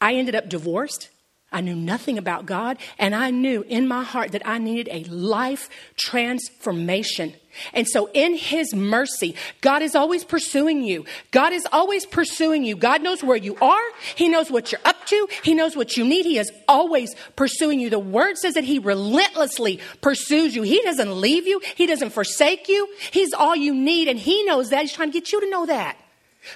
I 0.00 0.14
ended 0.14 0.34
up 0.34 0.48
divorced 0.48 1.10
I 1.52 1.60
knew 1.60 1.76
nothing 1.76 2.18
about 2.18 2.46
God, 2.46 2.78
and 2.98 3.14
I 3.14 3.30
knew 3.30 3.62
in 3.68 3.86
my 3.86 4.02
heart 4.02 4.32
that 4.32 4.46
I 4.46 4.58
needed 4.58 4.88
a 4.90 5.04
life 5.04 5.68
transformation. 5.96 7.34
And 7.74 7.86
so, 7.86 8.08
in 8.14 8.34
His 8.34 8.74
mercy, 8.74 9.34
God 9.60 9.82
is 9.82 9.94
always 9.94 10.24
pursuing 10.24 10.82
you. 10.82 11.04
God 11.30 11.52
is 11.52 11.66
always 11.70 12.06
pursuing 12.06 12.64
you. 12.64 12.76
God 12.76 13.02
knows 13.02 13.22
where 13.22 13.36
you 13.36 13.56
are, 13.60 13.82
He 14.14 14.28
knows 14.28 14.50
what 14.50 14.72
you're 14.72 14.80
up 14.84 15.06
to, 15.06 15.28
He 15.42 15.54
knows 15.54 15.76
what 15.76 15.96
you 15.96 16.04
need. 16.04 16.24
He 16.24 16.38
is 16.38 16.50
always 16.66 17.14
pursuing 17.36 17.78
you. 17.78 17.90
The 17.90 17.98
Word 17.98 18.38
says 18.38 18.54
that 18.54 18.64
He 18.64 18.78
relentlessly 18.78 19.80
pursues 20.00 20.56
you. 20.56 20.62
He 20.62 20.80
doesn't 20.82 21.20
leave 21.20 21.46
you, 21.46 21.60
He 21.74 21.86
doesn't 21.86 22.10
forsake 22.10 22.68
you. 22.68 22.88
He's 23.10 23.32
all 23.34 23.54
you 23.54 23.74
need, 23.74 24.08
and 24.08 24.18
He 24.18 24.44
knows 24.44 24.70
that. 24.70 24.82
He's 24.82 24.92
trying 24.92 25.10
to 25.10 25.20
get 25.20 25.32
you 25.32 25.40
to 25.40 25.50
know 25.50 25.66
that. 25.66 25.98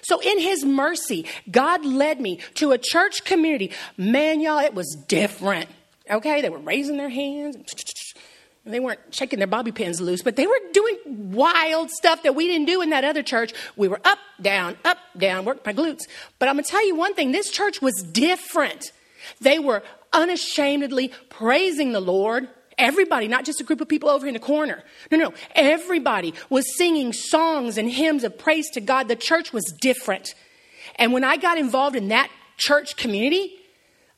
So, 0.02 0.20
in 0.20 0.38
His 0.38 0.64
mercy, 0.64 1.26
God 1.50 1.84
led 1.84 2.20
me 2.20 2.40
to 2.54 2.72
a 2.72 2.78
church 2.78 3.24
community. 3.24 3.72
Man, 3.96 4.40
y'all, 4.40 4.58
it 4.58 4.74
was 4.74 4.96
different. 5.08 5.68
Okay, 6.10 6.40
they 6.40 6.50
were 6.50 6.58
raising 6.58 6.96
their 6.96 7.08
hands. 7.08 7.56
They 8.64 8.80
weren't 8.80 9.00
shaking 9.10 9.38
their 9.38 9.46
bobby 9.46 9.70
pins 9.70 10.00
loose, 10.00 10.22
but 10.22 10.34
they 10.34 10.46
were 10.46 10.58
doing 10.72 10.96
wild 11.06 11.90
stuff 11.90 12.24
that 12.24 12.34
we 12.34 12.48
didn't 12.48 12.66
do 12.66 12.82
in 12.82 12.90
that 12.90 13.04
other 13.04 13.22
church. 13.22 13.52
We 13.76 13.86
were 13.86 14.00
up, 14.04 14.18
down, 14.42 14.76
up, 14.84 14.98
down, 15.16 15.44
worked 15.44 15.64
my 15.64 15.72
glutes. 15.72 16.00
But 16.40 16.48
I'm 16.48 16.56
going 16.56 16.64
to 16.64 16.70
tell 16.70 16.84
you 16.84 16.96
one 16.96 17.14
thing 17.14 17.30
this 17.30 17.50
church 17.50 17.80
was 17.80 17.94
different. 18.02 18.90
They 19.40 19.60
were 19.60 19.84
unashamedly 20.12 21.12
praising 21.28 21.92
the 21.92 22.00
Lord 22.00 22.48
Everybody, 22.78 23.26
not 23.26 23.44
just 23.44 23.60
a 23.60 23.64
group 23.64 23.80
of 23.80 23.88
people 23.88 24.08
over 24.08 24.26
in 24.26 24.34
the 24.34 24.40
corner. 24.40 24.82
No, 25.10 25.16
no. 25.16 25.34
Everybody 25.54 26.34
was 26.50 26.76
singing 26.76 27.12
songs 27.12 27.78
and 27.78 27.90
hymns 27.90 28.22
of 28.22 28.38
praise 28.38 28.68
to 28.70 28.80
God. 28.80 29.08
The 29.08 29.16
church 29.16 29.52
was 29.52 29.64
different. 29.80 30.34
And 30.96 31.12
when 31.12 31.24
I 31.24 31.36
got 31.36 31.56
involved 31.56 31.96
in 31.96 32.08
that 32.08 32.30
church 32.58 32.96
community, 32.96 33.54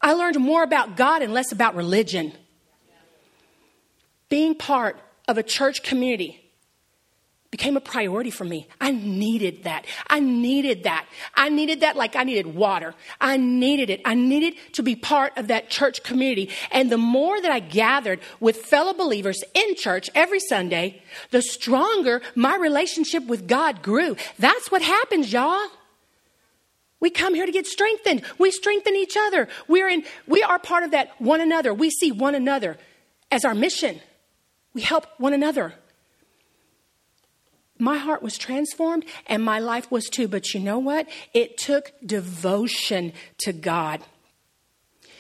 I 0.01 0.13
learned 0.13 0.39
more 0.39 0.63
about 0.63 0.97
God 0.97 1.23
and 1.23 1.33
less 1.33 1.53
about 1.53 1.77
religion. 1.77 2.33
Being 4.29 4.55
part 4.55 4.99
of 5.29 5.39
a 5.39 5.43
church 5.43 5.83
community 5.83 6.48
became 7.51 7.79
a 7.79 7.81
priority 7.81 8.31
for 8.31 8.45
me. 8.45 8.69
I 8.81 8.91
needed 8.91 9.65
that. 9.65 9.87
I 10.09 10.21
needed 10.21 10.85
that. 10.85 11.07
I 11.35 11.49
needed 11.49 11.81
that 11.81 11.97
like 11.97 12.15
I 12.15 12.25
needed 12.25 12.55
water. 12.55 12.95
I 13.21 13.39
needed 13.39 13.89
it. 13.89 14.03
I 14.05 14.15
needed 14.15 14.55
to 14.75 14.83
be 14.83 14.95
part 14.95 15.37
of 15.39 15.49
that 15.49 15.71
church 15.71 16.03
community. 16.03 16.51
And 16.71 16.93
the 16.93 16.99
more 16.99 17.41
that 17.41 17.51
I 17.51 17.61
gathered 17.61 18.21
with 18.39 18.59
fellow 18.59 18.93
believers 18.93 19.43
in 19.55 19.77
church 19.77 20.11
every 20.15 20.41
Sunday, 20.41 21.03
the 21.31 21.41
stronger 21.41 22.21
my 22.35 22.55
relationship 22.57 23.27
with 23.27 23.49
God 23.49 23.83
grew. 23.83 24.17
That's 24.39 24.71
what 24.71 24.83
happens, 24.83 25.33
y'all. 25.33 25.69
We 27.01 27.09
come 27.09 27.35
here 27.35 27.47
to 27.47 27.53
get 27.53 27.67
strengthened. 27.67 28.23
We 28.39 28.51
strengthen 28.51 28.95
each 28.95 29.17
other. 29.17 29.49
We're 29.69 29.89
in, 29.89 30.05
we 30.27 30.43
are 30.43 30.59
part 30.59 30.83
of 30.83 30.91
that 30.91 31.19
one 31.19 31.41
another. 31.41 31.73
We 31.73 31.89
see 31.91 32.13
one 32.13 32.35
another 32.35 32.77
as 33.31 33.45
our 33.47 33.55
mission. 33.55 34.01
We 34.75 34.83
help 34.83 35.07
one 35.17 35.33
another 35.33 35.75
my 37.79 37.97
heart 37.97 38.23
was 38.23 38.37
transformed 38.37 39.05
and 39.27 39.45
my 39.45 39.59
life 39.59 39.91
was 39.91 40.09
too. 40.09 40.29
But 40.29 40.55
you 40.55 40.61
know 40.61 40.79
what? 40.79 41.09
It 41.35 41.59
took 41.59 41.93
devotion 42.05 43.13
to 43.39 43.53
God. 43.53 44.01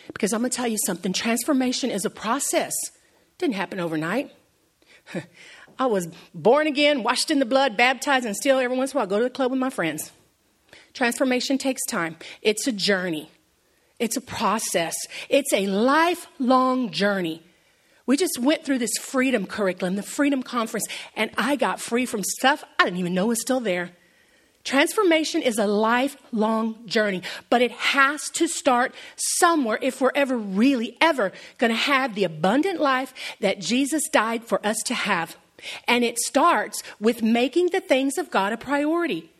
Because 0.09 0.33
I'm 0.33 0.41
going 0.41 0.51
to 0.51 0.57
tell 0.57 0.69
you 0.69 0.79
something 0.85 1.13
transformation 1.13 1.91
is 1.91 2.05
a 2.05 2.11
process, 2.11 2.75
didn't 3.39 3.55
happen 3.55 3.79
overnight. 3.79 4.33
I 5.79 5.87
was 5.87 6.09
born 6.35 6.67
again, 6.67 7.03
washed 7.03 7.31
in 7.31 7.39
the 7.39 7.45
blood, 7.45 7.77
baptized, 7.77 8.27
and 8.27 8.35
still 8.35 8.59
every 8.59 8.77
once 8.77 8.93
in 8.93 8.97
a 8.97 8.99
while 8.99 9.07
I 9.07 9.11
go 9.11 9.19
to 9.19 9.25
the 9.25 9.31
club 9.31 9.51
with 9.51 9.61
my 9.61 9.71
friends. 9.71 10.11
Transformation 10.93 11.59
takes 11.59 11.85
time, 11.85 12.17
it's 12.43 12.67
a 12.67 12.73
journey, 12.73 13.31
it's 14.01 14.17
a 14.17 14.21
process, 14.21 14.97
it's 15.29 15.53
a 15.53 15.67
lifelong 15.67 16.91
journey. 16.91 17.43
We 18.09 18.17
just 18.17 18.39
went 18.39 18.65
through 18.65 18.79
this 18.79 18.97
freedom 18.99 19.45
curriculum, 19.45 19.97
the 19.97 20.03
freedom 20.03 20.43
conference, 20.43 20.87
and 21.15 21.31
I 21.37 21.57
got 21.57 21.79
free 21.79 22.07
from 22.07 22.25
stuff 22.25 22.65
I 22.79 22.85
didn't 22.85 23.01
even 23.01 23.13
know 23.13 23.27
was 23.27 23.43
still 23.43 23.61
there. 23.61 23.91
Transformation 24.65 25.43
is 25.43 25.59
a 25.59 25.67
lifelong 25.67 26.87
journey, 26.87 27.23
but 27.51 27.61
it 27.61 27.71
has 27.71 28.23
to 28.31 28.49
start 28.49 28.95
somewhere 29.17 29.79
if 29.83 30.01
we're 30.01 30.13
ever 30.15 30.39
really 30.39 30.97
ever 31.03 31.33
going 31.59 31.71
to 31.71 31.77
have 31.77 32.15
the 32.15 32.25
abundant 32.25 32.81
life 32.81 33.13
that 33.41 33.61
Jesus 33.61 34.09
died 34.09 34.43
for 34.43 34.67
us 34.67 34.79
to 34.87 34.95
have. 34.95 35.37
And 35.87 36.03
it 36.03 36.19
starts 36.19 36.83
with 36.99 37.23
making 37.23 37.73
the 37.73 37.81
things 37.81 38.17
of 38.17 38.31
God 38.31 38.55
a 38.55 38.57
priority. 38.57 39.31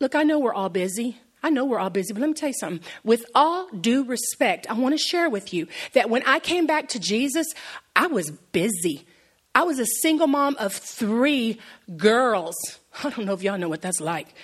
Look, 0.00 0.14
I 0.14 0.22
know 0.22 0.38
we're 0.38 0.54
all 0.54 0.70
busy. 0.70 1.18
I 1.46 1.50
know 1.50 1.64
we're 1.64 1.78
all 1.78 1.90
busy, 1.90 2.12
but 2.12 2.20
let 2.20 2.26
me 2.26 2.34
tell 2.34 2.48
you 2.48 2.56
something. 2.58 2.84
With 3.04 3.24
all 3.32 3.68
due 3.68 4.02
respect, 4.02 4.68
I 4.68 4.72
want 4.72 4.94
to 4.94 4.98
share 4.98 5.30
with 5.30 5.54
you 5.54 5.68
that 5.92 6.10
when 6.10 6.24
I 6.26 6.40
came 6.40 6.66
back 6.66 6.88
to 6.88 6.98
Jesus, 6.98 7.46
I 7.94 8.08
was 8.08 8.32
busy. 8.50 9.06
I 9.54 9.62
was 9.62 9.78
a 9.78 9.86
single 10.02 10.26
mom 10.26 10.56
of 10.58 10.72
three 10.72 11.60
girls. 11.96 12.56
I 13.04 13.10
don't 13.10 13.26
know 13.26 13.32
if 13.32 13.44
y'all 13.44 13.58
know 13.58 13.68
what 13.68 13.80
that's 13.80 14.00
like, 14.00 14.34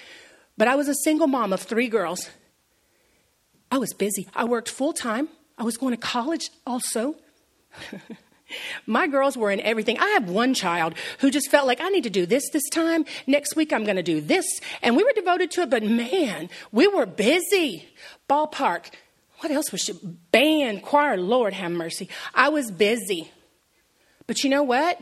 but 0.56 0.68
I 0.68 0.76
was 0.76 0.86
a 0.86 0.94
single 0.94 1.26
mom 1.26 1.52
of 1.52 1.60
three 1.60 1.88
girls. 1.88 2.30
I 3.72 3.78
was 3.78 3.92
busy. 3.94 4.28
I 4.32 4.44
worked 4.44 4.68
full 4.68 4.92
time. 4.92 5.28
I 5.58 5.64
was 5.64 5.76
going 5.76 5.94
to 5.94 6.00
college 6.00 6.50
also. 6.64 7.16
My 8.86 9.06
girls 9.06 9.36
were 9.36 9.50
in 9.50 9.60
everything. 9.60 9.98
I 9.98 10.08
have 10.10 10.28
one 10.28 10.54
child 10.54 10.94
who 11.18 11.30
just 11.30 11.50
felt 11.50 11.66
like 11.66 11.80
I 11.80 11.88
need 11.88 12.04
to 12.04 12.10
do 12.10 12.26
this 12.26 12.48
this 12.50 12.68
time. 12.70 13.04
Next 13.26 13.56
week 13.56 13.72
I'm 13.72 13.84
going 13.84 13.96
to 13.96 14.02
do 14.02 14.20
this. 14.20 14.46
And 14.82 14.96
we 14.96 15.04
were 15.04 15.12
devoted 15.12 15.50
to 15.52 15.62
it, 15.62 15.70
but 15.70 15.82
man, 15.82 16.50
we 16.70 16.86
were 16.86 17.06
busy. 17.06 17.88
Ballpark. 18.28 18.86
What 19.40 19.50
else 19.50 19.72
was 19.72 19.82
she? 19.82 19.92
Band, 20.30 20.82
choir, 20.82 21.16
Lord 21.16 21.52
have 21.52 21.72
mercy. 21.72 22.08
I 22.34 22.48
was 22.48 22.70
busy. 22.70 23.30
But 24.26 24.44
you 24.44 24.50
know 24.50 24.62
what? 24.62 25.00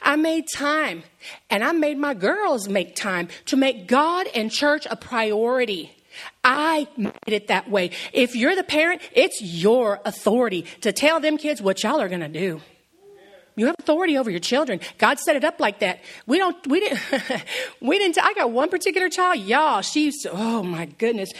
I 0.00 0.16
made 0.16 0.46
time 0.54 1.02
and 1.50 1.64
I 1.64 1.72
made 1.72 1.98
my 1.98 2.14
girls 2.14 2.68
make 2.68 2.94
time 2.94 3.28
to 3.46 3.56
make 3.56 3.86
God 3.86 4.28
and 4.34 4.50
church 4.50 4.86
a 4.88 4.96
priority. 4.96 5.94
I 6.44 6.88
made 6.96 7.12
it 7.26 7.48
that 7.48 7.70
way. 7.70 7.90
If 8.12 8.36
you're 8.36 8.54
the 8.54 8.64
parent, 8.64 9.02
it's 9.12 9.40
your 9.42 10.00
authority 10.04 10.66
to 10.82 10.92
tell 10.92 11.20
them 11.20 11.36
kids 11.36 11.62
what 11.62 11.82
y'all 11.82 12.00
are 12.00 12.08
going 12.08 12.20
to 12.20 12.28
do. 12.28 12.60
You 13.54 13.66
have 13.66 13.76
authority 13.78 14.16
over 14.16 14.30
your 14.30 14.40
children. 14.40 14.80
God 14.98 15.18
set 15.18 15.36
it 15.36 15.44
up 15.44 15.60
like 15.60 15.80
that. 15.80 16.00
We 16.26 16.38
don't, 16.38 16.66
we 16.66 16.80
didn't, 16.80 17.00
we 17.80 17.98
didn't, 17.98 18.18
I 18.22 18.32
got 18.34 18.50
one 18.50 18.70
particular 18.70 19.08
child, 19.08 19.38
y'all, 19.40 19.82
she 19.82 20.04
used 20.06 20.22
to, 20.22 20.30
oh 20.32 20.62
my 20.62 20.86
goodness. 20.86 21.30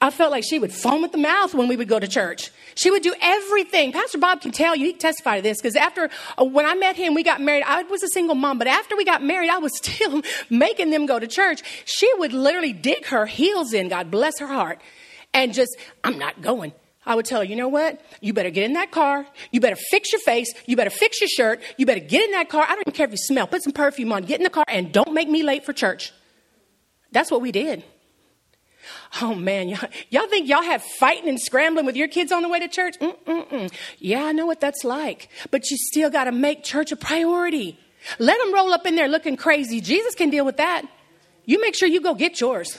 I 0.00 0.10
felt 0.10 0.30
like 0.30 0.44
she 0.44 0.60
would 0.60 0.72
foam 0.72 1.02
at 1.04 1.10
the 1.10 1.18
mouth 1.18 1.54
when 1.54 1.66
we 1.66 1.76
would 1.76 1.88
go 1.88 1.98
to 1.98 2.06
church. 2.06 2.52
She 2.76 2.88
would 2.90 3.02
do 3.02 3.14
everything. 3.20 3.90
Pastor 3.90 4.18
Bob 4.18 4.40
can 4.40 4.52
tell 4.52 4.76
you, 4.76 4.86
he 4.86 4.92
testify 4.92 5.36
to 5.36 5.42
this, 5.42 5.58
because 5.60 5.74
after, 5.74 6.08
uh, 6.40 6.44
when 6.44 6.66
I 6.66 6.74
met 6.74 6.94
him, 6.94 7.14
we 7.14 7.24
got 7.24 7.40
married. 7.40 7.64
I 7.66 7.82
was 7.82 8.04
a 8.04 8.08
single 8.08 8.36
mom, 8.36 8.58
but 8.58 8.68
after 8.68 8.96
we 8.96 9.04
got 9.04 9.24
married, 9.24 9.50
I 9.50 9.58
was 9.58 9.76
still 9.82 10.22
making 10.48 10.90
them 10.90 11.06
go 11.06 11.18
to 11.18 11.26
church. 11.26 11.62
She 11.84 12.08
would 12.18 12.32
literally 12.32 12.72
dig 12.72 13.06
her 13.06 13.26
heels 13.26 13.72
in, 13.72 13.88
God 13.88 14.10
bless 14.10 14.38
her 14.38 14.46
heart, 14.46 14.80
and 15.34 15.52
just, 15.52 15.76
I'm 16.04 16.16
not 16.16 16.40
going. 16.40 16.72
I 17.08 17.14
would 17.14 17.24
tell 17.24 17.40
her, 17.40 17.44
you 17.44 17.56
know 17.56 17.68
what? 17.68 18.02
You 18.20 18.34
better 18.34 18.50
get 18.50 18.64
in 18.64 18.74
that 18.74 18.90
car. 18.90 19.26
You 19.50 19.60
better 19.60 19.78
fix 19.90 20.12
your 20.12 20.20
face. 20.20 20.52
You 20.66 20.76
better 20.76 20.90
fix 20.90 21.22
your 21.22 21.28
shirt. 21.28 21.62
You 21.78 21.86
better 21.86 22.00
get 22.00 22.22
in 22.26 22.32
that 22.32 22.50
car. 22.50 22.64
I 22.64 22.74
don't 22.74 22.82
even 22.82 22.92
care 22.92 23.06
if 23.06 23.12
you 23.12 23.16
smell. 23.16 23.46
Put 23.46 23.62
some 23.62 23.72
perfume 23.72 24.12
on. 24.12 24.24
Get 24.24 24.38
in 24.38 24.44
the 24.44 24.50
car 24.50 24.66
and 24.68 24.92
don't 24.92 25.14
make 25.14 25.26
me 25.26 25.42
late 25.42 25.64
for 25.64 25.72
church. 25.72 26.12
That's 27.10 27.30
what 27.30 27.40
we 27.40 27.50
did. 27.50 27.82
Oh 29.22 29.34
man, 29.34 29.70
y'all, 29.70 29.88
y'all 30.10 30.28
think 30.28 30.48
y'all 30.48 30.62
have 30.62 30.82
fighting 30.82 31.30
and 31.30 31.40
scrambling 31.40 31.86
with 31.86 31.96
your 31.96 32.08
kids 32.08 32.30
on 32.30 32.42
the 32.42 32.48
way 32.48 32.60
to 32.60 32.68
church? 32.68 32.98
Mm-mm-mm. 32.98 33.72
Yeah, 33.98 34.24
I 34.24 34.32
know 34.32 34.44
what 34.44 34.60
that's 34.60 34.84
like. 34.84 35.30
But 35.50 35.70
you 35.70 35.78
still 35.78 36.10
got 36.10 36.24
to 36.24 36.32
make 36.32 36.62
church 36.62 36.92
a 36.92 36.96
priority. 36.96 37.80
Let 38.18 38.38
them 38.38 38.52
roll 38.52 38.74
up 38.74 38.84
in 38.84 38.96
there 38.96 39.08
looking 39.08 39.38
crazy. 39.38 39.80
Jesus 39.80 40.14
can 40.14 40.28
deal 40.28 40.44
with 40.44 40.58
that. 40.58 40.82
You 41.46 41.58
make 41.58 41.74
sure 41.74 41.88
you 41.88 42.02
go 42.02 42.14
get 42.14 42.38
yours. 42.38 42.78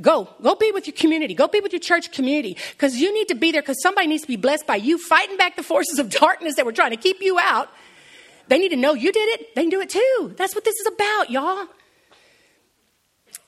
Go. 0.00 0.28
Go 0.42 0.54
be 0.54 0.72
with 0.72 0.86
your 0.86 0.94
community. 0.94 1.34
Go 1.34 1.48
be 1.48 1.60
with 1.60 1.72
your 1.72 1.80
church 1.80 2.12
community 2.12 2.56
because 2.72 2.96
you 2.96 3.12
need 3.14 3.28
to 3.28 3.34
be 3.34 3.52
there 3.52 3.62
because 3.62 3.80
somebody 3.82 4.06
needs 4.06 4.22
to 4.22 4.28
be 4.28 4.36
blessed 4.36 4.66
by 4.66 4.76
you 4.76 4.98
fighting 4.98 5.36
back 5.36 5.56
the 5.56 5.62
forces 5.62 5.98
of 5.98 6.10
darkness 6.20 6.56
that 6.56 6.66
were 6.66 6.72
trying 6.72 6.90
to 6.90 6.96
keep 6.96 7.20
you 7.20 7.38
out. 7.38 7.70
They 8.48 8.58
need 8.58 8.68
to 8.68 8.76
know 8.76 8.94
you 8.94 9.10
did 9.10 9.40
it. 9.40 9.54
They 9.54 9.62
can 9.62 9.70
do 9.70 9.80
it 9.80 9.90
too. 9.90 10.34
That's 10.36 10.54
what 10.54 10.64
this 10.64 10.74
is 10.76 10.86
about, 10.86 11.30
y'all. 11.30 11.66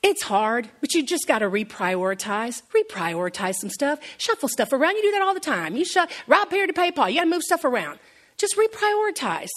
It's 0.01 0.23
hard, 0.23 0.69
but 0.79 0.93
you 0.93 1.03
just 1.03 1.27
got 1.27 1.39
to 1.39 1.49
reprioritize. 1.49 2.63
Reprioritize 2.73 3.55
some 3.55 3.69
stuff. 3.69 3.99
Shuffle 4.17 4.49
stuff 4.49 4.71
around. 4.71 4.95
You 4.95 5.03
do 5.03 5.11
that 5.11 5.21
all 5.21 5.33
the 5.33 5.39
time. 5.41 5.75
You 5.75 5.85
shut 5.85 6.09
route 6.25 6.51
here 6.51 6.67
to 6.67 6.73
PayPal. 6.73 7.09
You 7.09 7.15
got 7.15 7.25
to 7.25 7.29
move 7.29 7.43
stuff 7.43 7.65
around. 7.65 7.99
Just 8.37 8.57
reprioritize. 8.57 9.49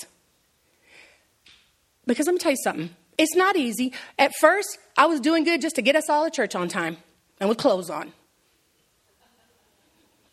Because 2.07 2.26
let 2.26 2.32
me 2.32 2.38
tell 2.38 2.51
you 2.51 2.59
something. 2.62 2.90
It's 3.18 3.34
not 3.34 3.56
easy. 3.56 3.92
At 4.18 4.32
first, 4.40 4.78
I 4.96 5.06
was 5.06 5.20
doing 5.20 5.44
good 5.44 5.60
just 5.60 5.76
to 5.76 5.82
get 5.82 5.96
us 5.96 6.08
all 6.08 6.24
to 6.24 6.30
church 6.30 6.54
on 6.54 6.68
time 6.68 6.96
and 7.40 7.48
with 7.48 7.58
clothes 7.58 7.90
on. 7.90 8.12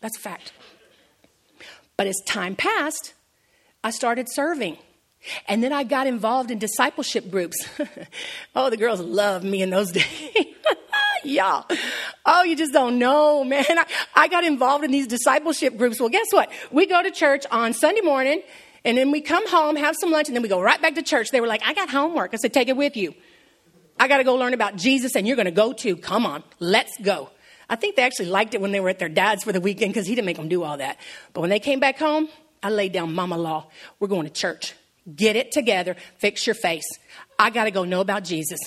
That's 0.00 0.16
a 0.16 0.20
fact. 0.20 0.52
But 1.96 2.06
as 2.06 2.16
time 2.26 2.56
passed, 2.56 3.12
I 3.84 3.90
started 3.90 4.26
serving. 4.30 4.78
And 5.46 5.62
then 5.62 5.72
I 5.72 5.84
got 5.84 6.06
involved 6.06 6.50
in 6.50 6.58
discipleship 6.58 7.30
groups. 7.30 7.62
oh, 8.56 8.70
the 8.70 8.78
girls 8.78 9.00
loved 9.00 9.44
me 9.44 9.60
in 9.60 9.70
those 9.70 9.92
days. 9.92 10.06
Y'all. 11.24 11.66
Oh, 12.24 12.42
you 12.42 12.56
just 12.56 12.72
don't 12.72 12.98
know, 12.98 13.44
man. 13.44 13.64
I, 13.68 13.84
I 14.14 14.28
got 14.28 14.44
involved 14.44 14.84
in 14.84 14.90
these 14.90 15.06
discipleship 15.06 15.76
groups. 15.76 16.00
Well, 16.00 16.08
guess 16.08 16.28
what? 16.30 16.50
We 16.70 16.86
go 16.86 17.02
to 17.02 17.10
church 17.10 17.44
on 17.50 17.74
Sunday 17.74 18.00
morning, 18.00 18.42
and 18.84 18.96
then 18.96 19.10
we 19.10 19.20
come 19.20 19.48
home, 19.48 19.76
have 19.76 19.94
some 20.00 20.10
lunch, 20.10 20.28
and 20.28 20.36
then 20.36 20.42
we 20.42 20.48
go 20.48 20.60
right 20.60 20.80
back 20.80 20.94
to 20.94 21.02
church. 21.02 21.28
They 21.30 21.40
were 21.40 21.46
like, 21.46 21.62
I 21.64 21.74
got 21.74 21.90
homework. 21.90 22.32
I 22.32 22.36
said, 22.36 22.52
take 22.52 22.68
it 22.68 22.76
with 22.76 22.96
you. 22.96 23.14
I 23.98 24.08
got 24.08 24.18
to 24.18 24.24
go 24.24 24.34
learn 24.34 24.54
about 24.54 24.76
Jesus, 24.76 25.14
and 25.14 25.26
you're 25.26 25.36
going 25.36 25.46
to 25.46 25.52
go 25.52 25.72
too. 25.72 25.96
Come 25.96 26.24
on, 26.24 26.42
let's 26.58 26.96
go. 27.02 27.30
I 27.68 27.76
think 27.76 27.96
they 27.96 28.02
actually 28.02 28.26
liked 28.26 28.54
it 28.54 28.60
when 28.60 28.72
they 28.72 28.80
were 28.80 28.88
at 28.88 28.98
their 28.98 29.08
dad's 29.08 29.44
for 29.44 29.52
the 29.52 29.60
weekend 29.60 29.92
because 29.92 30.06
he 30.06 30.14
didn't 30.14 30.26
make 30.26 30.38
them 30.38 30.48
do 30.48 30.62
all 30.62 30.78
that. 30.78 30.98
But 31.34 31.42
when 31.42 31.50
they 31.50 31.60
came 31.60 31.78
back 31.78 31.98
home, 31.98 32.28
I 32.62 32.70
laid 32.70 32.92
down 32.92 33.14
mama 33.14 33.38
law. 33.38 33.68
We're 34.00 34.08
going 34.08 34.26
to 34.26 34.32
church. 34.32 34.74
Get 35.14 35.36
it 35.36 35.52
together, 35.52 35.96
fix 36.18 36.46
your 36.46 36.54
face. 36.54 36.84
I 37.38 37.50
got 37.50 37.64
to 37.64 37.70
go 37.70 37.84
know 37.84 38.00
about 38.00 38.24
Jesus. 38.24 38.58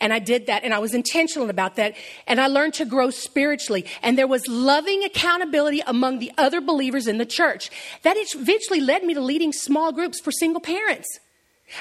And 0.00 0.12
I 0.12 0.18
did 0.18 0.46
that 0.46 0.64
and 0.64 0.74
I 0.74 0.78
was 0.78 0.94
intentional 0.94 1.50
about 1.50 1.76
that. 1.76 1.94
And 2.26 2.40
I 2.40 2.46
learned 2.46 2.74
to 2.74 2.84
grow 2.84 3.10
spiritually. 3.10 3.86
And 4.02 4.18
there 4.18 4.26
was 4.26 4.46
loving 4.48 5.04
accountability 5.04 5.82
among 5.86 6.18
the 6.18 6.32
other 6.38 6.60
believers 6.60 7.06
in 7.06 7.18
the 7.18 7.26
church. 7.26 7.70
That 8.02 8.16
eventually 8.16 8.80
led 8.80 9.04
me 9.04 9.14
to 9.14 9.20
leading 9.20 9.52
small 9.52 9.92
groups 9.92 10.20
for 10.20 10.32
single 10.32 10.60
parents. 10.60 11.08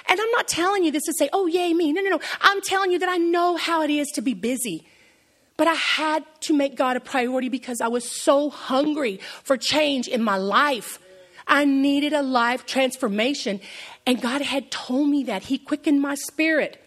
And 0.09 0.19
I'm 0.19 0.31
not 0.31 0.47
telling 0.47 0.83
you 0.83 0.91
this 0.91 1.03
to 1.03 1.13
say, 1.17 1.29
oh, 1.31 1.47
yay, 1.47 1.73
me. 1.73 1.93
No, 1.93 2.01
no, 2.01 2.09
no. 2.09 2.19
I'm 2.41 2.61
telling 2.61 2.91
you 2.91 2.99
that 2.99 3.09
I 3.09 3.17
know 3.17 3.55
how 3.55 3.81
it 3.83 3.89
is 3.89 4.07
to 4.15 4.21
be 4.21 4.33
busy. 4.33 4.85
But 5.55 5.67
I 5.67 5.73
had 5.73 6.23
to 6.41 6.53
make 6.53 6.75
God 6.75 6.97
a 6.97 6.99
priority 6.99 7.49
because 7.49 7.81
I 7.81 7.87
was 7.87 8.09
so 8.21 8.49
hungry 8.49 9.19
for 9.43 9.57
change 9.57 10.07
in 10.07 10.21
my 10.21 10.37
life. 10.37 10.99
I 11.47 11.65
needed 11.65 12.13
a 12.13 12.21
life 12.21 12.65
transformation. 12.65 13.59
And 14.05 14.21
God 14.21 14.41
had 14.41 14.69
told 14.69 15.09
me 15.09 15.23
that. 15.23 15.43
He 15.43 15.57
quickened 15.57 16.01
my 16.01 16.15
spirit. 16.15 16.83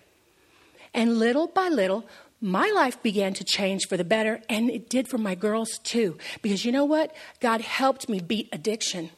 And 0.92 1.18
little 1.18 1.46
by 1.46 1.68
little, 1.68 2.06
my 2.40 2.70
life 2.74 3.02
began 3.02 3.34
to 3.34 3.44
change 3.44 3.86
for 3.86 3.96
the 3.96 4.04
better, 4.04 4.40
and 4.48 4.70
it 4.70 4.88
did 4.88 5.08
for 5.08 5.18
my 5.18 5.34
girls 5.34 5.78
too. 5.82 6.16
Because 6.42 6.64
you 6.64 6.72
know 6.72 6.84
what? 6.84 7.14
God 7.40 7.60
helped 7.60 8.08
me 8.08 8.20
beat 8.20 8.48
addiction. 8.52 9.10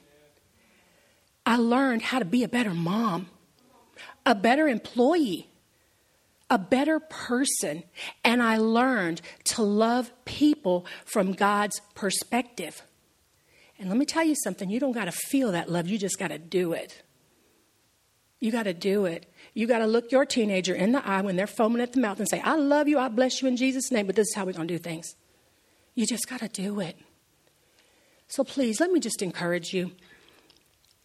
I 1.46 1.56
learned 1.56 2.02
how 2.02 2.18
to 2.18 2.24
be 2.24 2.44
a 2.44 2.48
better 2.48 2.74
mom, 2.74 3.28
a 4.26 4.34
better 4.34 4.68
employee, 4.68 5.48
a 6.50 6.58
better 6.58 7.00
person, 7.00 7.84
and 8.24 8.42
I 8.42 8.58
learned 8.58 9.22
to 9.44 9.62
love 9.62 10.12
people 10.24 10.84
from 11.04 11.32
God's 11.32 11.80
perspective. 11.94 12.82
And 13.78 13.88
let 13.88 13.98
me 13.98 14.04
tell 14.04 14.22
you 14.22 14.34
something 14.44 14.68
you 14.68 14.78
don't 14.78 14.92
got 14.92 15.06
to 15.06 15.12
feel 15.12 15.52
that 15.52 15.70
love, 15.70 15.88
you 15.88 15.98
just 15.98 16.18
got 16.18 16.28
to 16.28 16.38
do 16.38 16.72
it. 16.72 17.02
You 18.38 18.52
got 18.52 18.64
to 18.64 18.74
do 18.74 19.06
it. 19.06 19.31
You 19.54 19.66
got 19.66 19.78
to 19.78 19.86
look 19.86 20.10
your 20.10 20.24
teenager 20.24 20.74
in 20.74 20.92
the 20.92 21.06
eye 21.06 21.20
when 21.20 21.36
they're 21.36 21.46
foaming 21.46 21.82
at 21.82 21.92
the 21.92 22.00
mouth 22.00 22.18
and 22.18 22.28
say, 22.28 22.40
I 22.40 22.56
love 22.56 22.88
you, 22.88 22.98
I 22.98 23.08
bless 23.08 23.42
you 23.42 23.48
in 23.48 23.56
Jesus' 23.56 23.90
name, 23.90 24.06
but 24.06 24.16
this 24.16 24.28
is 24.28 24.34
how 24.34 24.44
we're 24.44 24.52
going 24.52 24.68
to 24.68 24.74
do 24.74 24.78
things. 24.78 25.14
You 25.94 26.06
just 26.06 26.28
got 26.28 26.40
to 26.40 26.48
do 26.48 26.80
it. 26.80 26.96
So 28.28 28.44
please, 28.44 28.80
let 28.80 28.90
me 28.90 28.98
just 28.98 29.20
encourage 29.20 29.74
you 29.74 29.92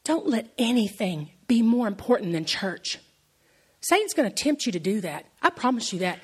don't 0.05 0.27
let 0.27 0.47
anything 0.57 1.31
be 1.47 1.61
more 1.61 1.85
important 1.85 2.31
than 2.31 2.45
church. 2.45 2.99
Satan's 3.81 4.13
going 4.13 4.29
to 4.29 4.33
tempt 4.33 4.65
you 4.65 4.71
to 4.71 4.79
do 4.79 5.01
that. 5.01 5.25
I 5.41 5.49
promise 5.49 5.91
you 5.91 5.99
that. 5.99 6.19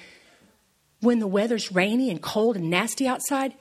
When 1.01 1.19
the 1.19 1.27
weather's 1.27 1.69
rainy 1.69 2.09
and 2.09 2.21
cold 2.21 2.55
and 2.55 2.69
nasty 2.69 3.05
outside, 3.05 3.53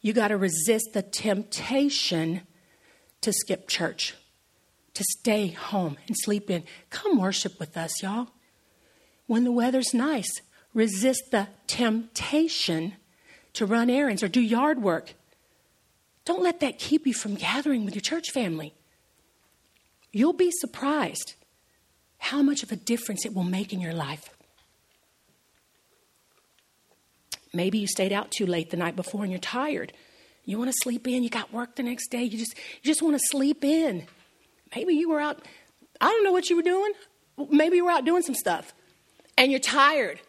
you 0.00 0.12
got 0.12 0.28
to 0.28 0.36
resist 0.36 0.86
the 0.94 1.02
temptation 1.02 2.40
to 3.20 3.32
skip 3.32 3.68
church, 3.68 4.16
to 4.98 5.04
stay 5.04 5.46
home 5.46 5.96
and 6.08 6.16
sleep 6.18 6.50
in. 6.50 6.64
Come 6.90 7.20
worship 7.20 7.60
with 7.60 7.76
us, 7.76 8.02
y'all. 8.02 8.30
When 9.28 9.44
the 9.44 9.52
weather's 9.52 9.94
nice, 9.94 10.40
resist 10.74 11.30
the 11.30 11.46
temptation 11.68 12.94
to 13.52 13.64
run 13.64 13.90
errands 13.90 14.24
or 14.24 14.28
do 14.28 14.40
yard 14.40 14.82
work. 14.82 15.14
Don't 16.24 16.42
let 16.42 16.58
that 16.60 16.80
keep 16.80 17.06
you 17.06 17.14
from 17.14 17.36
gathering 17.36 17.84
with 17.84 17.94
your 17.94 18.02
church 18.02 18.32
family. 18.32 18.74
You'll 20.10 20.32
be 20.32 20.50
surprised 20.50 21.34
how 22.18 22.42
much 22.42 22.64
of 22.64 22.72
a 22.72 22.76
difference 22.76 23.24
it 23.24 23.32
will 23.32 23.44
make 23.44 23.72
in 23.72 23.80
your 23.80 23.94
life. 23.94 24.30
Maybe 27.52 27.78
you 27.78 27.86
stayed 27.86 28.12
out 28.12 28.32
too 28.32 28.46
late 28.46 28.70
the 28.70 28.76
night 28.76 28.96
before 28.96 29.22
and 29.22 29.30
you're 29.30 29.38
tired. 29.38 29.92
You 30.44 30.58
want 30.58 30.72
to 30.72 30.76
sleep 30.82 31.06
in, 31.06 31.22
you 31.22 31.30
got 31.30 31.52
work 31.52 31.76
the 31.76 31.84
next 31.84 32.08
day, 32.08 32.24
you 32.24 32.36
just 32.36 32.56
you 32.82 32.90
just 32.90 33.00
want 33.00 33.14
to 33.14 33.22
sleep 33.30 33.62
in. 33.62 34.08
Maybe 34.74 34.94
you 34.94 35.08
were 35.08 35.20
out 35.20 35.42
I 36.00 36.06
don't 36.06 36.24
know 36.24 36.32
what 36.32 36.48
you 36.48 36.56
were 36.56 36.62
doing. 36.62 36.92
Maybe 37.50 37.76
you 37.76 37.84
were 37.84 37.90
out 37.90 38.04
doing 38.04 38.22
some 38.22 38.34
stuff 38.34 38.72
and 39.36 39.50
you're 39.50 39.60
tired. 39.60 40.20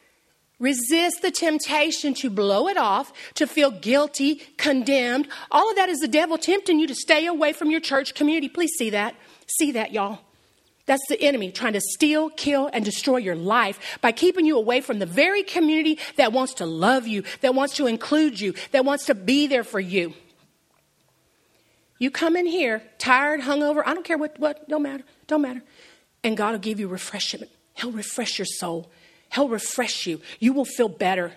Resist 0.59 1.21
the 1.21 1.31
temptation 1.31 2.13
to 2.15 2.29
blow 2.29 2.67
it 2.67 2.75
off, 2.75 3.13
to 3.35 3.47
feel 3.47 3.71
guilty, 3.71 4.35
condemned. 4.57 5.27
All 5.51 5.69
of 5.69 5.77
that 5.77 5.87
is 5.87 5.99
the 5.99 6.07
devil 6.07 6.37
tempting 6.37 6.79
you 6.79 6.87
to 6.87 6.95
stay 6.95 7.25
away 7.27 7.53
from 7.53 7.71
your 7.71 7.79
church 7.79 8.13
community. 8.13 8.49
Please 8.49 8.71
see 8.77 8.89
that. 8.89 9.15
See 9.47 9.71
that, 9.71 9.93
y'all. 9.93 10.19
That's 10.85 11.07
the 11.07 11.21
enemy 11.21 11.51
trying 11.51 11.73
to 11.73 11.81
steal, 11.81 12.29
kill, 12.31 12.69
and 12.73 12.83
destroy 12.83 13.17
your 13.17 13.35
life 13.35 13.99
by 14.01 14.11
keeping 14.11 14.45
you 14.45 14.57
away 14.57 14.81
from 14.81 14.99
the 14.99 15.05
very 15.05 15.43
community 15.43 15.99
that 16.17 16.33
wants 16.33 16.55
to 16.55 16.65
love 16.65 17.07
you, 17.07 17.23
that 17.41 17.55
wants 17.55 17.75
to 17.75 17.87
include 17.87 18.39
you, 18.39 18.53
that 18.71 18.83
wants 18.83 19.05
to 19.05 19.15
be 19.15 19.47
there 19.47 19.63
for 19.63 19.79
you. 19.79 20.13
You 21.99 22.09
come 22.09 22.35
in 22.35 22.47
here 22.47 22.81
tired, 22.97 23.41
hungover, 23.41 23.83
I 23.85 23.93
don't 23.93 24.05
care 24.05 24.17
what, 24.17 24.39
what, 24.39 24.67
don't 24.67 24.81
matter, 24.81 25.03
don't 25.27 25.41
matter. 25.41 25.61
And 26.23 26.35
God 26.35 26.51
will 26.51 26.59
give 26.59 26.79
you 26.79 26.87
refreshment. 26.87 27.51
He'll 27.75 27.91
refresh 27.91 28.39
your 28.39 28.45
soul. 28.45 28.89
He'll 29.33 29.49
refresh 29.49 30.07
you. 30.07 30.21
You 30.39 30.53
will 30.53 30.65
feel 30.65 30.89
better. 30.89 31.33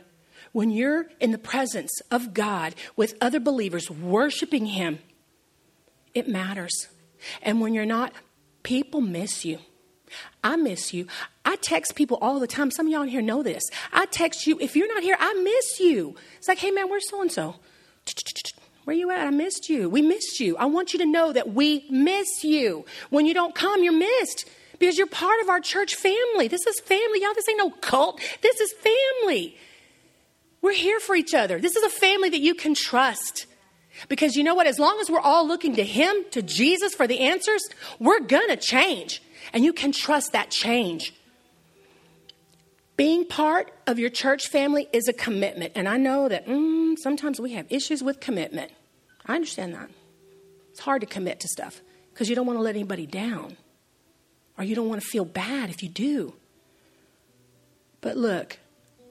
When 0.53 0.71
you're 0.71 1.07
in 1.21 1.31
the 1.33 1.39
presence 1.39 2.01
of 2.11 2.33
God 2.33 2.75
with 2.97 3.17
other 3.21 3.41
believers 3.41 3.91
worshiping 3.91 4.67
Him, 4.67 5.01
it 6.15 6.29
matters. 6.29 6.89
And 7.43 7.61
when 7.61 7.75
you're 7.75 7.87
not, 7.87 8.13
People 8.63 9.01
miss 9.01 9.45
you. 9.45 9.59
I 10.45 10.57
miss 10.57 10.93
you. 10.93 11.07
I 11.45 11.57
text 11.57 11.95
people 11.95 12.19
all 12.21 12.39
the 12.39 12.47
time. 12.47 12.71
Some 12.71 12.87
of 12.87 12.93
y'all 12.93 13.03
in 13.03 13.09
here 13.09 13.23
know 13.23 13.43
this. 13.43 13.63
I 13.93 14.07
text 14.07 14.47
you. 14.47 14.59
If 14.61 14.77
you're 14.77 14.93
not 14.93 15.03
here, 15.03 15.17
I 15.19 15.35
miss 15.35 15.81
you. 15.81 16.17
It's 16.37 16.49
like, 16.49 16.59
hey, 16.59 16.71
man, 16.71 16.89
where's 16.89 17.09
so 17.09 17.23
and 17.23 17.33
so? 17.33 17.57
Where 18.85 18.97
you 18.97 19.11
at? 19.11 19.27
I 19.27 19.31
missed 19.31 19.69
you. 19.69 19.89
We 19.89 20.03
missed 20.03 20.41
you. 20.41 20.57
I 20.57 20.65
want 20.67 20.93
you 20.93 20.99
to 20.99 21.07
know 21.07 21.33
that 21.33 21.53
we 21.53 21.87
miss 21.89 22.43
you. 22.43 22.85
When 23.11 23.27
you 23.27 23.35
don't 23.35 23.55
come, 23.55 23.85
you're 23.85 23.93
missed 23.93 24.49
because 24.79 24.99
you're 24.99 25.07
part 25.07 25.41
of 25.41 25.49
our 25.49 25.61
church 25.61 25.95
family. 25.95 26.49
This 26.49 26.67
is 26.67 26.81
family. 26.81 27.23
Y'all, 27.23 27.35
this 27.35 27.49
ain't 27.49 27.59
no 27.59 27.71
cult. 27.71 28.21
This 28.41 28.59
is 28.61 28.73
family. 28.73 29.57
We're 30.61 30.73
here 30.73 30.99
for 30.99 31.15
each 31.15 31.35
other. 31.35 31.61
This 31.61 31.77
is 31.77 31.85
a 31.85 31.89
family 31.89 32.31
that 32.31 32.41
you 32.41 32.55
can 32.55 32.75
trust. 32.75 33.47
Because 34.09 34.37
you 34.37 34.43
know 34.43 34.55
what? 34.55 34.67
As 34.67 34.79
long 34.79 34.99
as 35.01 35.11
we're 35.11 35.21
all 35.21 35.47
looking 35.47 35.77
to 35.77 35.85
Him, 35.85 36.17
to 36.33 36.43
Jesus 36.43 36.95
for 36.95 37.07
the 37.07 37.21
answers, 37.21 37.63
we're 38.01 38.21
going 38.21 38.49
to 38.49 38.57
change. 38.57 39.23
And 39.53 39.65
you 39.65 39.73
can 39.73 39.93
trust 39.93 40.33
that 40.33 40.51
change. 40.51 41.15
Being 43.03 43.25
part 43.25 43.73
of 43.89 43.99
your 43.99 44.11
church 44.11 44.47
family 44.47 44.89
is 44.93 45.09
a 45.09 45.13
commitment. 45.13 45.73
And 45.75 45.89
I 45.89 45.97
know 45.97 46.29
that 46.29 46.47
mm, 46.47 46.95
sometimes 47.03 47.41
we 47.41 47.55
have 47.55 47.67
issues 47.69 48.01
with 48.01 48.21
commitment. 48.21 48.71
I 49.27 49.35
understand 49.35 49.75
that. 49.75 49.91
It's 50.71 50.79
hard 50.79 51.01
to 51.01 51.07
commit 51.09 51.41
to 51.41 51.49
stuff 51.49 51.81
because 52.13 52.29
you 52.29 52.37
don't 52.37 52.47
want 52.47 52.61
to 52.61 52.63
let 52.63 52.77
anybody 52.77 53.07
down 53.07 53.57
or 54.57 54.63
you 54.63 54.77
don't 54.77 54.89
want 54.89 55.03
to 55.03 55.07
feel 55.09 55.25
bad 55.25 55.69
if 55.69 55.83
you 55.83 55.89
do. 55.89 56.35
But 58.03 58.17
look, 58.17 58.61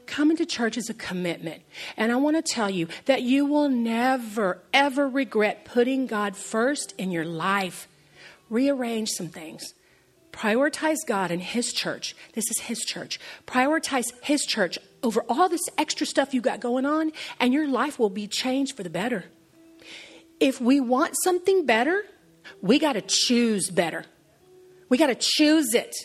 Coming 0.05 0.37
to 0.37 0.45
church 0.45 0.77
is 0.77 0.89
a 0.89 0.93
commitment. 0.93 1.61
And 1.95 2.11
I 2.11 2.15
want 2.15 2.35
to 2.37 2.41
tell 2.41 2.69
you 2.69 2.87
that 3.05 3.21
you 3.21 3.45
will 3.45 3.69
never, 3.69 4.61
ever 4.73 5.07
regret 5.07 5.63
putting 5.63 6.05
God 6.05 6.35
first 6.35 6.93
in 6.97 7.11
your 7.11 7.23
life. 7.23 7.87
Rearrange 8.49 9.09
some 9.09 9.29
things. 9.29 9.73
Prioritize 10.31 10.97
God 11.05 11.31
and 11.31 11.41
His 11.41 11.73
church. 11.73 12.15
This 12.33 12.49
is 12.49 12.59
His 12.59 12.79
church. 12.79 13.19
Prioritize 13.45 14.11
His 14.23 14.41
church 14.41 14.77
over 15.03 15.23
all 15.27 15.49
this 15.49 15.61
extra 15.77 16.05
stuff 16.05 16.33
you 16.33 16.41
got 16.41 16.59
going 16.59 16.85
on, 16.85 17.11
and 17.39 17.53
your 17.53 17.67
life 17.67 17.99
will 17.99 18.09
be 18.09 18.27
changed 18.27 18.75
for 18.75 18.83
the 18.83 18.89
better. 18.89 19.25
If 20.39 20.61
we 20.61 20.79
want 20.79 21.15
something 21.23 21.65
better, 21.65 22.03
we 22.61 22.79
got 22.79 22.93
to 22.93 23.03
choose 23.05 23.69
better. 23.69 24.05
We 24.89 24.97
got 24.97 25.07
to 25.07 25.15
choose 25.15 25.73
it. 25.73 25.95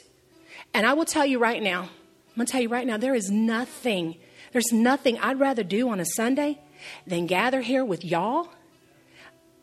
And 0.75 0.87
I 0.87 0.93
will 0.93 1.05
tell 1.05 1.25
you 1.25 1.39
right 1.39 1.63
now, 1.63 1.83
I'm 1.83 2.35
going 2.37 2.47
to 2.47 2.53
tell 2.53 2.61
you 2.61 2.69
right 2.69 2.87
now, 2.87 2.99
there 2.99 3.15
is 3.15 3.31
nothing, 3.31 4.17
there's 4.53 4.73
nothing 4.73 5.19
I'd 5.19 5.41
rather 5.41 5.63
do 5.63 5.89
on 5.89 6.01
a 6.01 6.05
Sunday 6.05 6.61
than 7.07 7.27
gather 7.27 7.63
here 7.63 7.85
with 7.85 8.05
y'all. 8.05 8.49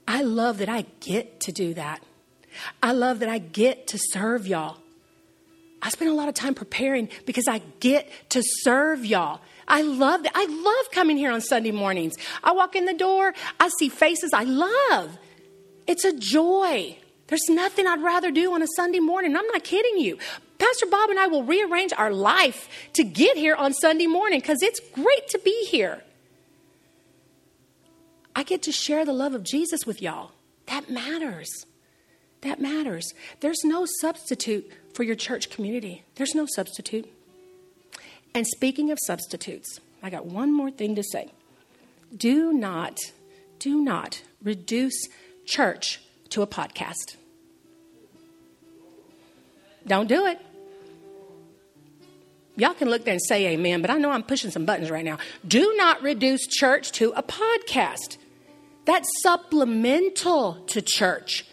I 0.08 0.24
love 0.24 0.58
that 0.58 0.70
I 0.70 0.86
get 1.00 1.40
to 1.42 1.52
do 1.52 1.74
that. 1.76 2.04
I 2.82 2.92
love 2.92 3.20
that 3.20 3.30
I 3.30 3.38
get 3.38 3.88
to 3.88 3.98
serve 3.98 4.48
y'all. 4.48 4.78
I 5.82 5.90
spend 5.90 6.10
a 6.10 6.14
lot 6.14 6.30
of 6.30 6.34
time 6.34 6.56
preparing 6.56 7.10
because 7.26 7.48
I 7.48 7.62
get 7.80 8.10
to 8.30 8.42
serve 8.44 9.06
y'all. 9.06 9.42
I 9.68 9.82
love 9.82 10.24
that. 10.24 10.32
I 10.36 10.46
love 10.46 10.92
coming 10.92 11.18
here 11.18 11.32
on 11.32 11.42
Sunday 11.42 11.72
mornings. 11.72 12.16
I 12.44 12.54
walk 12.54 12.76
in 12.76 12.86
the 12.86 12.94
door, 12.94 13.34
I 13.60 13.70
see 13.80 13.90
faces 13.90 14.32
I 14.34 14.44
love. 14.44 15.18
It's 15.86 16.06
a 16.06 16.18
joy. 16.18 16.98
There's 17.28 17.50
nothing 17.50 17.88
I'd 17.88 18.02
rather 18.02 18.32
do 18.32 18.54
on 18.54 18.62
a 18.62 18.68
Sunday 18.76 19.00
morning. 19.00 19.36
I'm 19.36 19.48
not 19.48 19.64
kidding 19.64 19.98
you. 19.98 20.18
Pastor 20.58 20.86
Bob 20.86 21.10
and 21.10 21.20
I 21.20 21.28
will 21.28 21.44
rearrange 21.44 21.92
our 21.98 22.12
life 22.12 22.70
to 22.94 23.04
get 23.04 23.36
here 23.36 23.56
on 23.56 23.74
Sunday 23.74 24.08
morning 24.08 24.40
because 24.40 24.62
it's 24.62 24.80
great 24.80 25.28
to 25.30 25.40
be 25.40 25.66
here. 25.66 26.04
I 28.36 28.44
get 28.44 28.64
to 28.64 28.72
share 28.72 29.04
the 29.04 29.14
love 29.14 29.34
of 29.34 29.44
Jesus 29.44 29.86
with 29.86 30.02
y'all. 30.02 30.32
That 30.68 30.90
matters. 30.90 31.66
That 32.44 32.60
matters. 32.60 33.14
There's 33.40 33.64
no 33.64 33.86
substitute 34.02 34.70
for 34.94 35.04
your 35.04 35.16
church 35.16 35.50
community. 35.50 36.04
There's 36.16 36.36
no 36.36 36.46
substitute. 36.46 37.08
And 38.36 38.46
speaking 38.46 38.92
of 38.92 39.00
substitutes, 39.06 39.80
I 40.02 40.10
got 40.10 40.26
one 40.26 40.52
more 40.52 40.70
thing 40.70 40.96
to 40.96 41.04
say. 41.04 41.32
Do 42.16 42.52
not, 42.52 43.00
do 43.60 43.82
not 43.82 44.22
reduce 44.44 45.08
church 45.46 46.02
to 46.30 46.42
a 46.42 46.48
podcast. 46.48 47.16
Don't 49.88 50.08
do 50.08 50.26
it. 50.26 50.40
Y'all 52.56 52.74
can 52.74 52.90
look 52.90 53.06
there 53.06 53.14
and 53.14 53.22
say 53.24 53.48
amen, 53.48 53.82
but 53.82 53.90
I 53.90 53.98
know 53.98 54.12
I'm 54.12 54.22
pushing 54.22 54.52
some 54.52 54.66
buttons 54.66 54.92
right 54.92 55.06
now. 55.06 55.18
Do 55.48 55.74
not 55.78 56.04
reduce 56.04 56.46
church 56.46 56.92
to 56.94 57.14
a 57.16 57.24
podcast. 57.24 58.18
That's 58.86 59.08
supplemental 59.22 60.56
to 60.68 60.82
church. 60.82 61.46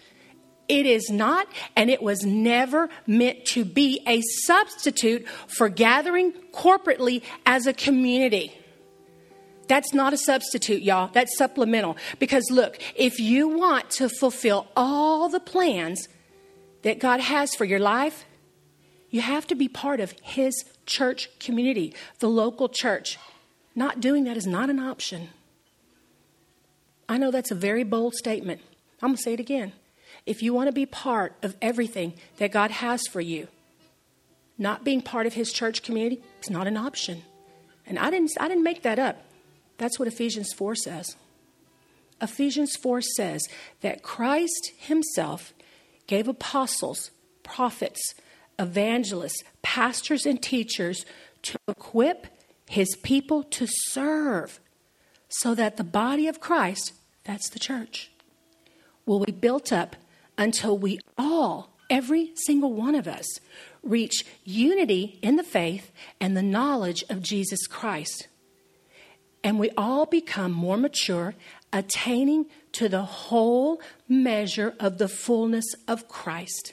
It 0.70 0.86
is 0.86 1.10
not, 1.10 1.48
and 1.74 1.90
it 1.90 2.00
was 2.00 2.24
never 2.24 2.90
meant 3.04 3.44
to 3.46 3.64
be 3.64 4.00
a 4.06 4.20
substitute 4.44 5.26
for 5.48 5.68
gathering 5.68 6.32
corporately 6.54 7.24
as 7.44 7.66
a 7.66 7.72
community. 7.72 8.56
That's 9.66 9.92
not 9.92 10.12
a 10.12 10.16
substitute, 10.16 10.82
y'all. 10.82 11.10
That's 11.12 11.36
supplemental. 11.36 11.96
Because 12.20 12.52
look, 12.52 12.78
if 12.94 13.18
you 13.18 13.48
want 13.48 13.90
to 13.98 14.08
fulfill 14.08 14.68
all 14.76 15.28
the 15.28 15.40
plans 15.40 16.08
that 16.82 17.00
God 17.00 17.18
has 17.18 17.52
for 17.56 17.64
your 17.64 17.80
life, 17.80 18.24
you 19.10 19.22
have 19.22 19.48
to 19.48 19.56
be 19.56 19.66
part 19.66 19.98
of 19.98 20.14
His 20.22 20.64
church 20.86 21.36
community, 21.40 21.96
the 22.20 22.28
local 22.28 22.68
church. 22.68 23.18
Not 23.74 24.00
doing 24.00 24.22
that 24.22 24.36
is 24.36 24.46
not 24.46 24.70
an 24.70 24.78
option. 24.78 25.30
I 27.08 27.18
know 27.18 27.32
that's 27.32 27.50
a 27.50 27.56
very 27.56 27.82
bold 27.82 28.14
statement. 28.14 28.60
I'm 29.02 29.08
going 29.08 29.16
to 29.16 29.22
say 29.22 29.32
it 29.32 29.40
again 29.40 29.72
if 30.26 30.42
you 30.42 30.52
want 30.52 30.68
to 30.68 30.72
be 30.72 30.86
part 30.86 31.34
of 31.42 31.56
everything 31.60 32.14
that 32.38 32.52
God 32.52 32.70
has 32.70 33.06
for 33.06 33.20
you, 33.20 33.48
not 34.58 34.84
being 34.84 35.00
part 35.00 35.26
of 35.26 35.34
his 35.34 35.52
church 35.52 35.82
community 35.82 36.20
is 36.42 36.50
not 36.50 36.66
an 36.66 36.76
option. 36.76 37.22
And 37.86 37.98
I 37.98 38.10
didn't, 38.10 38.30
I 38.38 38.48
didn't 38.48 38.62
make 38.62 38.82
that 38.82 38.98
up. 38.98 39.22
That's 39.78 39.98
what 39.98 40.06
Ephesians 40.06 40.52
4 40.52 40.74
says. 40.74 41.16
Ephesians 42.20 42.76
4 42.76 43.00
says 43.00 43.48
that 43.80 44.02
Christ 44.02 44.72
himself 44.78 45.54
gave 46.06 46.28
apostles, 46.28 47.10
prophets, 47.42 48.14
evangelists, 48.58 49.42
pastors, 49.62 50.26
and 50.26 50.42
teachers 50.42 51.06
to 51.42 51.56
equip 51.66 52.26
his 52.68 52.94
people 53.02 53.42
to 53.44 53.66
serve 53.66 54.60
so 55.28 55.54
that 55.54 55.76
the 55.76 55.84
body 55.84 56.28
of 56.28 56.40
Christ, 56.40 56.92
that's 57.24 57.48
the 57.50 57.58
church, 57.58 58.10
will 59.06 59.24
be 59.24 59.32
built 59.32 59.72
up 59.72 59.96
until 60.40 60.76
we 60.76 60.98
all, 61.18 61.76
every 61.90 62.32
single 62.34 62.72
one 62.72 62.94
of 62.94 63.06
us, 63.06 63.26
reach 63.82 64.24
unity 64.42 65.18
in 65.22 65.36
the 65.36 65.44
faith 65.44 65.92
and 66.18 66.34
the 66.34 66.42
knowledge 66.42 67.04
of 67.10 67.22
Jesus 67.22 67.66
Christ. 67.66 68.26
And 69.44 69.58
we 69.58 69.70
all 69.76 70.06
become 70.06 70.50
more 70.50 70.78
mature, 70.78 71.34
attaining 71.72 72.46
to 72.72 72.88
the 72.88 73.02
whole 73.02 73.80
measure 74.08 74.74
of 74.80 74.98
the 74.98 75.08
fullness 75.08 75.66
of 75.86 76.08
Christ. 76.08 76.72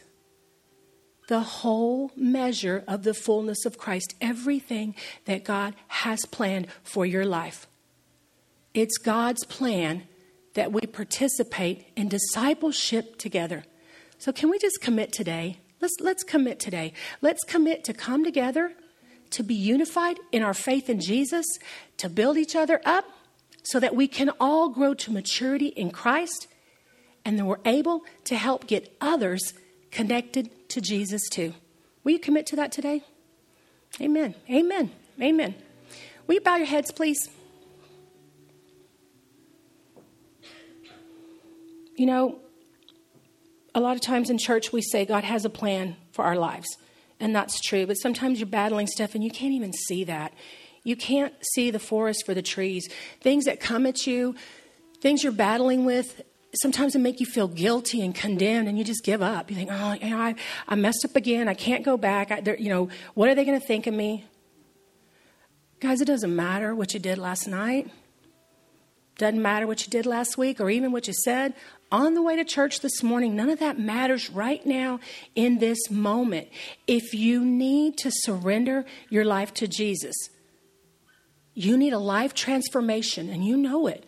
The 1.27 1.41
whole 1.41 2.11
measure 2.15 2.85
of 2.87 3.03
the 3.03 3.13
fullness 3.13 3.65
of 3.65 3.77
Christ, 3.77 4.15
everything 4.21 4.95
that 5.25 5.43
God 5.43 5.75
has 5.89 6.25
planned 6.25 6.67
for 6.83 7.05
your 7.05 7.25
life. 7.25 7.67
It's 8.73 8.97
God's 8.97 9.45
plan 9.45 10.03
that 10.57 10.73
we 10.73 10.81
participate 10.81 11.85
in 11.95 12.09
discipleship 12.09 13.19
together. 13.19 13.63
So 14.17 14.31
can 14.31 14.49
we 14.49 14.57
just 14.57 14.81
commit 14.81 15.11
today? 15.11 15.59
Let's 15.79 15.95
let's 16.01 16.23
commit 16.23 16.59
today. 16.59 16.93
Let's 17.21 17.43
commit 17.43 17.83
to 17.83 17.93
come 17.93 18.23
together, 18.23 18.73
to 19.29 19.43
be 19.43 19.53
unified 19.53 20.17
in 20.31 20.41
our 20.41 20.55
faith 20.55 20.89
in 20.89 20.99
Jesus, 20.99 21.45
to 21.97 22.09
build 22.09 22.37
each 22.37 22.55
other 22.55 22.81
up 22.85 23.05
so 23.61 23.79
that 23.79 23.95
we 23.95 24.07
can 24.07 24.31
all 24.39 24.69
grow 24.69 24.95
to 24.95 25.11
maturity 25.11 25.67
in 25.67 25.91
Christ 25.91 26.47
and 27.23 27.37
then 27.37 27.45
we're 27.45 27.59
able 27.65 28.03
to 28.23 28.35
help 28.35 28.65
get 28.65 28.91
others 28.99 29.53
connected 29.91 30.49
to 30.69 30.81
Jesus 30.81 31.21
too. 31.29 31.53
Will 32.03 32.13
you 32.13 32.19
commit 32.19 32.47
to 32.47 32.55
that 32.55 32.71
today? 32.71 33.03
Amen. 34.01 34.33
Amen. 34.49 34.91
Amen. 35.21 35.53
Will 36.25 36.35
you 36.35 36.41
bow 36.41 36.55
your 36.55 36.65
heads, 36.65 36.91
please? 36.91 37.29
You 41.97 42.05
know, 42.05 42.39
a 43.75 43.81
lot 43.81 43.95
of 43.95 44.01
times 44.01 44.29
in 44.29 44.37
church 44.37 44.71
we 44.71 44.81
say 44.81 45.03
God 45.03 45.23
has 45.23 45.43
a 45.43 45.49
plan 45.49 45.97
for 46.11 46.23
our 46.23 46.35
lives, 46.35 46.77
and 47.19 47.35
that's 47.35 47.59
true, 47.59 47.85
but 47.85 47.95
sometimes 47.95 48.39
you're 48.39 48.47
battling 48.47 48.87
stuff 48.87 49.15
and 49.15 49.23
you 49.23 49.31
can't 49.31 49.53
even 49.53 49.73
see 49.73 50.03
that. 50.05 50.33
You 50.83 50.95
can't 50.95 51.33
see 51.53 51.71
the 51.71 51.79
forest 51.79 52.25
for 52.25 52.33
the 52.33 52.41
trees. 52.41 52.87
Things 53.19 53.45
that 53.45 53.59
come 53.59 53.85
at 53.85 54.07
you, 54.07 54.35
things 55.01 55.23
you're 55.23 55.33
battling 55.33 55.83
with, 55.83 56.21
sometimes 56.61 56.95
it 56.95 56.99
make 56.99 57.19
you 57.19 57.25
feel 57.25 57.47
guilty 57.47 58.01
and 58.01 58.15
condemned 58.15 58.67
and 58.67 58.77
you 58.77 58.83
just 58.83 59.03
give 59.03 59.21
up. 59.21 59.49
You 59.49 59.57
think, 59.57 59.69
oh, 59.71 59.93
you 59.93 60.09
know, 60.11 60.19
I, 60.19 60.35
I 60.67 60.75
messed 60.75 61.03
up 61.03 61.15
again. 61.15 61.49
I 61.49 61.55
can't 61.55 61.83
go 61.83 61.97
back. 61.97 62.31
I, 62.31 62.41
you 62.57 62.69
know, 62.69 62.89
what 63.15 63.27
are 63.27 63.35
they 63.35 63.43
going 63.43 63.59
to 63.59 63.65
think 63.65 63.87
of 63.87 63.93
me? 63.93 64.25
Guys, 65.79 65.99
it 65.99 66.05
doesn't 66.05 66.35
matter 66.35 66.73
what 66.73 66.93
you 66.93 66.99
did 66.99 67.17
last 67.17 67.47
night. 67.47 67.91
Doesn't 69.17 69.41
matter 69.41 69.65
what 69.65 69.85
you 69.85 69.89
did 69.89 70.05
last 70.05 70.37
week 70.37 70.59
or 70.59 70.69
even 70.69 70.91
what 70.91 71.07
you 71.07 71.13
said 71.13 71.53
on 71.91 72.13
the 72.13 72.21
way 72.21 72.35
to 72.35 72.43
church 72.43 72.81
this 72.81 73.01
morning. 73.01 73.35
None 73.35 73.49
of 73.49 73.59
that 73.59 73.79
matters 73.79 74.29
right 74.29 74.63
now 74.65 74.99
in 75.35 75.59
this 75.59 75.89
moment. 75.89 76.49
If 76.85 77.13
you 77.13 77.43
need 77.43 77.97
to 77.99 78.11
surrender 78.11 78.85
your 79.09 79.25
life 79.25 79.53
to 79.55 79.67
Jesus, 79.67 80.15
you 81.53 81.77
need 81.77 81.93
a 81.93 81.99
life 81.99 82.33
transformation 82.33 83.29
and 83.29 83.43
you 83.43 83.57
know 83.57 83.87
it. 83.87 84.05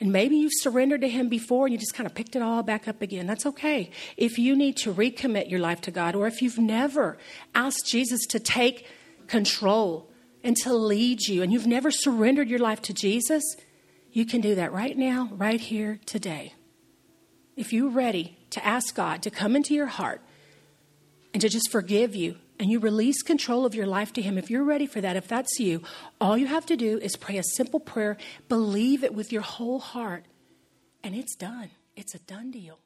And 0.00 0.12
maybe 0.12 0.36
you've 0.36 0.52
surrendered 0.54 1.00
to 1.02 1.08
Him 1.08 1.28
before 1.28 1.66
and 1.66 1.72
you 1.72 1.78
just 1.78 1.94
kind 1.94 2.06
of 2.06 2.14
picked 2.14 2.36
it 2.36 2.42
all 2.42 2.62
back 2.62 2.88
up 2.88 3.02
again. 3.02 3.26
That's 3.26 3.46
okay. 3.46 3.90
If 4.16 4.38
you 4.38 4.56
need 4.56 4.76
to 4.78 4.92
recommit 4.92 5.50
your 5.50 5.60
life 5.60 5.80
to 5.82 5.90
God, 5.90 6.14
or 6.14 6.26
if 6.26 6.40
you've 6.40 6.58
never 6.58 7.18
asked 7.54 7.86
Jesus 7.86 8.24
to 8.26 8.40
take 8.40 8.86
control 9.26 10.08
and 10.44 10.56
to 10.58 10.72
lead 10.72 11.22
you, 11.22 11.42
and 11.42 11.52
you've 11.52 11.66
never 11.66 11.90
surrendered 11.90 12.48
your 12.48 12.60
life 12.60 12.80
to 12.82 12.94
Jesus, 12.94 13.42
you 14.12 14.24
can 14.26 14.40
do 14.40 14.54
that 14.54 14.72
right 14.72 14.96
now, 14.96 15.28
right 15.32 15.60
here, 15.60 16.00
today. 16.06 16.54
If 17.56 17.72
you're 17.72 17.90
ready 17.90 18.38
to 18.50 18.64
ask 18.64 18.94
God 18.94 19.22
to 19.22 19.30
come 19.30 19.56
into 19.56 19.74
your 19.74 19.86
heart 19.86 20.22
and 21.32 21.40
to 21.40 21.48
just 21.48 21.70
forgive 21.70 22.14
you, 22.14 22.36
and 22.60 22.70
you 22.70 22.80
release 22.80 23.22
control 23.22 23.64
of 23.64 23.74
your 23.74 23.86
life 23.86 24.12
to 24.14 24.22
Him, 24.22 24.36
if 24.36 24.50
you're 24.50 24.64
ready 24.64 24.86
for 24.86 25.00
that, 25.00 25.16
if 25.16 25.28
that's 25.28 25.60
you, 25.60 25.82
all 26.20 26.36
you 26.36 26.46
have 26.46 26.66
to 26.66 26.76
do 26.76 26.98
is 26.98 27.16
pray 27.16 27.38
a 27.38 27.42
simple 27.42 27.78
prayer, 27.80 28.16
believe 28.48 29.04
it 29.04 29.14
with 29.14 29.32
your 29.32 29.42
whole 29.42 29.78
heart, 29.78 30.24
and 31.04 31.14
it's 31.14 31.36
done. 31.36 31.70
It's 31.94 32.14
a 32.14 32.18
done 32.18 32.50
deal. 32.50 32.80